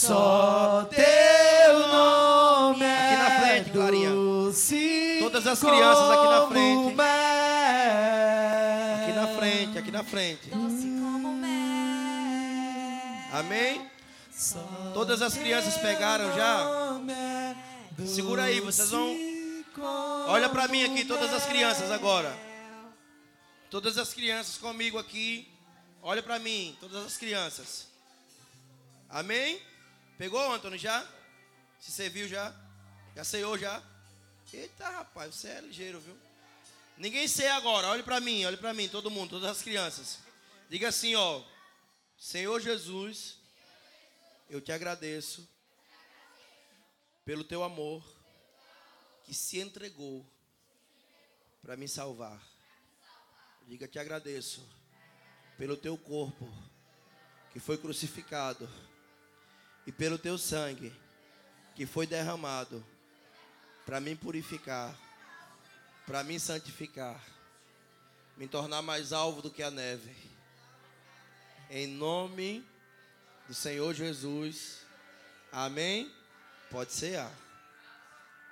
Só 0.10 0.90
teu 0.90 1.88
nome 1.88 2.84
Aqui 2.84 3.16
na 3.16 3.30
é 3.30 3.40
frente, 3.42 3.70
Clarinha. 3.70 4.10
doce 4.10 5.18
Todas 5.20 5.46
as 5.46 5.60
crianças 5.60 6.10
aqui 6.10 6.24
na 6.28 6.40
como 6.40 6.52
frente. 6.52 6.96
mel. 6.96 7.06
Aqui 9.04 9.14
na 9.14 9.28
frente, 9.38 9.78
aqui 9.78 9.92
na 9.92 10.04
frente. 10.04 10.50
Amém? 13.32 13.88
Todas 14.96 15.22
as 15.22 15.36
crianças 15.36 15.78
pegaram 15.78 16.36
já? 16.36 16.68
É 18.02 18.06
Segura 18.08 18.46
aí, 18.46 18.60
vocês 18.62 18.90
vão. 18.90 19.16
Olha 20.28 20.50
pra 20.50 20.68
mim 20.68 20.86
aqui, 20.86 21.06
todas 21.06 21.32
as 21.32 21.46
crianças 21.46 21.92
agora. 21.92 22.36
Todas 23.70 24.00
as 24.00 24.12
crianças 24.12 24.58
comigo 24.58 24.98
aqui. 24.98 25.48
Olha 26.02 26.24
pra 26.24 26.40
mim, 26.40 26.76
todas 26.80 27.06
as 27.06 27.16
crianças. 27.16 27.88
Amém? 29.08 29.60
Pegou, 30.20 30.52
Antônio, 30.52 30.78
já? 30.78 31.10
Se 31.80 31.94
serviu 31.94 32.28
já? 32.28 32.54
Já 33.16 33.24
ceiou 33.24 33.58
já? 33.58 33.82
Eita, 34.52 34.90
rapaz, 34.90 35.34
você 35.34 35.48
é 35.48 35.62
ligeiro, 35.62 36.02
viu? 36.02 36.18
Ninguém 36.98 37.26
ceia 37.26 37.56
agora. 37.56 37.88
Olhe 37.88 38.04
pra 38.04 38.20
mim, 38.20 38.44
olhe 38.44 38.58
pra 38.58 38.74
mim, 38.74 38.90
todo 38.90 39.10
mundo, 39.10 39.30
todas 39.30 39.50
as 39.50 39.62
crianças. 39.62 40.20
Diga 40.70 40.90
assim, 40.90 41.16
ó. 41.16 41.42
Senhor 42.18 42.60
Jesus, 42.60 43.38
eu 44.50 44.60
te 44.60 44.74
agradeço 44.74 45.48
pelo 47.24 47.46
teu 47.46 47.64
amor 47.64 48.04
que 49.24 49.34
se 49.34 49.58
entregou 49.58 50.30
para 51.62 51.78
me 51.78 51.88
salvar. 51.88 52.46
Diga, 53.66 53.88
te 53.88 53.98
agradeço 53.98 54.68
pelo 55.58 55.78
teu 55.78 55.98
corpo 55.98 56.46
que 57.54 57.60
foi 57.62 57.78
crucificado 57.78 58.70
e 59.90 59.92
pelo 59.92 60.20
teu 60.20 60.38
sangue 60.38 60.94
que 61.74 61.84
foi 61.84 62.06
derramado 62.06 62.86
para 63.88 64.00
me 64.00 64.16
purificar, 64.16 64.96
para 66.06 66.24
me 66.24 66.40
santificar, 66.40 67.20
me 68.38 68.48
tornar 68.48 68.84
mais 68.84 69.12
alvo 69.12 69.42
do 69.42 69.50
que 69.50 69.64
a 69.64 69.72
neve. 69.72 70.16
Em 71.72 71.88
nome 71.88 72.64
do 73.48 73.56
Senhor 73.56 73.92
Jesus. 73.96 74.86
Amém? 75.52 76.14
Pode 76.70 76.92
ser. 76.92 77.18
Ah. 77.18 77.32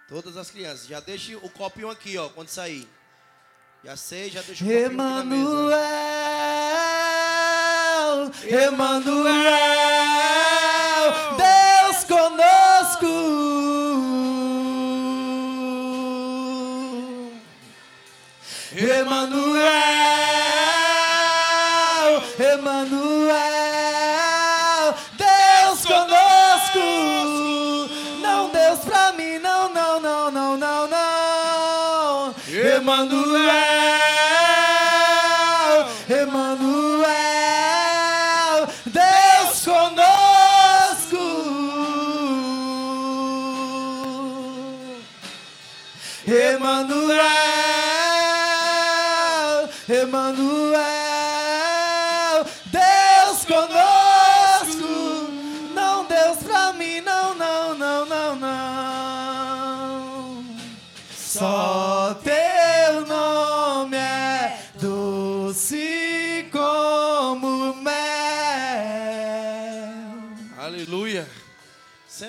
Todas 0.09 0.37
as 0.37 0.49
crianças. 0.49 0.87
Já 0.87 0.99
deixe 0.99 1.35
o 1.35 1.49
copinho 1.51 1.91
aqui, 1.91 2.17
ó, 2.17 2.29
quando 2.29 2.49
sair. 2.49 2.89
Já 3.83 3.95
sei, 3.95 4.31
já 4.31 4.41
deixa 4.41 4.63
o 4.63 4.67
copinho 4.67 4.87
aqui 4.87 4.95
na 4.95 5.23
mesa. 5.23 5.51
Emanuel, 8.49 9.66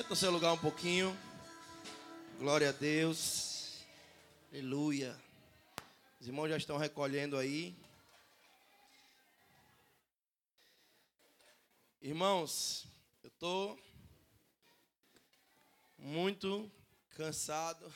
Senta 0.09 0.15
no 0.15 0.17
seu 0.17 0.31
lugar 0.31 0.53
um 0.55 0.59
pouquinho. 0.59 1.15
Glória 2.39 2.71
a 2.71 2.73
Deus. 2.73 3.85
Aleluia. 4.51 5.15
Os 6.19 6.27
irmãos 6.27 6.49
já 6.49 6.57
estão 6.57 6.79
recolhendo 6.79 7.37
aí. 7.37 7.77
Irmãos, 12.01 12.87
eu 13.23 13.29
estou 13.29 13.79
muito 15.99 16.71
cansado. 17.11 17.93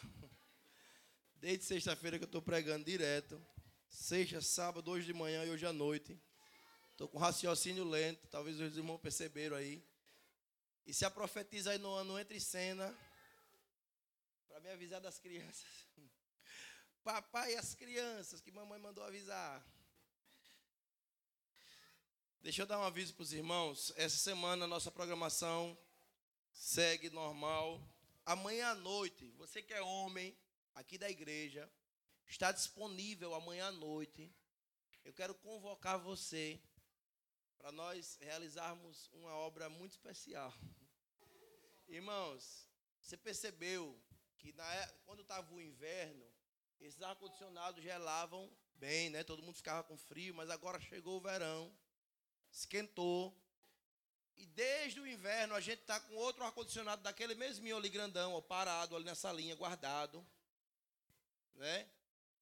Desde 1.37 1.65
sexta-feira 1.65 2.19
que 2.19 2.25
eu 2.25 2.27
estou 2.27 2.43
pregando 2.43 2.85
direto. 2.85 3.41
Sexta, 3.89 4.43
sábado, 4.43 4.91
hoje 4.91 5.07
de 5.07 5.15
manhã 5.15 5.47
e 5.47 5.51
hoje 5.51 5.65
à 5.65 5.73
noite. 5.73 6.21
Estou 6.91 7.09
com 7.09 7.19
raciocínio 7.19 7.85
lento. 7.85 8.29
Talvez 8.29 8.61
os 8.61 8.77
irmãos 8.77 8.99
perceberam 8.99 9.57
aí. 9.57 9.83
E 10.87 10.93
se 10.93 11.05
a 11.05 11.11
profetiza 11.11 11.71
aí 11.71 11.79
no 11.79 11.93
ano 11.93 12.19
entre 12.19 12.41
cena. 12.41 12.97
Para 14.49 14.61
me 14.61 14.71
avisar 14.71 15.01
das 15.01 15.19
crianças. 15.19 15.65
Papai 17.05 17.53
e 17.53 17.57
as 17.57 17.75
crianças 17.75 18.41
que 18.41 18.51
mamãe 18.51 18.79
mandou 18.79 19.05
avisar. 19.05 19.65
Deixa 22.41 22.63
eu 22.63 22.67
dar 22.67 22.79
um 22.79 22.85
aviso 22.85 23.15
para 23.15 23.23
os 23.23 23.33
irmãos. 23.33 23.93
Essa 23.97 24.17
semana 24.17 24.65
a 24.65 24.69
nossa 24.69 24.91
programação 24.91 25.79
segue 26.53 27.09
normal. 27.11 27.81
Amanhã 28.27 28.69
à 28.71 28.75
noite, 28.75 29.31
você 29.37 29.63
que 29.63 29.73
é 29.73 29.81
homem 29.81 30.37
aqui 30.75 30.99
da 30.99 31.09
igreja, 31.09 31.71
está 32.27 32.51
disponível 32.51 33.35
amanhã 33.35 33.69
à 33.69 33.73
noite. 33.73 34.35
Eu 35.05 35.13
quero 35.13 35.35
convocar 35.35 35.99
você 35.99 36.61
para 37.63 37.71
nós 37.71 38.19
realizarmos 38.21 39.09
uma 39.13 39.33
obra 39.37 39.69
muito 39.69 39.93
especial. 39.93 40.53
Irmãos, 41.87 42.67
você 43.01 43.17
percebeu 43.17 43.97
que 44.37 44.53
na, 44.53 44.75
é- 44.75 44.93
quando 45.05 45.23
estava 45.23 45.55
o 45.55 45.61
inverno, 45.61 46.27
esses 46.81 47.01
ar-condicionados 47.01 47.81
gelavam 47.81 48.51
bem, 48.75 49.11
né? 49.11 49.23
Todo 49.23 49.45
mundo 49.45 49.55
ficava 49.55 49.85
com 49.85 49.97
frio, 49.97 50.35
mas 50.35 50.51
agora 50.51 50.81
chegou 50.81 51.19
o 51.19 51.21
verão, 51.21 51.73
esquentou. 52.51 53.33
E 54.37 54.45
desde 54.45 54.99
o 54.99 55.07
inverno 55.07 55.55
a 55.55 55.61
gente 55.61 55.83
está 55.83 56.01
com 56.01 56.17
outro 56.17 56.43
ar-condicionado 56.43 57.01
daquele 57.05 57.37
mesminho 57.37 57.77
ali 57.77 57.89
grandão, 57.89 58.33
ó, 58.35 58.41
parado 58.41 58.97
ali 58.97 59.05
nessa 59.05 59.33
linha, 59.33 59.55
guardado. 59.55 60.27
Né? 61.55 61.89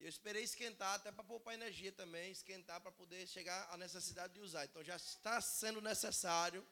Eu 0.01 0.09
esperei 0.09 0.43
esquentar 0.43 0.95
até 0.95 1.11
para 1.11 1.23
poupar 1.23 1.53
energia 1.53 1.91
também, 1.91 2.31
esquentar 2.31 2.81
para 2.81 2.91
poder 2.91 3.27
chegar 3.27 3.69
à 3.71 3.77
necessidade 3.77 4.33
de 4.33 4.39
usar. 4.39 4.65
Então 4.65 4.83
já 4.83 4.95
está 4.95 5.39
sendo 5.39 5.79
necessário. 5.79 6.67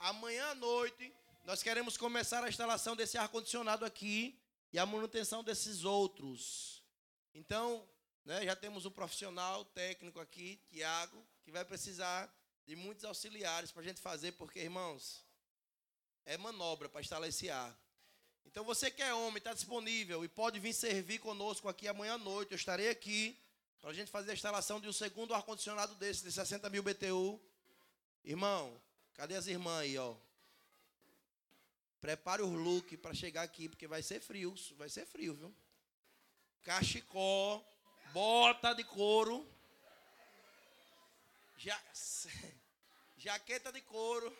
Amanhã 0.00 0.46
à 0.48 0.54
noite 0.56 1.14
nós 1.44 1.62
queremos 1.62 1.96
começar 1.96 2.42
a 2.42 2.48
instalação 2.48 2.96
desse 2.96 3.16
ar-condicionado 3.16 3.84
aqui 3.84 4.36
e 4.72 4.80
a 4.80 4.84
manutenção 4.84 5.44
desses 5.44 5.84
outros. 5.84 6.82
Então, 7.32 7.88
né, 8.24 8.44
já 8.44 8.56
temos 8.56 8.84
um 8.84 8.90
profissional 8.90 9.64
técnico 9.66 10.18
aqui, 10.18 10.60
Tiago, 10.68 11.24
que 11.44 11.52
vai 11.52 11.64
precisar 11.64 12.28
de 12.66 12.74
muitos 12.74 13.04
auxiliares 13.04 13.70
para 13.70 13.82
a 13.82 13.84
gente 13.84 14.00
fazer, 14.00 14.32
porque, 14.32 14.58
irmãos, 14.58 15.24
é 16.26 16.36
manobra 16.36 16.88
para 16.88 17.00
instalar 17.00 17.28
esse 17.28 17.48
ar. 17.48 17.78
Então, 18.50 18.64
você 18.64 18.90
que 18.90 19.00
é 19.00 19.14
homem, 19.14 19.38
está 19.38 19.54
disponível 19.54 20.24
e 20.24 20.28
pode 20.28 20.58
vir 20.58 20.72
servir 20.72 21.20
conosco 21.20 21.68
aqui 21.68 21.86
amanhã 21.86 22.14
à 22.14 22.18
noite. 22.18 22.50
Eu 22.50 22.56
estarei 22.56 22.88
aqui 22.88 23.38
para 23.80 23.90
a 23.90 23.94
gente 23.94 24.10
fazer 24.10 24.32
a 24.32 24.34
instalação 24.34 24.80
de 24.80 24.88
um 24.88 24.92
segundo 24.92 25.32
ar-condicionado 25.34 25.94
desse, 25.94 26.24
de 26.24 26.32
60 26.32 26.68
mil 26.68 26.82
BTU. 26.82 27.40
Irmão, 28.24 28.80
cadê 29.14 29.36
as 29.36 29.46
irmãs 29.46 29.82
aí, 29.82 29.96
ó? 29.96 30.16
Prepare 32.00 32.42
os 32.42 32.50
look 32.50 32.96
para 32.96 33.14
chegar 33.14 33.42
aqui, 33.42 33.68
porque 33.68 33.86
vai 33.86 34.02
ser 34.02 34.20
frio, 34.20 34.52
vai 34.76 34.88
ser 34.88 35.06
frio, 35.06 35.34
viu? 35.34 35.54
Cachecol, 36.62 37.64
bota 38.12 38.74
de 38.74 38.82
couro, 38.82 39.46
ja, 41.58 41.80
jaqueta 43.16 43.70
de 43.70 43.80
couro. 43.82 44.36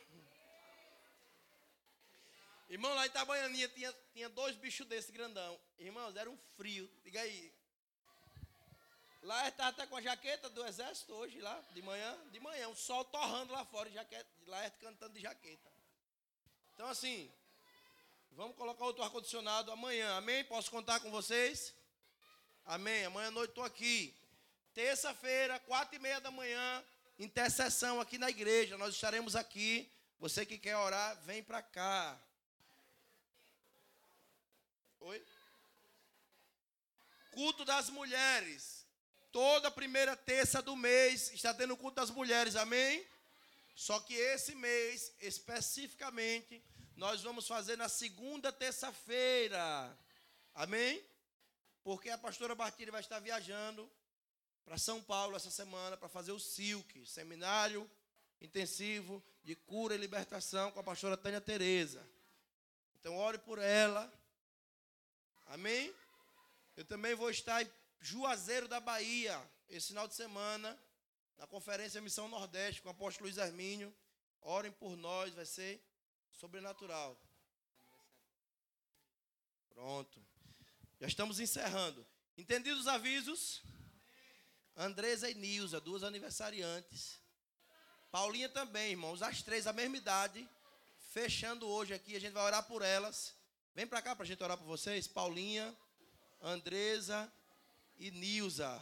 Irmão, 2.70 2.94
lá 2.94 3.04
em 3.04 3.08
Itabaianinha 3.08 3.68
tinha, 3.68 3.92
tinha 4.12 4.28
dois 4.28 4.54
bichos 4.54 4.86
desse 4.86 5.10
grandão. 5.10 5.60
Irmãos, 5.76 6.14
era 6.14 6.30
um 6.30 6.38
frio. 6.56 6.88
Diga 7.02 7.20
aí. 7.20 7.52
Lá 9.22 9.48
estava 9.48 9.70
até 9.70 9.86
com 9.88 9.96
a 9.96 10.00
jaqueta 10.00 10.48
do 10.48 10.64
exército 10.64 11.12
hoje, 11.12 11.40
lá, 11.40 11.60
de 11.72 11.82
manhã. 11.82 12.16
De 12.30 12.38
manhã, 12.38 12.68
o 12.68 12.76
sol 12.76 13.04
torrando 13.04 13.52
lá 13.52 13.64
fora, 13.64 13.90
jaqueta, 13.90 14.30
lá 14.46 14.70
cantando 14.70 15.14
de 15.14 15.20
jaqueta. 15.20 15.68
Então, 16.72 16.86
assim, 16.86 17.28
vamos 18.30 18.56
colocar 18.56 18.84
outro 18.84 19.02
ar-condicionado 19.02 19.72
amanhã. 19.72 20.16
Amém? 20.16 20.44
Posso 20.44 20.70
contar 20.70 21.00
com 21.00 21.10
vocês? 21.10 21.74
Amém. 22.64 23.04
Amanhã 23.04 23.28
à 23.28 23.32
noite 23.32 23.50
estou 23.50 23.64
aqui. 23.64 24.16
Terça-feira, 24.72 25.58
quatro 25.58 25.96
e 25.96 25.98
meia 25.98 26.20
da 26.20 26.30
manhã, 26.30 26.84
intercessão 27.18 28.00
aqui 28.00 28.16
na 28.16 28.30
igreja. 28.30 28.78
Nós 28.78 28.94
estaremos 28.94 29.34
aqui. 29.34 29.92
Você 30.20 30.46
que 30.46 30.56
quer 30.56 30.76
orar, 30.76 31.20
vem 31.22 31.42
para 31.42 31.60
cá. 31.60 32.29
Oi? 35.00 35.24
Culto 37.32 37.64
das 37.64 37.88
mulheres. 37.88 38.86
Toda 39.32 39.70
primeira 39.70 40.16
terça 40.16 40.60
do 40.60 40.76
mês 40.76 41.32
está 41.32 41.54
tendo 41.54 41.76
culto 41.76 41.96
das 41.96 42.10
mulheres, 42.10 42.56
amém? 42.56 43.06
Só 43.74 43.98
que 44.00 44.14
esse 44.14 44.54
mês, 44.54 45.12
especificamente, 45.20 46.62
nós 46.96 47.22
vamos 47.22 47.46
fazer 47.46 47.76
na 47.76 47.88
segunda 47.88 48.52
terça-feira, 48.52 49.96
amém? 50.54 51.02
Porque 51.82 52.10
a 52.10 52.18
pastora 52.18 52.54
Bartilha 52.54 52.92
vai 52.92 53.00
estar 53.00 53.20
viajando 53.20 53.90
para 54.64 54.76
São 54.76 55.02
Paulo 55.02 55.34
essa 55.34 55.50
semana 55.50 55.96
para 55.96 56.08
fazer 56.08 56.32
o 56.32 56.38
SILC, 56.38 57.06
Seminário 57.06 57.90
Intensivo 58.40 59.22
de 59.42 59.54
Cura 59.54 59.94
e 59.94 59.98
Libertação 59.98 60.70
com 60.72 60.80
a 60.80 60.84
pastora 60.84 61.16
Tânia 61.16 61.40
Tereza. 61.40 62.06
Então 62.98 63.16
ore 63.16 63.38
por 63.38 63.58
ela. 63.58 64.12
Também 66.90 67.14
vou 67.14 67.30
estar 67.30 67.62
em 67.62 67.70
Juazeiro 68.00 68.66
da 68.66 68.80
Bahia 68.80 69.40
esse 69.68 69.86
final 69.86 70.08
de 70.08 70.14
semana 70.16 70.76
na 71.38 71.46
conferência 71.46 72.00
Missão 72.00 72.28
Nordeste 72.28 72.82
com 72.82 72.88
o 72.88 72.90
apóstolo 72.90 73.26
Luiz 73.26 73.38
Hermínio. 73.38 73.94
Orem 74.40 74.72
por 74.72 74.96
nós, 74.96 75.32
vai 75.32 75.46
ser 75.46 75.80
sobrenatural. 76.32 77.16
Pronto. 79.72 80.20
Já 81.00 81.06
estamos 81.06 81.38
encerrando. 81.38 82.04
Entendidos 82.36 82.80
os 82.80 82.88
avisos? 82.88 83.62
Andresa 84.76 85.30
e 85.30 85.34
Nilza, 85.34 85.80
duas 85.80 86.02
aniversariantes. 86.02 87.20
Paulinha 88.10 88.48
também, 88.48 88.90
irmãos, 88.90 89.22
as 89.22 89.44
três 89.44 89.68
a 89.68 89.72
mesma 89.72 89.96
idade. 89.96 90.50
Fechando 91.12 91.68
hoje 91.68 91.94
aqui, 91.94 92.16
a 92.16 92.20
gente 92.20 92.32
vai 92.32 92.42
orar 92.42 92.64
por 92.64 92.82
elas. 92.82 93.32
Vem 93.76 93.86
para 93.86 94.02
cá 94.02 94.16
para 94.16 94.24
a 94.24 94.26
gente 94.26 94.42
orar 94.42 94.58
por 94.58 94.66
vocês. 94.66 95.06
Paulinha, 95.06 95.72
Andresa 96.40 97.30
e 97.98 98.10
Nilza. 98.10 98.80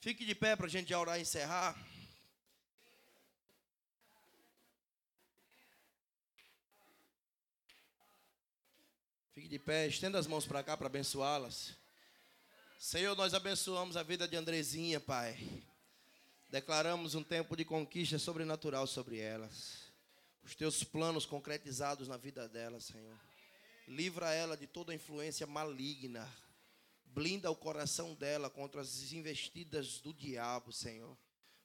Fique 0.00 0.26
de 0.26 0.34
pé 0.34 0.54
para 0.54 0.66
a 0.66 0.68
gente 0.68 0.90
já 0.90 1.00
orar 1.00 1.18
e 1.18 1.22
encerrar. 1.22 1.74
Fique 9.32 9.48
de 9.48 9.58
pé, 9.58 9.86
estenda 9.86 10.18
as 10.18 10.26
mãos 10.26 10.46
para 10.46 10.62
cá 10.62 10.76
para 10.76 10.86
abençoá-las. 10.86 11.74
Senhor, 12.78 13.16
nós 13.16 13.32
abençoamos 13.32 13.96
a 13.96 14.02
vida 14.02 14.28
de 14.28 14.36
Andrezinha, 14.36 15.00
Pai. 15.00 15.38
Declaramos 16.50 17.14
um 17.14 17.22
tempo 17.24 17.56
de 17.56 17.64
conquista 17.64 18.18
sobrenatural 18.18 18.86
sobre 18.86 19.18
elas. 19.18 19.83
Os 20.44 20.54
teus 20.54 20.84
planos 20.84 21.24
concretizados 21.24 22.06
na 22.06 22.16
vida 22.16 22.46
dela, 22.46 22.78
Senhor. 22.78 23.18
Livra 23.88 24.32
ela 24.32 24.56
de 24.56 24.66
toda 24.66 24.94
influência 24.94 25.46
maligna. 25.46 26.30
Blinda 27.06 27.50
o 27.50 27.56
coração 27.56 28.14
dela 28.14 28.50
contra 28.50 28.80
as 28.80 29.12
investidas 29.12 30.00
do 30.00 30.12
diabo, 30.12 30.72
Senhor. 30.72 31.16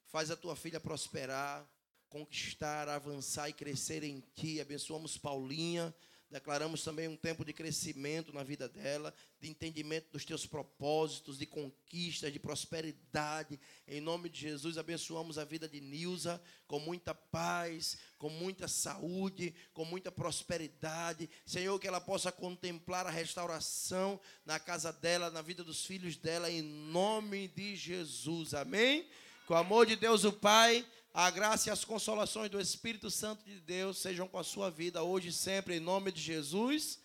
Faz 0.05 0.32
a 0.32 0.38
tua 0.38 0.55
filha 0.55 0.80
prosperar, 0.80 1.67
conquistar, 2.07 2.88
avançar 2.88 3.49
e 3.49 3.53
crescer 3.53 4.03
em 4.03 4.21
ti. 4.34 4.61
Abençoamos 4.61 5.17
Paulinha. 5.17 5.93
Declaramos 6.32 6.84
também 6.84 7.07
um 7.07 7.15
tempo 7.15 7.43
de 7.43 7.51
crescimento 7.51 8.32
na 8.32 8.43
vida 8.43 8.69
dela, 8.69 9.11
de 9.41 9.49
entendimento 9.49 10.11
dos 10.11 10.23
teus 10.23 10.45
propósitos, 10.45 11.39
de 11.39 11.47
conquista, 11.47 12.30
de 12.30 12.38
prosperidade. 12.38 13.59
Em 13.88 13.99
nome 13.99 14.30
de 14.30 14.39
Jesus, 14.39 14.77
abençoamos 14.77 15.39
a 15.39 15.43
vida 15.43 15.67
de 15.67 15.82
Nilza 15.82 16.39
com 16.67 16.80
muita 16.80 17.15
paz, 17.15 17.97
com 18.19 18.30
muita 18.30 18.67
saúde, 18.67 19.55
com 19.73 19.84
muita 19.84 20.11
prosperidade. 20.11 21.27
Senhor, 21.47 21.80
que 21.80 21.88
ela 21.88 21.99
possa 21.99 22.32
contemplar 22.32 23.07
a 23.07 23.11
restauração 23.11 24.19
na 24.45 24.59
casa 24.59 24.93
dela, 24.93 25.32
na 25.32 25.41
vida 25.41 25.63
dos 25.63 25.84
filhos 25.84 26.15
dela, 26.15 26.51
em 26.51 26.61
nome 26.61 27.47
de 27.47 27.75
Jesus. 27.75 28.53
Amém? 28.53 29.09
Com 29.47 29.55
o 29.55 29.57
amor 29.57 29.88
de 29.88 29.95
Deus, 29.95 30.25
o 30.25 30.32
Pai 30.32 30.86
a 31.14 31.30
graça 31.30 31.70
e 31.70 31.72
as 31.72 31.84
consolações 31.84 32.49
do 32.49 32.60
Espírito 32.60 33.10
Santo 33.10 33.43
de 33.43 33.60
Deus 33.60 33.97
sejam 33.97 34.28
com 34.28 34.38
a 34.38 34.43
sua 34.43 34.70
vida 34.70 35.01
hoje 35.03 35.30
e 35.30 35.34
sempre, 35.34 35.78
em 35.78 35.80
nome 35.80 36.12
de 36.12 36.22
Jesus. 36.22 36.99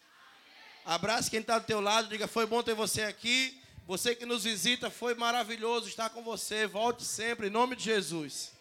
Abraço 0.85 1.31
quem 1.31 1.41
está 1.41 1.59
do 1.59 1.67
teu 1.67 1.81
lado, 1.81 2.09
diga, 2.09 2.29
foi 2.29 2.47
bom 2.47 2.63
ter 2.63 2.75
você 2.75 3.03
aqui. 3.03 3.61
Você 3.87 4.15
que 4.15 4.25
nos 4.25 4.45
visita, 4.45 4.91
foi 4.91 5.15
maravilhoso 5.15 5.89
estar 5.89 6.09
com 6.09 6.23
você. 6.23 6.67
Volte 6.67 7.05
sempre, 7.05 7.49
em 7.49 7.51
nome 7.51 7.77
de 7.77 7.85
Jesus. 7.85 8.53